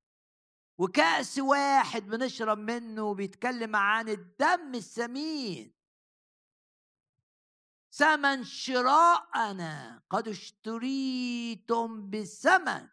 وكأس 0.79 1.39
واحد 1.39 2.03
بنشرب 2.03 2.59
منه 2.59 3.15
بيتكلم 3.15 3.77
عن 3.77 4.09
الدم 4.09 4.75
الثمين. 4.75 5.75
ثمن 7.93 8.45
شراءنا 8.45 10.03
قد 10.11 10.29
اشتريتم 10.29 12.11
بثمن 12.11 12.89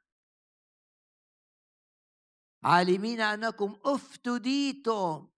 عالمين 2.64 3.22
أنكم 3.22 3.80
افتديتم. 3.86 5.32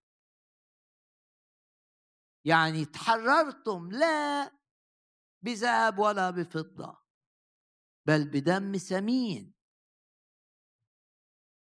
يعني 2.46 2.86
تحررتم 2.86 3.92
لا 3.92 4.52
بذهب 5.42 6.00
ولا 6.00 6.30
بفضة. 6.30 7.03
بل 8.06 8.28
بدم 8.28 8.78
ثمين 8.78 9.54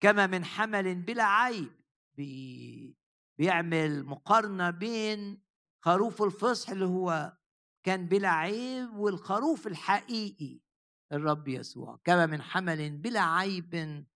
كما 0.01 0.27
من 0.27 0.45
حمل 0.45 1.03
بلا 1.03 1.25
عيب 1.25 1.73
بي 2.17 2.97
بيعمل 3.39 4.05
مقارنة 4.05 4.71
بين 4.71 5.43
خروف 5.85 6.23
الفصح 6.23 6.71
اللي 6.71 6.85
هو 6.85 7.39
كان 7.83 8.07
بلا 8.07 8.29
عيب 8.29 8.95
والخروف 8.95 9.67
الحقيقي. 9.67 10.61
الرب 11.13 11.49
يسوع 11.49 12.01
كما 12.05 12.27
من 12.27 12.43
حمل 12.43 12.99
بلا 12.99 13.21
عيب 13.21 14.07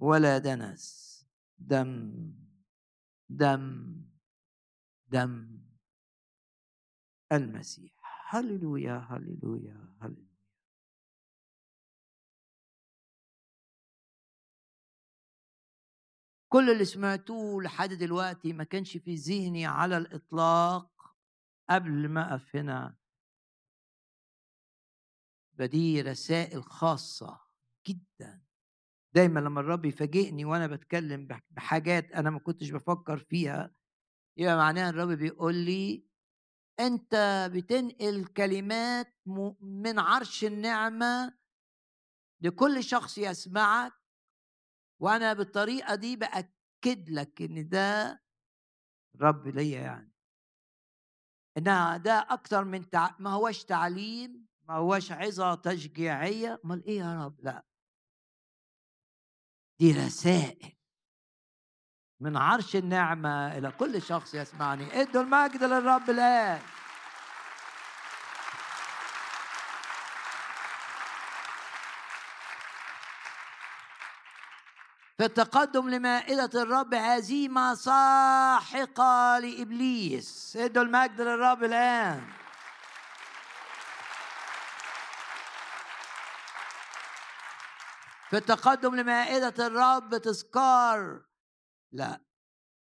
ولا 0.00 0.38
دنس. 0.38 1.16
دم 1.58 2.12
دم 3.28 3.96
دم. 5.06 5.62
المسيح. 7.32 7.92
هللويا 8.28 8.96
هللويا 9.10 9.96
هللويا. 10.00 10.35
كل 16.56 16.70
اللي 16.70 16.84
سمعتوه 16.84 17.62
لحد 17.62 17.88
دلوقتي 17.92 18.52
ما 18.52 18.64
كانش 18.64 18.96
في 18.96 19.14
ذهني 19.14 19.66
على 19.66 19.96
الإطلاق 19.96 20.90
قبل 21.70 22.08
ما 22.08 22.30
أقف 22.34 22.56
هنا 22.56 22.96
بدي 25.58 26.02
رسائل 26.02 26.64
خاصة 26.64 27.40
جدا. 27.86 28.42
دايما 29.14 29.40
لما 29.40 29.60
الرب 29.60 29.84
يفاجئني 29.84 30.44
وأنا 30.44 30.66
بتكلم 30.66 31.28
بحاجات 31.50 32.12
أنا 32.12 32.30
ما 32.30 32.38
كنتش 32.38 32.70
بفكر 32.70 33.18
فيها 33.18 33.74
يبقى 34.36 34.56
معناها 34.56 34.90
الرب 34.90 35.08
بيقول 35.08 35.54
لي 35.54 36.06
أنت 36.80 37.14
بتنقل 37.54 38.26
كلمات 38.26 39.14
من 39.60 39.98
عرش 39.98 40.44
النعمة 40.44 41.34
لكل 42.40 42.84
شخص 42.84 43.18
يسمعك 43.18 43.92
وأنا 45.00 45.32
بالطريقة 45.32 45.94
دي 45.94 46.16
بأكد 46.16 47.10
لك 47.10 47.42
إن 47.42 47.68
ده 47.68 48.22
رب 49.20 49.48
ليا 49.48 49.80
يعني. 49.80 50.12
إنها 51.58 51.96
ده 51.96 52.26
أكتر 52.30 52.64
من 52.64 52.90
تع... 52.90 53.10
ما 53.18 53.30
هوش 53.30 53.64
تعليم 53.64 54.46
ما 54.68 54.74
هوش 54.74 55.12
عظة 55.12 55.54
تشجيعية. 55.54 56.60
أمال 56.64 56.84
إيه 56.84 56.98
يا 56.98 57.24
رب؟ 57.24 57.40
لأ. 57.40 57.64
دي 59.80 59.92
رسائل. 59.92 60.76
من 62.20 62.36
عرش 62.36 62.76
النعمة 62.76 63.58
إلى 63.58 63.70
كل 63.72 64.02
شخص 64.02 64.34
يسمعني. 64.34 65.00
إدوا 65.00 65.22
المجد 65.22 65.62
للرب 65.64 66.10
الان 66.10 66.60
في 75.18 75.24
التقدم 75.24 75.88
لمائدة 75.88 76.62
الرب 76.62 76.94
هزيمة 76.94 77.74
ساحقة 77.74 79.38
لإبليس. 79.38 80.56
ادوا 80.56 80.82
المجد 80.82 81.20
للرب 81.20 81.64
الآن. 81.64 82.32
في 88.30 88.36
التقدم 88.36 88.94
لمائدة 88.94 89.66
الرب 89.66 90.16
تذكار 90.16 91.22
لا 91.92 92.20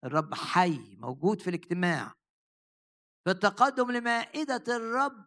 الرب 0.03 0.33
حي 0.33 0.97
موجود 0.99 1.41
في 1.41 1.49
الاجتماع. 1.49 2.13
في 3.23 3.31
التقدم 3.31 3.91
لمائدة 3.91 4.63
الرب 4.67 5.25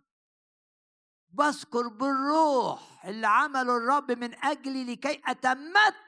بذكر 1.28 1.88
بالروح 1.88 3.04
اللي 3.04 3.26
عمله 3.26 3.76
الرب 3.76 4.12
من 4.12 4.44
أجلي 4.44 4.84
لكي 4.84 5.22
أتمت 5.26 6.05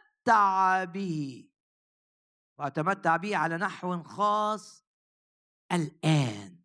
به. 0.85 1.45
وأتمتع 2.59 3.17
به 3.17 3.37
على 3.37 3.57
نحو 3.57 4.03
خاص 4.03 4.85
الآن 5.73 6.65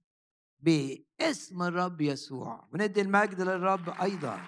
باسم 0.59 1.61
الرب 1.61 2.01
يسوع. 2.01 2.67
وندي 2.73 3.01
المجد 3.01 3.41
للرب 3.41 3.89
أيضا. 3.89 4.45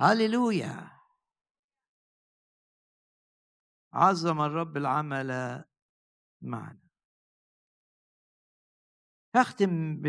هللويا. 0.00 0.90
عظم 3.92 4.40
الرب 4.40 4.76
العمل 4.76 5.64
معنا. 6.42 6.91
هختم 9.34 9.96
ب 10.02 10.06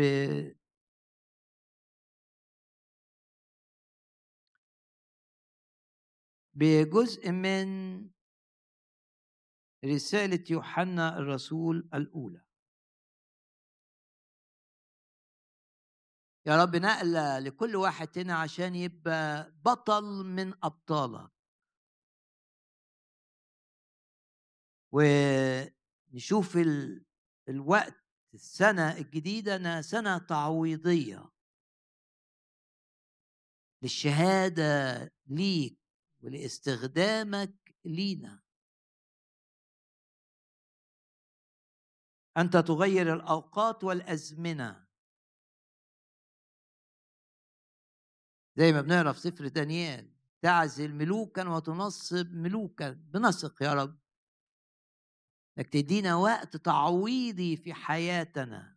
بجزء 6.54 7.30
من 7.30 7.66
رسالة 9.84 10.44
يوحنا 10.50 11.18
الرسول 11.18 11.88
الأولى. 11.94 12.44
يا 16.46 16.62
رب 16.62 16.76
نقلة 16.76 17.38
لكل 17.38 17.76
واحد 17.76 18.18
هنا 18.18 18.34
عشان 18.34 18.74
يبقى 18.74 19.52
بطل 19.64 20.04
من 20.26 20.54
أبطالك 20.64 21.30
ونشوف 24.92 26.58
الوقت 27.48 28.03
السنة 28.34 28.96
الجديدة 28.98 29.56
أنها 29.56 29.80
سنة 29.80 30.18
تعويضية. 30.18 31.30
للشهادة 33.82 35.12
ليك 35.26 35.78
ولاستخدامك 36.22 37.74
لينا. 37.84 38.42
أنت 42.36 42.56
تغير 42.56 43.14
الأوقات 43.14 43.84
والأزمنة. 43.84 44.86
زي 48.56 48.72
ما 48.72 48.80
بنقرا 48.80 49.12
في 49.12 49.20
سفر 49.20 49.48
دانيال 49.48 50.14
تعزل 50.42 50.94
ملوكا 50.94 51.48
وتنصب 51.48 52.32
ملوكا. 52.32 52.90
بنثق 52.90 53.62
يا 53.62 53.74
رب. 53.74 54.03
إنك 55.58 55.68
تدينا 55.68 56.16
وقت 56.16 56.56
تعويضي 56.56 57.56
في 57.56 57.74
حياتنا. 57.74 58.76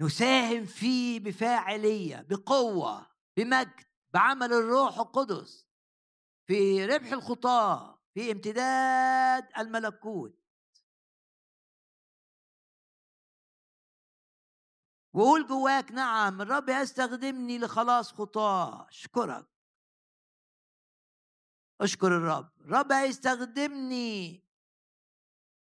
نساهم 0.00 0.64
فيه 0.64 1.20
بفاعلية 1.20 2.26
بقوة 2.30 3.06
بمجد 3.36 3.80
بعمل 4.14 4.52
الروح 4.52 4.98
القدس 4.98 5.68
في 6.46 6.86
ربح 6.86 7.12
الخطاة 7.12 8.02
في 8.14 8.32
امتداد 8.32 9.48
الملكوت. 9.58 10.42
وقول 15.14 15.46
جواك 15.46 15.92
نعم 15.92 16.42
الرب 16.42 16.68
يستخدمني 16.68 17.58
لخلاص 17.58 18.12
خطاة. 18.12 18.88
أشكرك. 18.88 19.51
أشكر 21.82 22.16
الرب. 22.16 22.52
الرب 22.60 22.92
هيستخدمني 22.92 24.44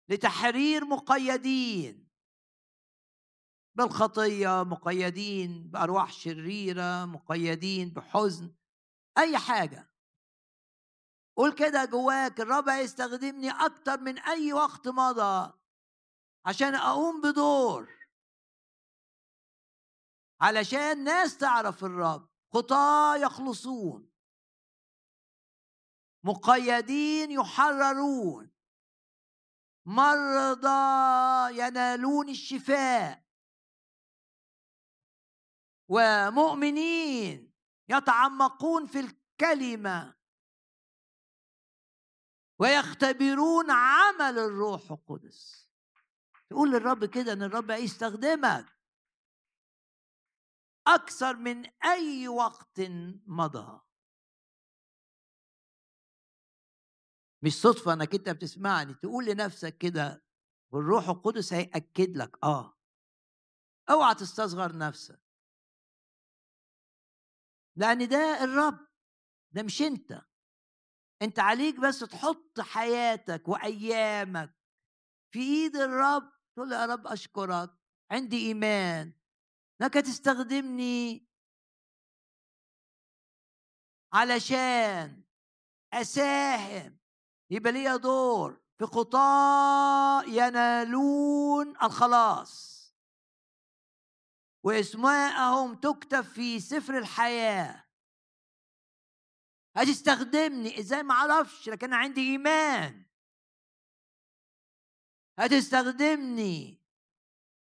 لتحرير 0.09 0.85
مقيدين 0.85 2.09
بالخطية 3.75 4.63
مقيدين 4.63 5.71
بأرواح 5.71 6.13
شريرة 6.13 7.05
مقيدين 7.05 7.91
بحزن 7.91 8.55
أي 9.19 9.39
حاجة. 9.39 9.93
قول 11.37 11.53
كده 11.53 11.85
جواك 11.85 12.41
الرب 12.41 12.69
هيستخدمني 12.69 13.51
أكتر 13.51 14.01
من 14.01 14.19
أي 14.19 14.53
وقت 14.53 14.89
مضى 14.89 15.53
عشان 16.47 16.75
أقوم 16.75 17.21
بدور. 17.21 17.93
علشان 20.41 21.05
ناس 21.05 21.39
تعرف 21.39 21.85
الرب 21.85 22.29
خطاة 22.55 23.17
يخلصون. 23.17 24.12
مقيدين 26.25 27.31
يحررون. 27.31 28.53
مرضى 29.87 31.59
ينالون 31.59 32.29
الشفاء. 32.29 33.25
ومؤمنين 35.89 37.53
يتعمقون 37.89 38.87
في 38.87 39.01
الكلمة. 39.01 40.17
ويختبرون 42.59 43.71
عمل 43.71 44.39
الروح 44.39 44.91
القدس. 44.91 45.71
تقول 46.51 46.71
للرب 46.71 47.05
كده 47.05 47.33
إن 47.33 47.43
الرب 47.43 47.71
يستخدمك 47.71 48.79
أكثر 50.87 51.37
من 51.37 51.67
أي 51.85 52.29
وقت 52.29 52.81
مضى. 53.27 53.81
مش 57.45 57.61
صدفة 57.61 57.93
إنك 57.93 58.15
أنت 58.15 58.29
بتسمعني 58.29 58.95
تقول 58.95 59.25
لنفسك 59.27 59.79
كده 59.79 60.25
والروح 60.73 61.09
القدس 61.09 61.53
هيأكد 61.53 62.17
لك 62.17 62.45
آه. 62.45 62.79
أوعى 63.91 64.15
تستصغر 64.15 64.77
نفسك. 64.77 65.23
لأن 67.77 68.09
ده 68.09 68.45
الرب 68.45 68.87
ده 69.55 69.63
مش 69.63 69.83
أنت. 69.83 70.23
أنت 71.23 71.39
عليك 71.39 71.81
بس 71.81 71.99
تحط 71.99 72.61
حياتك 72.61 73.49
وأيامك 73.49 74.55
في 75.33 75.39
إيد 75.41 75.77
الرب. 75.77 76.33
تقول 76.57 76.73
يا 76.73 76.87
رب 76.87 77.07
أشكرك 77.07 77.71
عندي 78.11 78.47
إيمان. 78.49 79.13
إنك 79.83 79.95
تستخدمني 79.95 81.29
علشان 84.13 85.25
أساهم. 85.93 87.02
يبقى 87.53 87.73
ليا 87.73 87.97
دور 87.97 88.61
في 88.79 88.85
قطاع 88.85 90.25
ينالون 90.25 91.77
الخلاص. 91.83 92.73
واسماءهم 94.65 95.75
تكتب 95.75 96.21
في 96.21 96.61
سفر 96.61 96.99
الحياة. 96.99 97.85
هتستخدمني 99.77 100.81
إزاي؟ 100.81 101.03
ما 101.03 101.15
أعرفش 101.15 101.69
لكن 101.69 101.87
أنا 101.87 101.97
عندي 101.97 102.21
إيمان. 102.21 103.05
هتستخدمني 105.39 106.83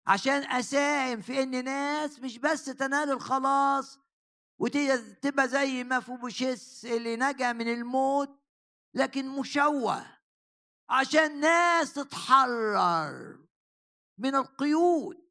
عشان 0.07 0.43
أساهم 0.43 1.21
في 1.21 1.43
إن 1.43 1.63
ناس 1.65 2.19
مش 2.19 2.37
بس 2.37 2.65
تنال 2.65 3.11
الخلاص 3.11 3.99
وتبقى 4.59 5.47
زي 5.47 5.83
ما 5.83 5.99
فوبوشيس 5.99 6.85
اللي 6.85 7.15
نجا 7.15 7.53
من 7.53 7.67
الموت 7.73 8.39
لكن 8.93 9.29
مشوه 9.39 10.19
عشان 10.89 11.39
ناس 11.39 11.93
تتحرر 11.93 13.45
من 14.17 14.35
القيود. 14.35 15.29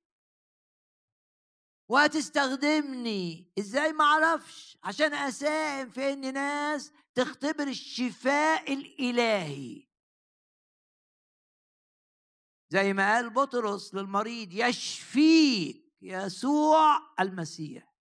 وهتستخدمني؟ 1.90 3.52
إزاي؟ 3.58 3.92
ما 3.92 4.04
أعرفش 4.04 4.78
عشان 4.82 5.14
أساهم 5.14 5.90
في 5.90 6.12
إن 6.12 6.34
ناس 6.34 6.92
تختبر 7.14 7.68
الشفاء 7.68 8.72
الإلهي. 8.72 9.88
زي 12.70 12.92
ما 12.92 13.14
قال 13.14 13.30
بطرس 13.30 13.94
للمريض 13.94 14.52
يشفيك 14.52 15.92
يسوع 16.02 17.14
المسيح. 17.20 17.94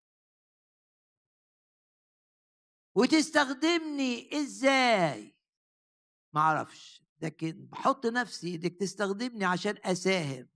وتستخدمني 2.95 4.41
إزاي؟ 4.41 5.36
ما 6.37 6.43
أعرفش 6.43 7.03
لكن 7.23 7.67
بحط 7.67 8.07
نفسي 8.07 8.55
إنك 8.55 8.77
تستخدمني 8.77 9.45
عشان 9.45 9.75
أساهم. 9.85 10.49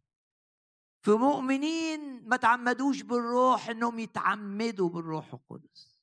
في 1.03 1.11
مؤمنين 1.11 2.29
ما 2.29 2.37
تعمدوش 2.37 3.03
بالروح 3.03 3.69
إنهم 3.69 3.99
يتعمدوا 3.99 4.89
بالروح 4.89 5.35
القدس. 5.35 5.97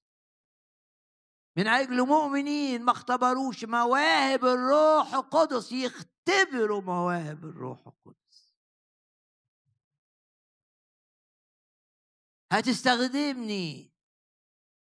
من 1.57 1.67
أجل 1.67 2.05
مؤمنين 2.05 2.83
ما 2.83 2.91
اختبروش 2.91 3.65
مواهب 3.65 4.45
الروح 4.45 5.13
القدس 5.13 5.71
يختبروا 5.71 6.81
مواهب 6.81 7.45
الروح 7.45 7.87
القدس. 7.87 8.55
هتستخدمني. 12.51 13.93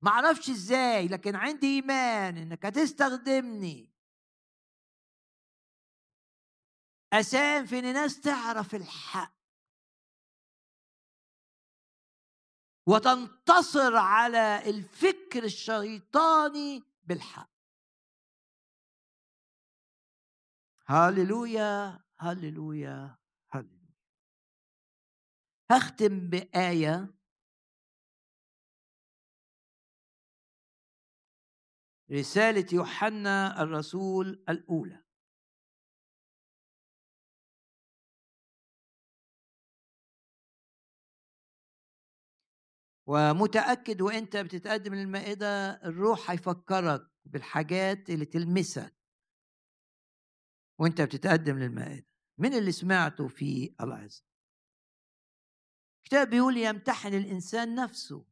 معرفش 0.01 0.49
إزاي 0.49 1.07
لكن 1.07 1.35
عندي 1.35 1.67
إيمان 1.67 2.37
إنك 2.37 2.65
هتستخدمني. 2.65 3.90
اسام 7.13 7.65
في 7.65 7.79
إن 7.79 7.93
ناس 7.93 8.21
تعرف 8.21 8.75
الحق. 8.75 9.41
وتنتصر 12.87 13.95
على 13.95 14.69
الفكر 14.69 15.43
الشيطاني 15.43 16.83
بالحق. 17.03 17.51
هللويا 20.85 22.03
هللويا 22.19 23.17
هللويا 23.51 23.81
هختم 25.71 26.29
بآية. 26.29 27.13
رسالة 32.11 32.65
يوحنا 32.73 33.61
الرسول 33.61 34.27
الأولى. 34.49 35.00
ومتأكد 43.11 44.01
وأنت 44.01 44.37
بتتقدم 44.37 44.93
للمائدة 44.95 45.69
الروح 45.85 46.31
هيفكرك 46.31 47.11
بالحاجات 47.25 48.09
اللي 48.09 48.25
تلمسك. 48.25 48.95
وأنت 50.79 51.01
بتتقدم 51.01 51.59
للمائدة. 51.59 52.07
من 52.37 52.53
اللي 52.53 52.71
سمعته 52.71 53.27
في 53.27 53.75
العظة 53.81 54.23
الكتاب 55.97 56.29
بيقول 56.29 56.57
يمتحن 56.57 57.13
الإنسان 57.13 57.75
نفسه. 57.75 58.25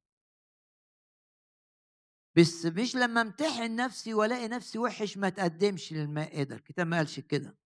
بس 2.38 2.65
مش 2.65 2.95
لما 2.95 3.22
امتحن 3.22 3.76
نفسي 3.76 4.14
والاقي 4.14 4.47
نفسي 4.47 4.80
وحش 4.80 5.18
ما 5.18 5.30
تقدمش 5.30 5.93
للمائدة. 5.93 6.56
الكتاب 6.56 6.88
ما 6.88 6.97
قالش 6.97 7.19
كده. 7.19 7.57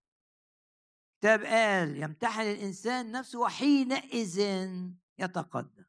الكتاب 1.13 1.43
قال 1.43 2.03
يمتحن 2.03 2.41
الإنسان 2.41 3.11
نفسه 3.11 3.39
وحينئذ 3.39 4.39
يتقدم. 5.19 5.85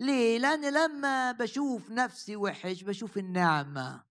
ليه؟ 0.00 0.38
لأن 0.38 0.74
لما 0.74 1.32
بشوف 1.32 1.90
نفسي 1.90 2.36
وحش 2.36 2.82
بشوف 2.82 3.18
النعمة. 3.18 4.04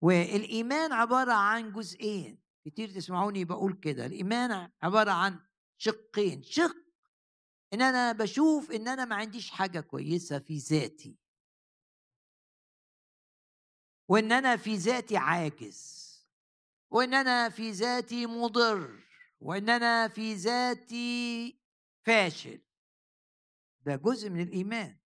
والإيمان 0.00 0.92
عبارة 0.92 1.32
عن 1.32 1.72
جزئين. 1.72 2.42
كتير 2.64 2.88
تسمعوني 2.88 3.44
بقول 3.44 3.72
كده. 3.72 4.06
الإيمان 4.06 4.70
عبارة 4.82 5.10
عن 5.10 5.40
شقين. 5.78 6.42
شق 6.42 6.76
إن 7.72 7.82
أنا 7.82 8.12
بشوف 8.12 8.70
إن 8.70 8.88
أنا 8.88 9.04
ما 9.04 9.16
عنديش 9.16 9.50
حاجة 9.50 9.80
كويسة 9.80 10.38
في 10.38 10.58
ذاتي. 10.58 11.18
وإن 14.08 14.32
أنا 14.32 14.56
في 14.56 14.76
ذاتي 14.76 15.16
عاجز. 15.16 16.02
وإن 16.90 17.14
أنا 17.14 17.48
في 17.48 17.70
ذاتي 17.70 18.26
مضر. 18.26 19.02
وإن 19.40 19.68
أنا 19.70 20.08
في 20.08 20.34
ذاتي 20.34 21.61
فاشل. 22.06 22.62
ده 23.80 23.96
جزء 23.96 24.30
من 24.30 24.40
الإيمان. 24.40 24.98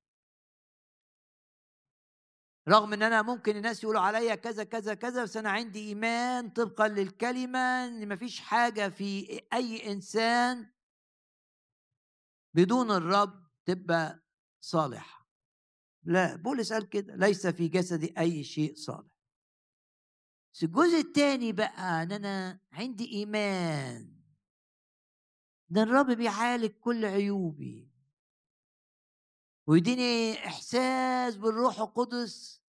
رغم 2.68 2.92
إن 2.92 3.02
أنا 3.02 3.22
ممكن 3.22 3.56
الناس 3.56 3.82
يقولوا 3.84 4.00
عليا 4.00 4.34
كذا 4.34 4.64
كذا 4.64 4.94
كذا 4.94 5.22
بس 5.22 5.36
أنا 5.36 5.50
عندي 5.50 5.88
إيمان 5.88 6.50
طبقا 6.50 6.88
للكلمة 6.88 7.58
إن 7.58 8.08
مفيش 8.08 8.40
حاجة 8.40 8.88
في 8.88 9.40
أي 9.52 9.92
إنسان 9.92 10.72
بدون 12.54 12.90
الرب 12.90 13.46
تبقى 13.64 14.24
صالحة. 14.60 15.28
لا 16.02 16.36
بولس 16.36 16.72
قال 16.72 16.88
كده 16.88 17.16
ليس 17.16 17.46
في 17.46 17.68
جسدي 17.68 18.14
أي 18.18 18.44
شيء 18.44 18.74
صالح. 18.74 19.16
الجزء 20.62 20.98
الثاني 20.98 21.52
بقى 21.52 22.02
إن 22.02 22.12
أنا 22.12 22.60
عندي 22.72 23.12
إيمان 23.12 24.15
ده 25.68 25.82
الرب 25.82 26.10
بيعالج 26.10 26.70
كل 26.70 27.04
عيوبي. 27.04 27.90
ويديني 29.66 30.46
إحساس 30.46 31.36
بالروح 31.36 31.80
القدس 31.80 32.62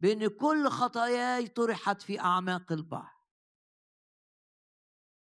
بإن 0.00 0.28
كل 0.28 0.68
خطاياي 0.68 1.48
طرحت 1.48 2.02
في 2.02 2.20
أعماق 2.20 2.72
البحر. 2.72 3.18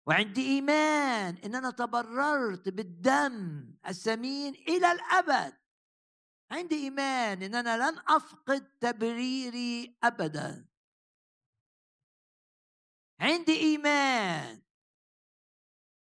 وعندي 0.06 0.46
إيمان 0.46 1.36
إن 1.36 1.54
أنا 1.54 1.70
تبررت 1.70 2.68
بالدم 2.68 3.74
الثمين 3.86 4.54
إلى 4.54 4.92
الأبد. 4.92 5.54
عندي 6.50 6.74
إيمان 6.74 7.42
إن 7.42 7.54
أنا 7.54 7.90
لن 7.90 7.98
أفقد 8.08 8.78
تبريري 8.78 9.98
ابدا. 10.02 10.66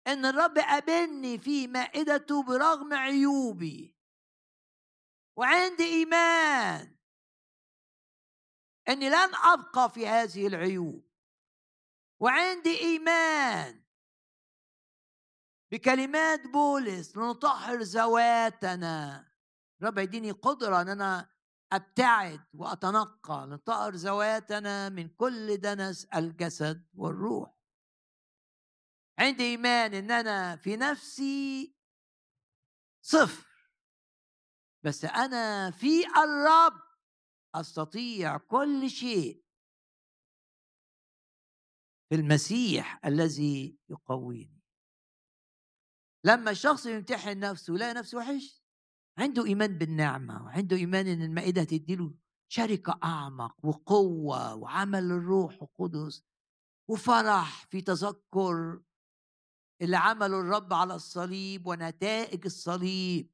إن 0.07 0.25
الرب 0.25 0.57
قابلني 0.57 1.37
في 1.37 1.67
مائدته 1.67 2.43
برغم 2.43 2.93
عيوبي. 2.93 3.95
وعندي 5.37 5.83
إيمان 5.83 6.95
إني 8.89 9.09
لن 9.09 9.35
أبقى 9.35 9.89
في 9.89 10.07
هذه 10.07 10.47
العيوب. 10.47 11.11
وعندي 12.19 12.79
إيمان 12.79 13.83
بكلمات 15.71 16.47
بولس 16.47 17.17
لنطهر 17.17 17.81
ذواتنا. 17.81 19.31
رب 19.83 19.97
يديني 19.97 20.31
قدرة 20.31 20.81
إن 20.81 20.89
أنا 20.89 21.29
أبتعد 21.73 22.41
وأتنقى. 22.53 23.45
لنطهر 23.47 23.95
ذواتنا 23.95 24.89
من 24.89 25.09
كل 25.09 25.57
دنس 25.57 26.05
الجسد 26.05 26.87
والروح. 26.93 27.60
عندي 29.19 29.43
إيمان 29.43 29.93
إن 29.93 30.11
أنا 30.11 30.55
في 30.55 30.77
نفسي 30.77 31.75
صفر. 33.01 33.47
بس 34.83 35.05
أنا 35.05 35.71
في 35.71 36.07
الرب 36.07 36.81
أستطيع 37.55 38.37
كل 38.37 38.89
شيء. 38.89 39.43
في 42.09 42.15
المسيح 42.15 43.05
الذي 43.05 43.79
يقويني. 43.89 44.61
لما 46.25 46.51
الشخص 46.51 46.85
يمتحن 46.85 47.39
نفسه 47.39 47.75
يلاقي 47.75 47.93
نفسه 47.93 48.17
وحش 48.17 48.63
عنده 49.17 49.45
إيمان 49.45 49.77
بالنعمة 49.77 50.43
وعنده 50.43 50.77
إيمان 50.77 51.07
إن 51.07 51.21
المائدة 51.21 51.63
تديله 51.63 52.13
شركة 52.51 52.99
أعمق 53.03 53.65
وقوة 53.65 54.55
وعمل 54.55 55.03
الروح 55.03 55.61
القدس 55.61 56.23
وفرح 56.89 57.65
في 57.65 57.81
تذكر 57.81 58.81
اللي 59.81 59.97
عمله 59.97 60.39
الرب 60.39 60.73
على 60.73 60.95
الصليب 60.95 61.67
ونتائج 61.67 62.45
الصليب. 62.45 63.31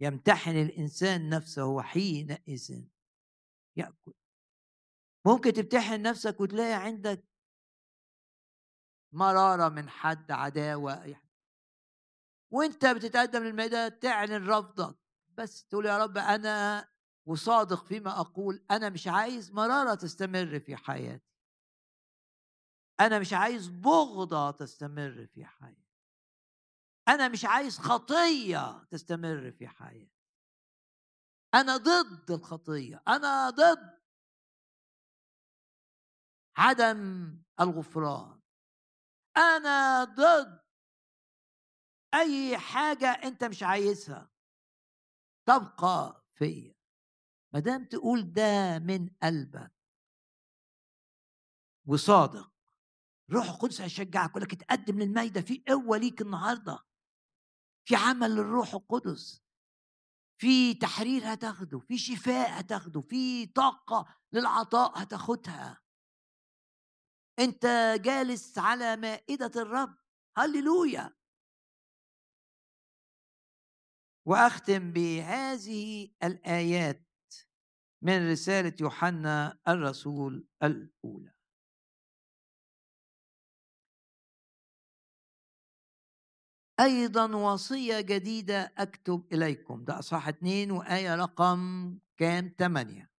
يمتحن 0.00 0.50
الإنسان 0.50 1.28
نفسه 1.28 1.64
وحينئذ 1.64 2.84
يأكل. 3.76 4.12
ممكن 5.26 5.52
تمتحن 5.52 6.02
نفسك 6.02 6.40
وتلاقي 6.40 6.72
عندك 6.72 7.24
مرارة 9.12 9.68
من 9.68 9.88
حد 9.88 10.30
حد. 10.30 11.22
وأنت 12.50 12.86
بتتقدم 12.86 13.42
للميدان 13.42 13.98
تعلن 13.98 14.46
رفضك. 14.46 14.98
بس 15.28 15.64
تقول 15.64 15.86
يا 15.86 15.98
رب 15.98 16.18
أنا 16.18 16.88
وصادق 17.26 17.84
فيما 17.84 18.20
أقول. 18.20 18.64
أنا 18.70 18.88
مش 18.88 19.06
عايز 19.08 19.52
مرارة 19.52 19.94
تستمر 19.94 20.60
في 20.60 20.76
حياتي. 20.76 21.31
أنا 23.00 23.18
مش 23.18 23.32
عايز 23.32 23.68
بغضة 23.68 24.50
تستمر 24.50 25.26
في 25.26 25.44
حياتي. 25.44 25.82
أنا 27.08 27.28
مش 27.28 27.44
عايز 27.44 27.78
خطية 27.78 28.84
تستمر 28.84 29.50
في 29.50 29.68
حياتي. 29.68 30.12
أنا 31.54 31.76
ضد 31.76 32.30
الخطية. 32.30 33.02
أنا 33.08 33.50
ضد 33.50 34.02
عدم 36.56 37.42
الغفران. 37.60 38.40
أنا 39.36 40.04
ضد 40.04 40.62
أي 42.14 42.58
حاجة 42.58 43.06
أنت 43.06 43.44
مش 43.44 43.62
عايزها 43.62 44.30
تبقى 45.46 46.24
فيا. 46.34 46.74
ما 47.54 47.60
دام 47.60 47.84
تقول 47.84 48.32
ده 48.32 48.78
من 48.78 49.08
قلبك. 49.22 49.72
وصادق. 51.86 52.51
روح 53.30 53.44
القدس 53.50 53.80
هيشجعك 53.80 54.30
يقول 54.30 54.42
لك 54.42 54.52
اتقدم 54.52 54.98
للميدة 54.98 55.40
في 55.40 55.64
قوة 55.68 55.98
ليك 55.98 56.20
النهارده. 56.22 56.78
في 57.88 57.96
عمل 57.96 58.30
للروح 58.30 58.74
القدس. 58.74 59.42
في 60.40 60.74
تحرير 60.74 61.32
هتاخده 61.32 61.78
في 61.78 61.98
شفاء 61.98 62.60
هتاخده 62.60 63.00
في 63.00 63.46
طاقة 63.46 64.06
للعطاء 64.32 65.02
هتاخدها. 65.02 65.82
انت 67.38 67.66
جالس 68.04 68.58
على 68.58 68.96
مائدة 68.96 69.62
الرب. 69.62 69.96
هللويا! 70.38 71.14
واختم 74.26 74.92
بهذه 74.92 76.10
الآيات 76.24 77.06
من 78.02 78.30
رسالة 78.30 78.72
يوحنا 78.80 79.58
الرسول 79.68 80.46
الأولى. 80.62 81.31
أيضا 86.80 87.34
وصية 87.36 88.00
جديدة 88.00 88.74
أكتب 88.78 89.26
إليكم. 89.32 89.84
ده 89.84 89.98
أصحاح 89.98 90.28
اتنين 90.28 90.70
وآية 90.70 91.14
رقم 91.14 91.98
كام؟ 92.16 92.48
تمانية. 92.48 93.12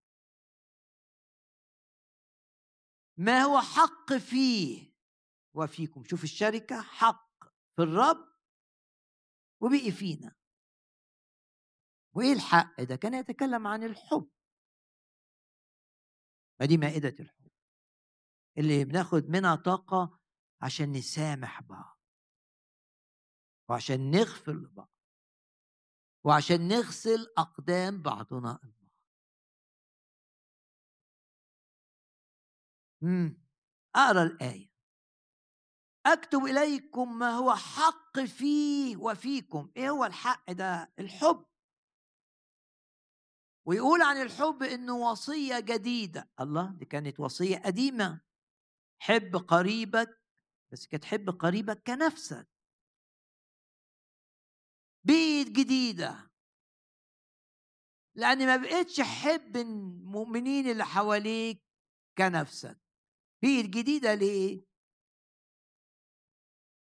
ما 3.17 3.41
هو 3.41 3.61
حق 3.61 4.13
فيه 4.13 4.93
وفيكم؟ 5.53 6.03
شوف 6.03 6.23
الشركة 6.23 6.81
حق 6.81 7.29
في 7.75 7.81
الرب 7.81 8.33
وبقي 9.61 9.91
فينا. 9.91 10.35
وإيه 12.15 12.33
الحق؟ 12.33 12.81
ده 12.81 12.95
كان 12.95 13.13
يتكلم 13.13 13.67
عن 13.67 13.83
الحب. 13.83 14.29
فدي 16.59 16.77
مائدة 16.77 17.15
الحب. 17.19 17.51
اللي 18.57 18.85
بناخد 18.85 19.29
منها 19.29 19.55
طاقة 19.55 20.19
عشان 20.61 20.91
نسامح 20.91 21.61
بعض. 21.61 21.92
وعشان 23.69 24.11
نغفر 24.11 24.53
لبعض. 24.53 24.93
وعشان 26.25 26.67
نغسل 26.67 27.33
أقدام 27.37 28.01
بعضنا 28.01 28.59
البعض. 28.63 28.91
امم 33.03 33.43
أقرأ 33.95 34.23
الآية. 34.23 34.73
أكتب 36.05 36.39
إليكم 36.39 37.19
ما 37.19 37.29
هو 37.29 37.55
حق 37.55 38.19
فيه 38.19 38.97
وفيكم. 38.97 39.71
إيه 39.77 39.89
هو 39.89 40.05
الحق 40.05 40.51
ده؟ 40.51 40.93
الحب. 40.99 41.45
ويقول 43.67 44.01
عن 44.01 44.21
الحب 44.21 44.63
إنه 44.63 44.95
وصية 44.95 45.59
جديدة. 45.59 46.31
الله 46.39 46.71
دي 46.71 46.85
كانت 46.85 47.19
وصية 47.19 47.57
قديمة. 47.57 48.21
حب 48.99 49.35
قريبك 49.35 50.21
بس 50.71 50.87
كانت 50.87 51.05
حب 51.05 51.29
قريبك 51.29 51.83
كنفسك. 51.87 52.52
بيت 55.03 55.47
جديدة. 55.47 56.31
لأني 58.15 58.45
ما 58.45 58.57
بقتش 58.57 58.99
أحب 58.99 59.57
المؤمنين 59.57 60.71
اللي 60.71 60.85
حواليك 60.85 61.63
كنفسك. 62.17 62.81
بيت 63.41 63.65
جديدة 63.65 64.13
ليه؟ 64.13 64.65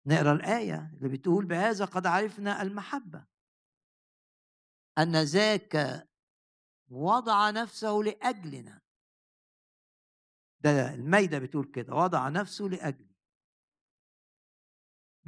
نقرأ 0.06 0.32
الآية 0.34 0.92
اللي 0.98 1.18
بتقول 1.18 1.46
بهذا 1.46 1.86
قد 1.86 2.06
عرفنا 2.06 2.62
المحبة. 2.62 3.28
أن 4.98 5.24
ذاك 5.24 6.08
وضع 6.92 7.50
نفسه 7.50 7.92
لأجلنا. 7.92 8.82
ده 10.64 10.94
الميدة 10.94 11.40
بتقول 11.40 11.72
كده 11.72 11.94
وضع 11.94 12.30
نفسه 12.30 12.66
لأجلنا 12.66 13.09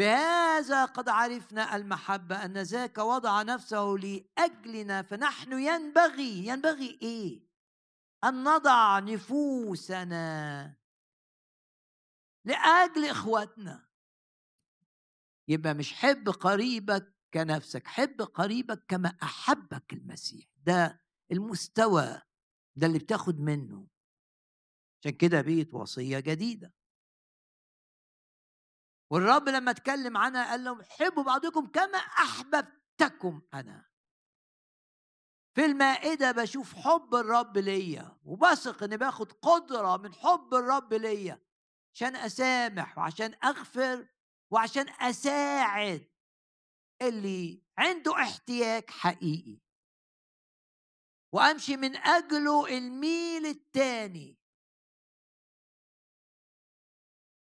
بهذا 0.01 0.85
قد 0.85 1.09
عرفنا 1.09 1.75
المحبة 1.75 2.45
أن 2.45 2.57
ذاك 2.57 2.97
وضع 2.97 3.41
نفسه 3.41 3.83
لأجلنا 3.83 5.01
فنحن 5.01 5.53
ينبغي 5.53 6.47
ينبغي 6.47 6.99
إيه؟ 7.01 7.47
أن 8.23 8.43
نضع 8.43 8.99
نفوسنا 8.99 10.75
لأجل 12.45 13.05
إخواتنا. 13.05 13.87
يبقى 15.47 15.73
مش 15.73 15.93
حب 15.93 16.29
قريبك 16.29 17.15
كنفسك 17.33 17.87
حب 17.87 18.21
قريبك 18.21 18.85
كما 18.87 19.17
أحبك 19.23 19.93
المسيح. 19.93 20.45
ده 20.57 21.01
المستوى 21.31 22.21
ده 22.75 22.87
اللي 22.87 22.99
بتاخد 22.99 23.39
منه. 23.39 23.87
عشان 25.01 25.11
كده 25.11 25.41
بيت 25.41 25.73
وصية 25.73 26.19
جديدة. 26.19 26.73
والرب 29.11 29.49
لما 29.49 29.71
اتكلم 29.71 30.17
عنها 30.17 30.49
قال 30.51 30.63
لهم 30.63 30.81
حبوا 30.83 31.23
بعضكم 31.23 31.67
كما 31.67 31.97
أحببتكم 31.97 33.41
أنا. 33.53 33.91
في 35.55 35.65
المائدة 35.65 36.31
بشوف 36.31 36.73
حب 36.73 37.15
الرب 37.15 37.57
ليا 37.57 38.17
وبثق 38.23 38.83
إني 38.83 38.97
باخد 38.97 39.31
قدرة 39.31 39.97
من 39.97 40.13
حب 40.13 40.53
الرب 40.53 40.93
ليا 40.93 41.39
عشان 41.93 42.15
أسامح 42.15 42.97
وعشان 42.97 43.35
أغفر 43.43 44.07
وعشان 44.51 44.89
أساعد 44.89 46.07
اللي 47.01 47.63
عنده 47.77 48.21
احتياج 48.21 48.89
حقيقي. 48.89 49.59
وأمشي 51.33 51.77
من 51.77 51.95
أجله 51.95 52.77
الميل 52.77 53.45
التاني 53.45 54.40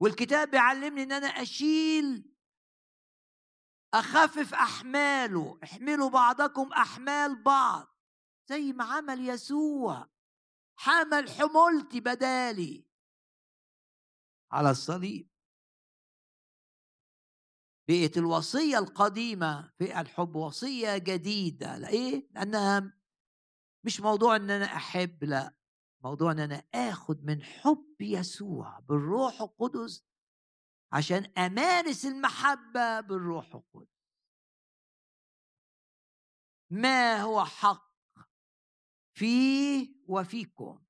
والكتاب 0.04 0.50
بيعلمني 0.50 1.02
إن 1.02 1.12
أنا 1.12 1.26
أشيل 1.26 2.34
أخفف 3.94 4.54
أحماله 4.54 5.58
احملوا 5.64 6.10
بعضكم 6.10 6.72
أحمال 6.72 7.42
بعض 7.42 7.98
زي 8.46 8.72
ما 8.72 8.84
عمل 8.84 9.28
يسوع 9.28 10.10
حمل 10.76 11.30
حمولتي 11.30 12.00
بدالي. 12.00 12.86
على 14.52 14.70
الصليب. 14.70 15.30
بقت 17.88 18.18
الوصية 18.18 18.78
القديمة 18.78 19.72
في 19.78 20.00
الحب 20.00 20.36
وصية 20.36 20.98
جديدة. 20.98 21.78
لإيه؟ 21.78 22.28
لأنها 22.30 22.98
مش 23.84 24.00
موضوع 24.00 24.36
إن 24.36 24.50
أنا 24.50 24.64
أحب 24.64 25.24
لا. 25.24 25.54
موضوع 26.04 26.32
إن 26.32 26.40
أنا 26.40 26.64
آخد 26.74 27.24
من 27.24 27.42
حب 27.42 27.96
يسوع 28.00 28.78
بالروح 28.78 29.40
القدس 29.40 30.04
عشان 30.92 31.24
أمارس 31.38 32.04
المحبة 32.06 33.00
بالروح 33.00 33.54
القدس. 33.54 33.94
ما 36.70 37.16
هو 37.22 37.44
حق 37.44 37.94
فيه 39.16 39.94
وفيكم؟ 40.08 40.84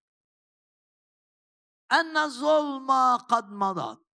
أن 1.92 2.16
الظلمة 2.16 3.16
قد 3.16 3.44
مضت. 3.44 4.06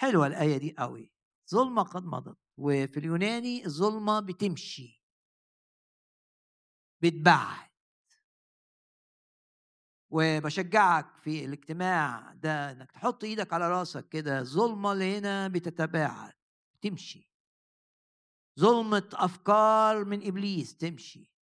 حلوة 0.00 0.26
الآية 0.26 0.58
دي 0.58 0.74
قوي 0.78 1.12
ظلمة 1.50 1.82
قد 1.82 2.04
مضت. 2.04 2.38
وفي 2.56 2.96
اليوناني 2.96 3.66
الظلمة 3.66 4.20
بتمشي. 4.20 5.04
بتبعد. 7.02 7.67
وبشجعك 10.10 11.16
في 11.16 11.44
الاجتماع 11.44 12.34
ده 12.34 12.70
إنك 12.72 12.92
تحط 12.92 13.24
إيدك 13.24 13.52
على 13.52 13.70
راسك 13.70 14.08
كده 14.08 14.38
الظلمة 14.38 14.92
اللي 14.92 15.18
هنا 15.18 15.48
بتتباعد 15.48 16.34
تمشي. 16.82 17.32
ظلمة 18.60 19.08
أفكار 19.12 20.04
من 20.04 20.26
إبليس 20.26 20.76
تمشي. 20.76 21.32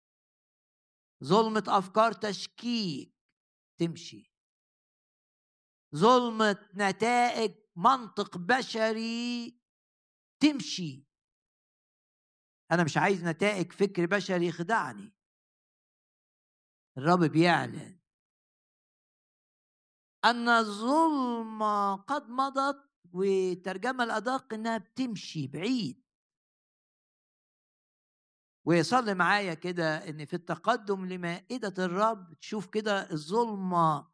ظلمة 1.24 1.64
أفكار 1.68 2.12
تشكيك 2.12 3.14
تمشي. 3.78 4.32
ظلمة 5.96 6.68
نتائج 6.74 7.54
منطق 7.76 8.38
بشري 8.38 9.60
تمشي. 10.40 11.06
أنا 12.72 12.84
مش 12.84 12.96
عايز 12.96 13.24
نتائج 13.24 13.72
فكر 13.72 14.06
بشري 14.06 14.46
يخدعني. 14.46 15.12
الرب 16.98 17.24
بيعلن 17.24 17.95
أن 20.30 20.48
الظلمة 20.48 21.96
قد 21.96 22.28
مضت 22.28 22.90
وترجمة 23.12 24.04
الأدق 24.04 24.54
إنها 24.54 24.78
بتمشي 24.78 25.46
بعيد. 25.46 26.06
ويصلي 28.66 29.14
معايا 29.14 29.54
كده 29.54 30.08
إن 30.08 30.24
في 30.24 30.34
التقدم 30.34 31.06
لمائدة 31.06 31.84
الرب 31.84 32.34
تشوف 32.34 32.66
كده 32.66 33.10
الظلمه 33.12 34.12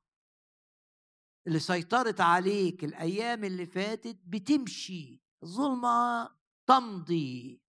اللي 1.46 1.58
سيطرت 1.58 2.20
عليك 2.20 2.84
الأيام 2.84 3.44
اللي 3.44 3.66
فاتت 3.66 4.18
بتمشي 4.24 5.22
الظلمه 5.42 6.28
تمضي. 6.66 7.62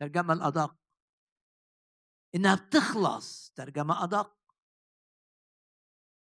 ترجمة 0.00 0.32
الأدق. 0.32 0.76
إنها 2.34 2.54
بتخلص 2.54 3.52
ترجمة 3.56 4.04
أدق. 4.04 4.39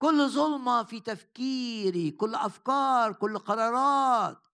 كل 0.04 0.30
ظلمة 0.30 0.84
في 0.84 1.00
تفكيري 1.00 2.12
كل 2.12 2.36
أفكار 2.36 3.14
كل 3.14 3.40
قرارات. 3.40 4.48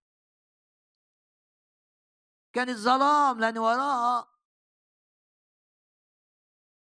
كانت 2.53 2.77
ظلام 2.77 3.39
لأن 3.39 3.57
وراها 3.57 4.37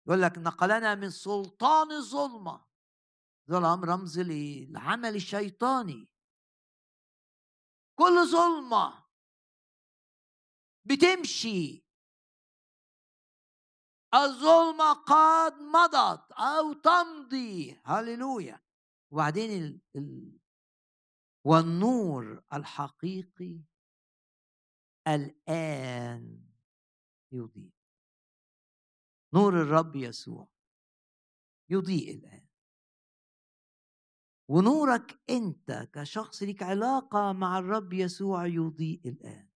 يقول 0.07 0.21
لك 0.21 0.37
نقلنا 0.37 0.95
من 0.95 1.09
سلطان 1.09 1.91
الظلمة 1.91 2.65
ظلام 3.49 3.83
رمز 3.83 4.19
للعمل 4.19 5.15
الشيطاني. 5.15 6.09
كل 7.95 8.27
ظلمة 8.31 9.05
بتمشي. 10.85 11.84
الظلمة 14.23 14.93
قد 14.93 15.53
مضت 15.53 16.31
أو 16.31 16.73
تمضي. 16.73 17.81
هللويا. 17.85 18.61
وبعدين 19.11 19.63
ال... 19.63 19.81
ال... 19.95 20.39
والنور 21.45 22.43
الحقيقي 22.53 23.63
الآن 25.07 26.45
يضيء. 27.31 27.71
نور 29.33 29.61
الرب 29.61 29.95
يسوع 29.95 30.47
يضيء 31.69 32.15
الآن. 32.15 32.47
ونورك 34.49 35.19
أنت 35.29 35.89
كشخص 35.93 36.43
لك 36.43 36.63
علاقة 36.63 37.33
مع 37.33 37.59
الرب 37.59 37.93
يسوع 37.93 38.45
يضيء 38.47 39.09
الآن. 39.09 39.49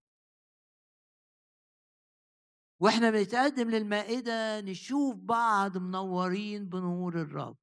وإحنا 2.79 3.09
بنتقدم 3.11 3.69
للمائدة 3.69 4.61
نشوف 4.61 5.15
بعض 5.15 5.77
منورين 5.77 6.69
بنور 6.69 7.21
الرب. 7.21 7.57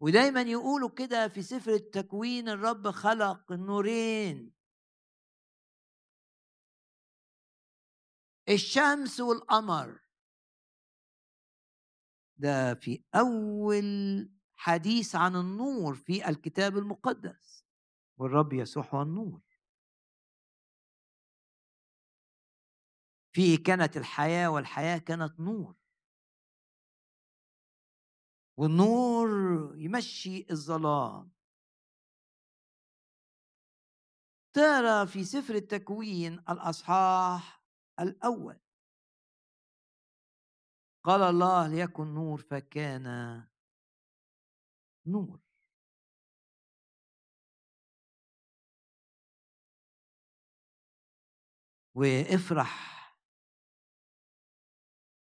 ودايما 0.00 0.42
يقولوا 0.42 0.88
كده 0.88 1.28
في 1.28 1.42
سفر 1.42 1.70
التكوين 1.70 2.48
الرب 2.48 2.90
خلق 2.90 3.52
النورين 3.52 4.52
الشمس 8.48 9.20
والقمر. 9.20 10.00
ده 12.36 12.74
في 12.74 13.04
أول 13.14 13.84
حديث 14.54 15.14
عن 15.16 15.36
النور 15.36 15.94
في 15.94 16.28
الكتاب 16.28 16.78
المقدس. 16.78 17.64
والرب 18.18 18.52
يسوع 18.52 18.84
هو 18.94 19.02
النور. 19.02 19.51
فيه 23.34 23.62
كانت 23.66 23.96
الحياة 23.96 24.50
والحياة 24.50 24.98
كانت 24.98 25.40
نور. 25.40 25.76
والنور 28.56 29.28
يمشي 29.76 30.46
الظلام. 30.50 31.32
ترى 34.54 35.06
في 35.06 35.24
سفر 35.24 35.54
التكوين 35.54 36.32
الأصحاح 36.32 37.64
الأول. 38.00 38.60
قال 41.04 41.22
الله 41.22 41.66
ليكن 41.68 42.14
نور 42.14 42.40
فكان 42.42 43.06
نور. 45.06 45.40
وافرح 51.94 53.01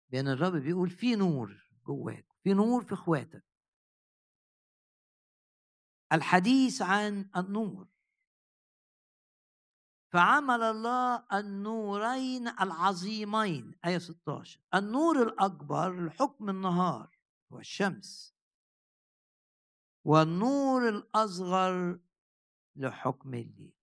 لأن 0.09 0.27
الرب 0.27 0.53
بيقول 0.53 0.89
في 0.89 1.15
نور 1.15 1.69
جواك 1.85 2.27
في 2.43 2.53
نور 2.53 2.83
في 2.83 2.93
اخواتك. 2.93 3.45
الحديث 6.13 6.81
عن 6.81 7.29
النور. 7.37 7.87
فعمل 10.13 10.61
الله 10.61 11.25
النورين 11.33 12.47
العظيمين 12.47 13.75
آية 13.85 13.97
16 13.97 14.59
النور 14.75 15.23
الأكبر 15.23 16.05
لحكم 16.05 16.49
النهار 16.49 17.17
هو 17.53 17.59
الشمس. 17.59 18.35
والنور 20.05 20.89
الأصغر 20.89 21.99
لحكم 22.75 23.33
الليل. 23.33 23.73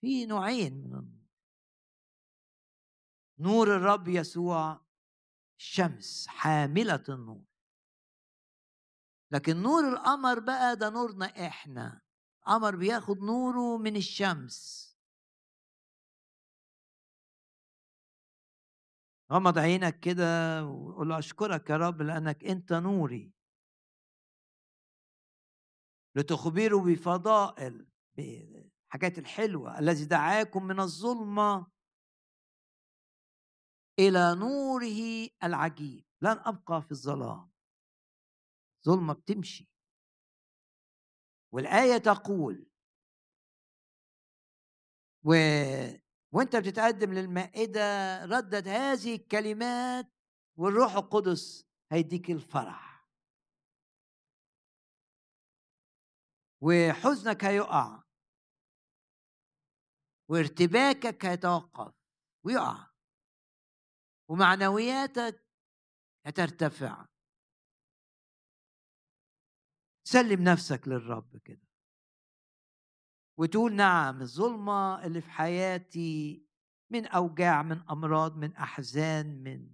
في 0.00 0.26
نوعين 0.26 0.74
من 0.74 0.94
النور. 0.94 1.24
نور 3.38 3.76
الرب 3.76 4.08
يسوع 4.08 4.83
الشمس 5.58 6.26
حاملة 6.28 7.04
النور. 7.08 7.44
لكن 9.30 9.62
نور 9.62 9.88
القمر 9.88 10.40
بقى 10.40 10.76
ده 10.76 10.90
نورنا 10.90 11.46
إحنا. 11.46 12.00
قمر 12.46 12.76
بياخد 12.76 13.18
نوره 13.18 13.78
من 13.78 13.96
الشمس. 13.96 14.84
غمض 19.32 19.58
عينك 19.58 20.00
كده 20.00 20.24
وقول 20.66 21.08
له 21.08 21.18
أشكرك 21.18 21.70
يا 21.70 21.76
رب 21.76 22.02
لأنك 22.02 22.44
أنت 22.44 22.72
نوري. 22.72 23.32
لتخبروا 26.14 26.84
بفضائل 26.84 27.86
بالحاجات 28.16 29.18
الحلوة 29.18 29.78
الذي 29.78 30.04
دعاكم 30.04 30.64
من 30.64 30.80
الظلمة. 30.80 31.73
إلى 33.98 34.34
نوره 34.34 35.28
العجيب. 35.44 36.04
لن 36.22 36.38
أبقى 36.44 36.82
في 36.82 36.92
الظلام. 36.92 37.52
ظلمة 38.86 39.14
بتمشي. 39.14 39.70
والآية 41.52 41.98
تقول 41.98 42.70
و... 45.24 45.34
وأنت 46.32 46.56
بتتقدم 46.56 47.12
للمائدة 47.12 47.80
ردد 48.24 48.68
هذه 48.68 49.14
الكلمات 49.14 50.12
والروح 50.56 50.92
القدس 50.94 51.66
هيديك 51.92 52.30
الفرح. 52.30 53.08
وحزنك 56.60 57.44
هيقع. 57.44 58.02
وارتباكك 60.28 61.24
هيتوقف. 61.26 61.94
ويقع. 62.44 62.93
ومعنوياتك 64.34 65.46
هترتفع. 66.26 67.06
سلم 70.08 70.42
نفسك 70.42 70.88
للرب 70.88 71.36
كده. 71.36 71.68
وتقول 73.38 73.74
نعم 73.74 74.20
الظلمة 74.20 75.06
اللي 75.06 75.20
في 75.20 75.30
حياتي 75.30 76.46
من 76.92 77.06
أوجاع 77.06 77.62
من 77.62 77.80
أمراض 77.90 78.36
من 78.36 78.56
أحزان 78.56 79.42
من 79.42 79.70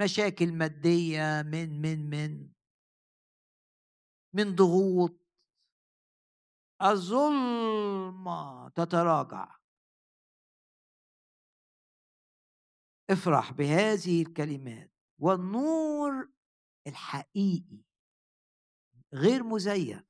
مشاكل 0.00 0.52
مادية 0.52 1.42
من 1.42 1.80
من 1.80 2.10
من. 2.10 2.52
من 4.34 4.54
ضغوط. 4.54 5.26
الظلمة 6.82 8.68
تتراجع. 8.68 9.56
افرح 13.10 13.52
بهذه 13.52 14.22
الكلمات 14.22 14.92
والنور 15.18 16.32
الحقيقي 16.86 17.84
غير 19.14 19.42
مزيف. 19.42 20.04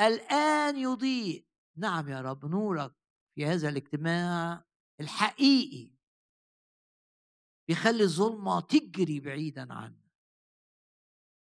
الآن 0.00 0.76
يضيء. 0.76 1.46
نعم 1.76 2.08
يا 2.08 2.20
رب 2.20 2.46
نورك 2.46 2.94
في 3.34 3.46
هذا 3.46 3.68
الاجتماع 3.68 4.64
الحقيقي. 5.00 5.96
بيخلي 7.68 8.02
الظلمة 8.02 8.60
تجري 8.60 9.20
بعيدا 9.20 9.72
عنا 9.74 10.02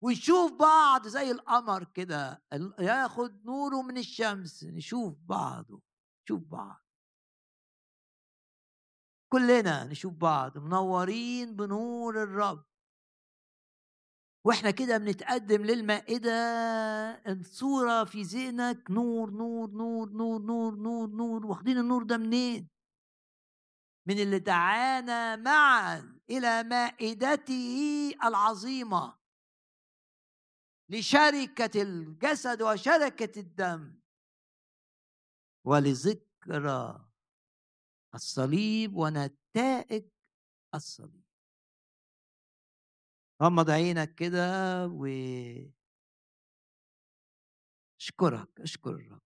ونشوف 0.03 0.51
بعض 0.51 1.07
زي 1.07 1.31
القمر 1.31 1.83
كده 1.83 2.43
ياخد 2.79 3.45
نوره 3.45 3.81
من 3.81 3.97
الشمس 3.97 4.63
نشوف 4.63 5.17
بعضه 5.19 5.81
نشوف 6.23 6.43
بعض. 6.43 6.80
كلنا 9.33 9.83
نشوف 9.83 10.13
بعض 10.13 10.57
منورين 10.57 11.55
بنور 11.55 12.23
الرب. 12.23 12.65
وإحنا 14.45 14.71
كده 14.71 14.97
بنتقدم 14.97 15.61
للمائدة 15.65 16.31
الصورة 17.27 18.03
في 18.03 18.21
ذهنك 18.21 18.91
نور 18.91 19.31
نور 19.31 19.69
نور 19.71 20.09
نور 20.09 20.41
نور 20.41 20.75
نور 20.75 21.09
نور 21.09 21.45
واخدين 21.45 21.77
النور 21.77 22.03
ده 22.03 22.17
منين؟ 22.17 22.67
من 24.07 24.19
اللي 24.19 24.39
دعانا 24.39 25.35
معا 25.35 26.19
إلى 26.29 26.63
مائدته 26.63 28.11
العظيمة. 28.23 29.17
لشركة 30.89 31.81
الجسد 31.81 32.61
وشركة 32.61 33.39
الدم. 33.39 33.99
ولذكرى 35.65 37.10
الصليب 38.15 38.95
ونتائج 38.95 40.03
الصليب. 40.75 41.23
غمض 43.43 43.69
عينك 43.69 44.15
كده 44.15 44.87
و 44.87 45.05
اشكرك 47.99 48.61
اشكر 48.61 48.89
الرب 48.91 49.21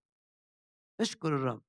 اشكر 1.00 1.28
الرب. 1.36 1.62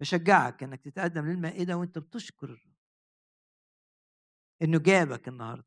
بشجعك 0.00 0.62
إنك 0.62 0.80
تتقدم 0.84 1.26
للمائدة 1.26 1.76
وأنت 1.76 1.98
بتشكر 1.98 2.46
الرب. 2.46 2.72
إنه 4.62 4.78
جابك 4.78 5.28
النهارده. 5.28 5.66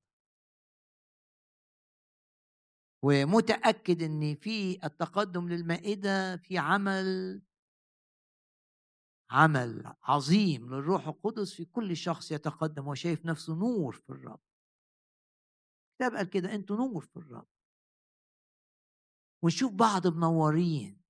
ومتأكد 3.04 4.04
إن 4.04 4.36
في 4.36 4.86
التقدم 4.86 5.50
للمائدة 5.50 6.38
في 6.38 6.58
عمل 6.58 7.42
عمل 9.32 9.96
عظيم 10.04 10.70
للروح 10.74 11.08
القدس 11.08 11.54
في 11.54 11.66
كل 11.66 11.98
شخص 11.98 12.32
يتقدم 12.32 12.88
وشايف 12.88 13.26
نفسه 13.26 13.56
نور 13.56 13.94
في 13.94 14.10
الرب. 14.10 14.40
الكتاب 15.92 16.18
قال 16.18 16.30
كده 16.30 16.56
أنتوا 16.56 16.76
نور 16.78 17.06
في 17.06 17.18
الرب. 17.18 17.48
ونشوف 19.44 19.72
بعض 19.74 20.08
منورين. 20.08 21.06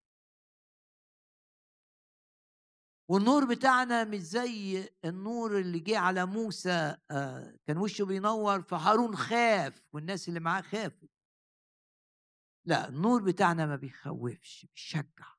والنور 3.10 3.46
بتاعنا 3.46 4.04
مش 4.04 4.20
زي 4.20 4.90
النور 5.06 5.60
اللي 5.60 5.80
جه 5.80 6.00
على 6.00 6.26
موسى 6.26 6.98
آه، 7.12 7.58
كان 7.68 7.78
وشه 7.78 8.06
بينور 8.06 8.62
فهارون 8.62 9.16
خاف 9.16 9.88
والناس 9.94 10.30
اللي 10.30 10.40
معاه 10.40 10.62
خافت 10.62 11.10
لا 12.68 12.90
النور 12.90 13.24
بتاعنا 13.24 13.66
ما 13.66 13.76
بيخوفش 13.76 14.66
بيشجع. 14.76 15.35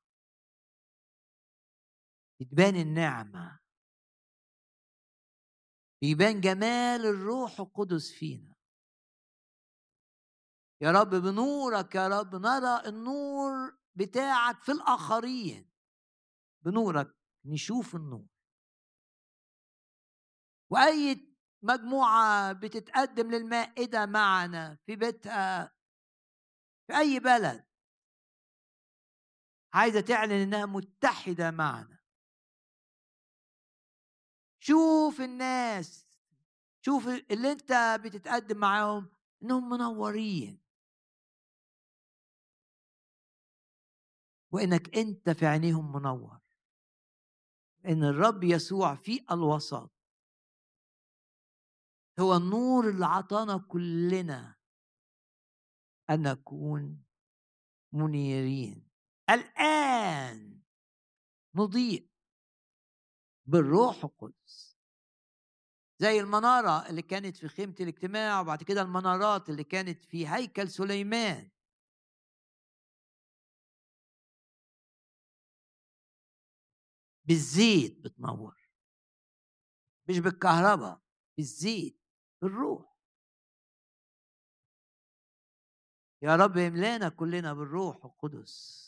بتبان 2.41 2.75
النعمة. 2.75 3.59
بيبان 6.01 6.41
جمال 6.41 7.05
الروح 7.05 7.59
القدس 7.59 8.11
فينا. 8.11 8.55
يا 10.81 10.91
رب 10.91 11.09
بنورك 11.09 11.95
يا 11.95 12.07
رب 12.07 12.35
نرى 12.35 12.89
النور 12.89 13.77
بتاعك 13.95 14.63
في 14.63 14.71
الآخرين. 14.71 15.71
بنورك 16.65 17.15
نشوف 17.45 17.95
النور. 17.95 18.27
وأي 20.71 21.27
مجموعة 21.63 22.53
بتتقدم 22.53 23.31
للمائدة 23.31 24.05
معنا 24.05 24.77
في 24.85 24.95
بيتها 24.95 25.73
في 26.87 26.97
أي 26.97 27.19
بلد 27.19 27.67
عايزة 29.73 30.01
تعلن 30.01 30.31
إنها 30.31 30.65
متحدة 30.65 31.51
معنا. 31.51 31.96
شوف 34.67 35.21
الناس 35.21 36.07
شوف 36.81 37.07
اللي 37.07 37.51
أنت 37.51 37.99
بتتقدم 38.03 38.57
معاهم 38.57 39.09
إنهم 39.43 39.69
منورين. 39.69 40.61
وإنك 44.51 44.97
أنت 44.97 45.29
في 45.29 45.45
عينيهم 45.45 45.95
منور. 45.95 46.39
إن 47.85 48.03
الرب 48.03 48.43
يسوع 48.43 48.95
في 48.95 49.25
الوسط. 49.31 49.91
هو 52.19 52.35
النور 52.35 52.89
اللي 52.89 53.05
عطانا 53.05 53.57
كلنا 53.57 54.55
أن 56.09 56.21
نكون 56.21 57.03
منيرين. 57.93 58.89
الآن 59.29 60.61
نضيء. 61.55 62.16
بالروح 63.47 64.03
القدس. 64.03 64.77
زي 65.99 66.19
المنارة 66.19 66.89
اللي 66.89 67.01
كانت 67.01 67.37
في 67.37 67.47
خيمة 67.47 67.75
الاجتماع 67.79 68.41
وبعد 68.41 68.63
كده 68.63 68.81
المنارات 68.81 69.49
اللي 69.49 69.63
كانت 69.63 70.05
في 70.05 70.27
هيكل 70.27 70.69
سليمان. 70.69 71.49
بالزيت 77.25 77.99
بتنور. 77.99 78.69
مش 80.09 80.19
بالكهرباء 80.19 81.01
بالزيت 81.37 82.01
بالروح. 82.41 82.97
يا 86.21 86.35
رب 86.35 86.57
املانا 86.57 87.09
كلنا 87.09 87.53
بالروح 87.53 88.05
القدس. 88.05 88.87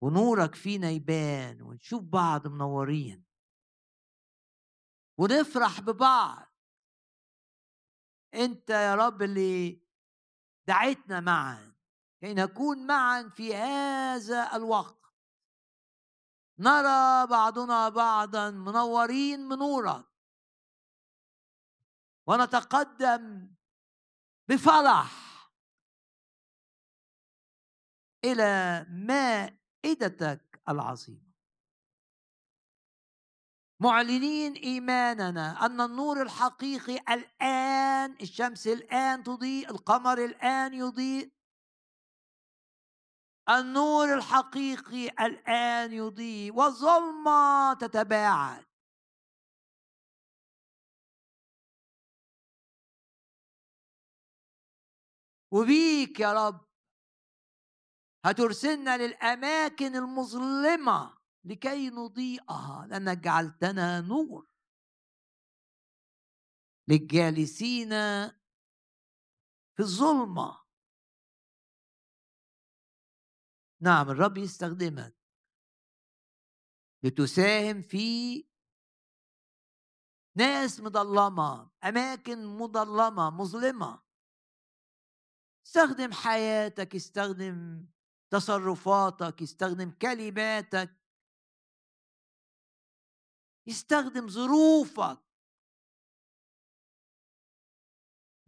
ونورك 0.00 0.54
فينا 0.54 0.90
يبان 0.90 1.62
ونشوف 1.62 2.02
بعض 2.02 2.46
منورين. 2.46 3.25
ونفرح 5.18 5.80
ببعض. 5.80 6.46
أنت 8.34 8.70
يا 8.70 8.94
رب 8.94 9.22
اللي 9.22 9.82
دعيتنا 10.68 11.20
معا. 11.20 11.76
كي 12.20 12.34
نكون 12.34 12.86
معا 12.86 13.28
في 13.28 13.54
هذا 13.54 14.56
الوقت. 14.56 15.12
نرى 16.58 17.26
بعضنا 17.26 17.88
بعضا 17.88 18.50
منورين 18.50 19.48
بنورك 19.48 20.06
ونتقدم 22.26 23.54
بفرح. 24.48 25.26
إلى 28.24 28.86
مائدتك 28.88 30.62
العظيمه 30.68 31.25
معلنين 33.80 34.52
إيماننا 34.54 35.66
أن 35.66 35.80
النور 35.80 36.22
الحقيقي 36.22 36.96
الآن 37.14 38.16
الشمس 38.22 38.66
الآن 38.66 39.22
تضيء 39.22 39.70
القمر 39.70 40.24
الآن 40.24 40.74
يضيء. 40.74 41.32
النور 43.48 44.14
الحقيقي 44.14 45.08
الآن 45.08 45.92
يضيء 45.92 46.54
والظلمة 46.54 47.74
تتباعد. 47.74 48.66
وبيك 55.50 56.20
يا 56.20 56.32
رب. 56.32 56.66
هترسلنا 58.24 58.96
للأماكن 58.96 59.96
المظلمة. 59.96 61.15
لكي 61.46 61.90
نضيئها 61.90 62.86
لأنك 62.86 63.18
جعلتنا 63.18 64.00
نور. 64.00 64.48
للجالسين 66.88 67.90
في 69.76 69.80
الظلمة. 69.80 70.66
نعم 73.80 74.10
الرب 74.10 74.38
يستخدمك. 74.38 75.16
لتساهم 77.02 77.82
في 77.82 78.46
ناس 80.36 80.80
مظلمة 80.80 81.70
أماكن 81.84 82.46
مظلمة 82.46 83.30
مظلمة. 83.30 84.02
استخدم 85.66 86.12
حياتك 86.12 86.94
استخدم 86.94 87.86
تصرفاتك 88.30 89.42
يستخدم 89.42 89.90
كلماتك. 89.90 90.95
يستخدم 93.66 94.28
ظروفك. 94.28 95.22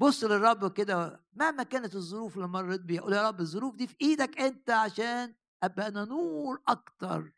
بص 0.00 0.24
للرب 0.24 0.72
كده 0.72 1.24
مهما 1.32 1.62
كانت 1.62 1.94
الظروف 1.94 2.36
اللي 2.36 2.48
مريت 2.48 2.80
بيها 2.80 3.00
قول 3.02 3.12
يا 3.12 3.28
رب 3.28 3.40
الظروف 3.40 3.74
دي 3.76 3.86
في 3.86 3.96
إيدك 4.02 4.38
أنت 4.40 4.70
عشان 4.70 5.34
أبقى 5.62 5.88
أنا 5.88 6.04
نور 6.04 6.62
أكتر. 6.68 7.32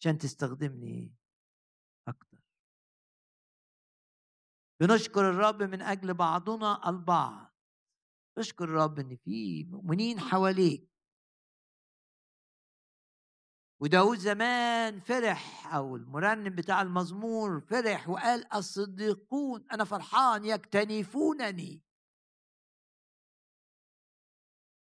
عشان 0.00 0.18
تستخدمني 0.18 1.14
أكتر. 2.08 2.38
بنشكر 4.80 5.30
الرب 5.30 5.62
من 5.62 5.82
أجل 5.82 6.14
بعضنا 6.14 6.88
البعض. 6.88 7.54
اشكر 8.38 8.64
الرب 8.64 8.98
إن 8.98 9.16
في 9.16 9.64
مؤمنين 9.64 10.20
حواليك. 10.20 10.91
وداود 13.82 14.18
زمان 14.18 15.00
فرح 15.00 15.74
أو 15.74 15.96
المرنم 15.96 16.54
بتاع 16.54 16.82
المزمور 16.82 17.60
فرح 17.60 18.08
وقال 18.08 18.54
الصديقون 18.54 19.66
أنا 19.72 19.84
فرحان 19.84 20.44
يكتنفونني. 20.44 21.82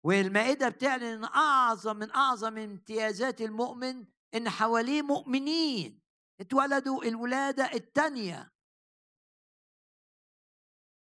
والمائدة 0.06 0.70
بتعلن 0.70 1.04
إن 1.04 1.24
أعظم 1.24 1.98
من 1.98 2.12
أعظم 2.12 2.58
امتيازات 2.58 3.42
المؤمن 3.42 4.06
إن 4.36 4.50
حواليه 4.50 5.02
مؤمنين. 5.02 6.02
اتولدوا 6.40 7.04
الولادة 7.04 7.64
الثانية 7.74 8.54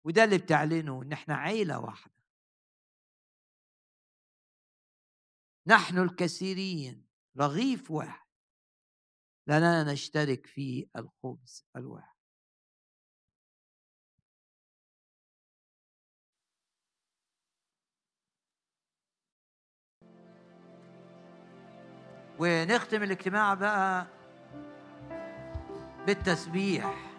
وده 0.04 0.24
اللي 0.24 0.38
بتعلنه 0.38 1.02
إن 1.02 1.12
إحنا 1.12 1.34
عيلة 1.34 1.80
واحدة. 1.80 2.14
نحن 5.66 5.98
الكثيرين. 5.98 7.05
رغيف 7.38 7.90
واحد. 7.90 8.26
لأننا 9.46 9.92
نشترك 9.92 10.46
في 10.46 10.88
الخبز 10.96 11.66
الواحد. 11.76 12.16
ونختم 22.38 23.02
الاجتماع 23.02 23.54
بقى 23.54 24.06
بالتسبيح. 26.06 27.12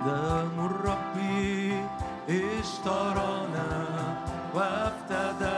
دم 0.00 0.66
الرب 0.66 1.18
اشترانا 2.28 3.57
وافتدنا 5.10 5.57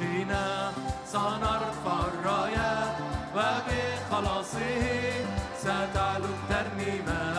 بنا 0.00 0.72
سنرفع 1.06 2.00
الراية 2.14 2.96
وبخلاصه 3.36 4.82
ستعلو 5.62 6.24
الترنيمه 6.24 7.33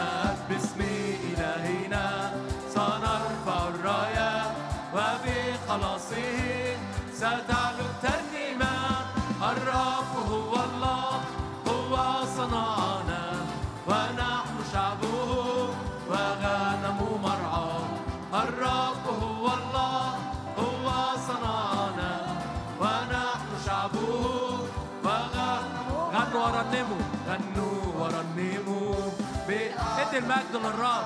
المجد 30.15 30.55
للرب 30.55 31.05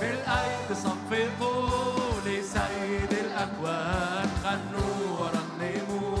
في 0.00 0.10
الأيد 0.10 0.68
صفقوا 0.72 2.20
لسيد 2.26 3.12
الأكوان 3.12 4.28
غنوا 4.44 5.18
ورنموا 5.18 6.18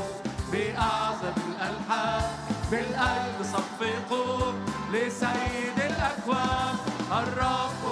بأعظم 0.52 1.36
الألحان. 1.48 2.30
في 2.70 2.80
الأيد 2.80 3.38
صفقوا 3.42 4.52
لسيد 4.92 5.76
الأكوان 5.76 6.74
الرب 7.12 7.83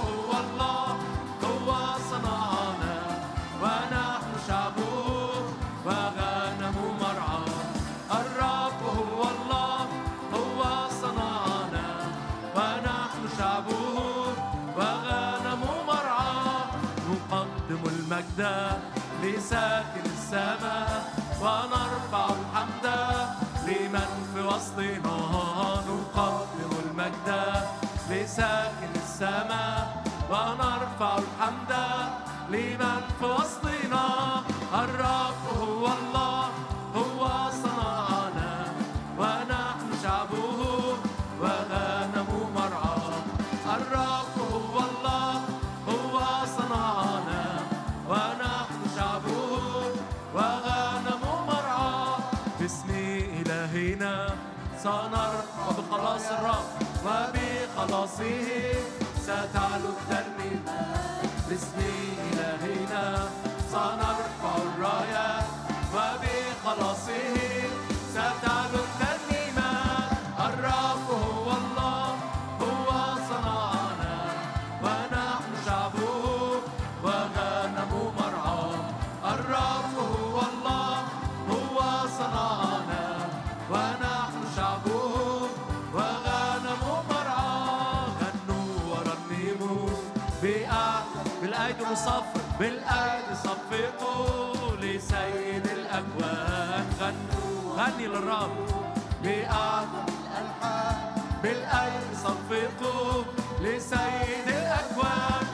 السماء 20.33 21.05
ونرفع 21.43 22.27
الحمد 22.41 22.87
لمن 23.69 24.11
في 24.35 24.41
وسطنا 24.41 25.17
نقدم 25.89 26.73
المجد 26.85 27.29
لساكن 28.11 28.93
السماء 28.97 30.05
ونرفع 30.31 31.19
الحمد 31.19 31.73
لمن 32.49 33.01
في 33.21 33.25
وسطنا 33.25 34.07
الرب 34.75 35.43
هو 35.61 35.87
الله. 35.87 36.32
المصير 57.93 58.75
ستعلو 59.23 59.89
الترنيمة 59.89 60.81
باسم 61.49 61.79
إلهنا 62.33 63.29
سنرفع 63.73 64.57
الراية 64.57 65.41
وباسم 65.95 66.32
غني 97.83 98.07
للرب. 98.07 98.51
بأعظم 99.23 100.07
الألحان 100.09 100.97
بالأيسر 101.43 102.15
صفقوا 102.25 103.23
لسيد 103.61 104.47
الأكوان. 104.49 105.52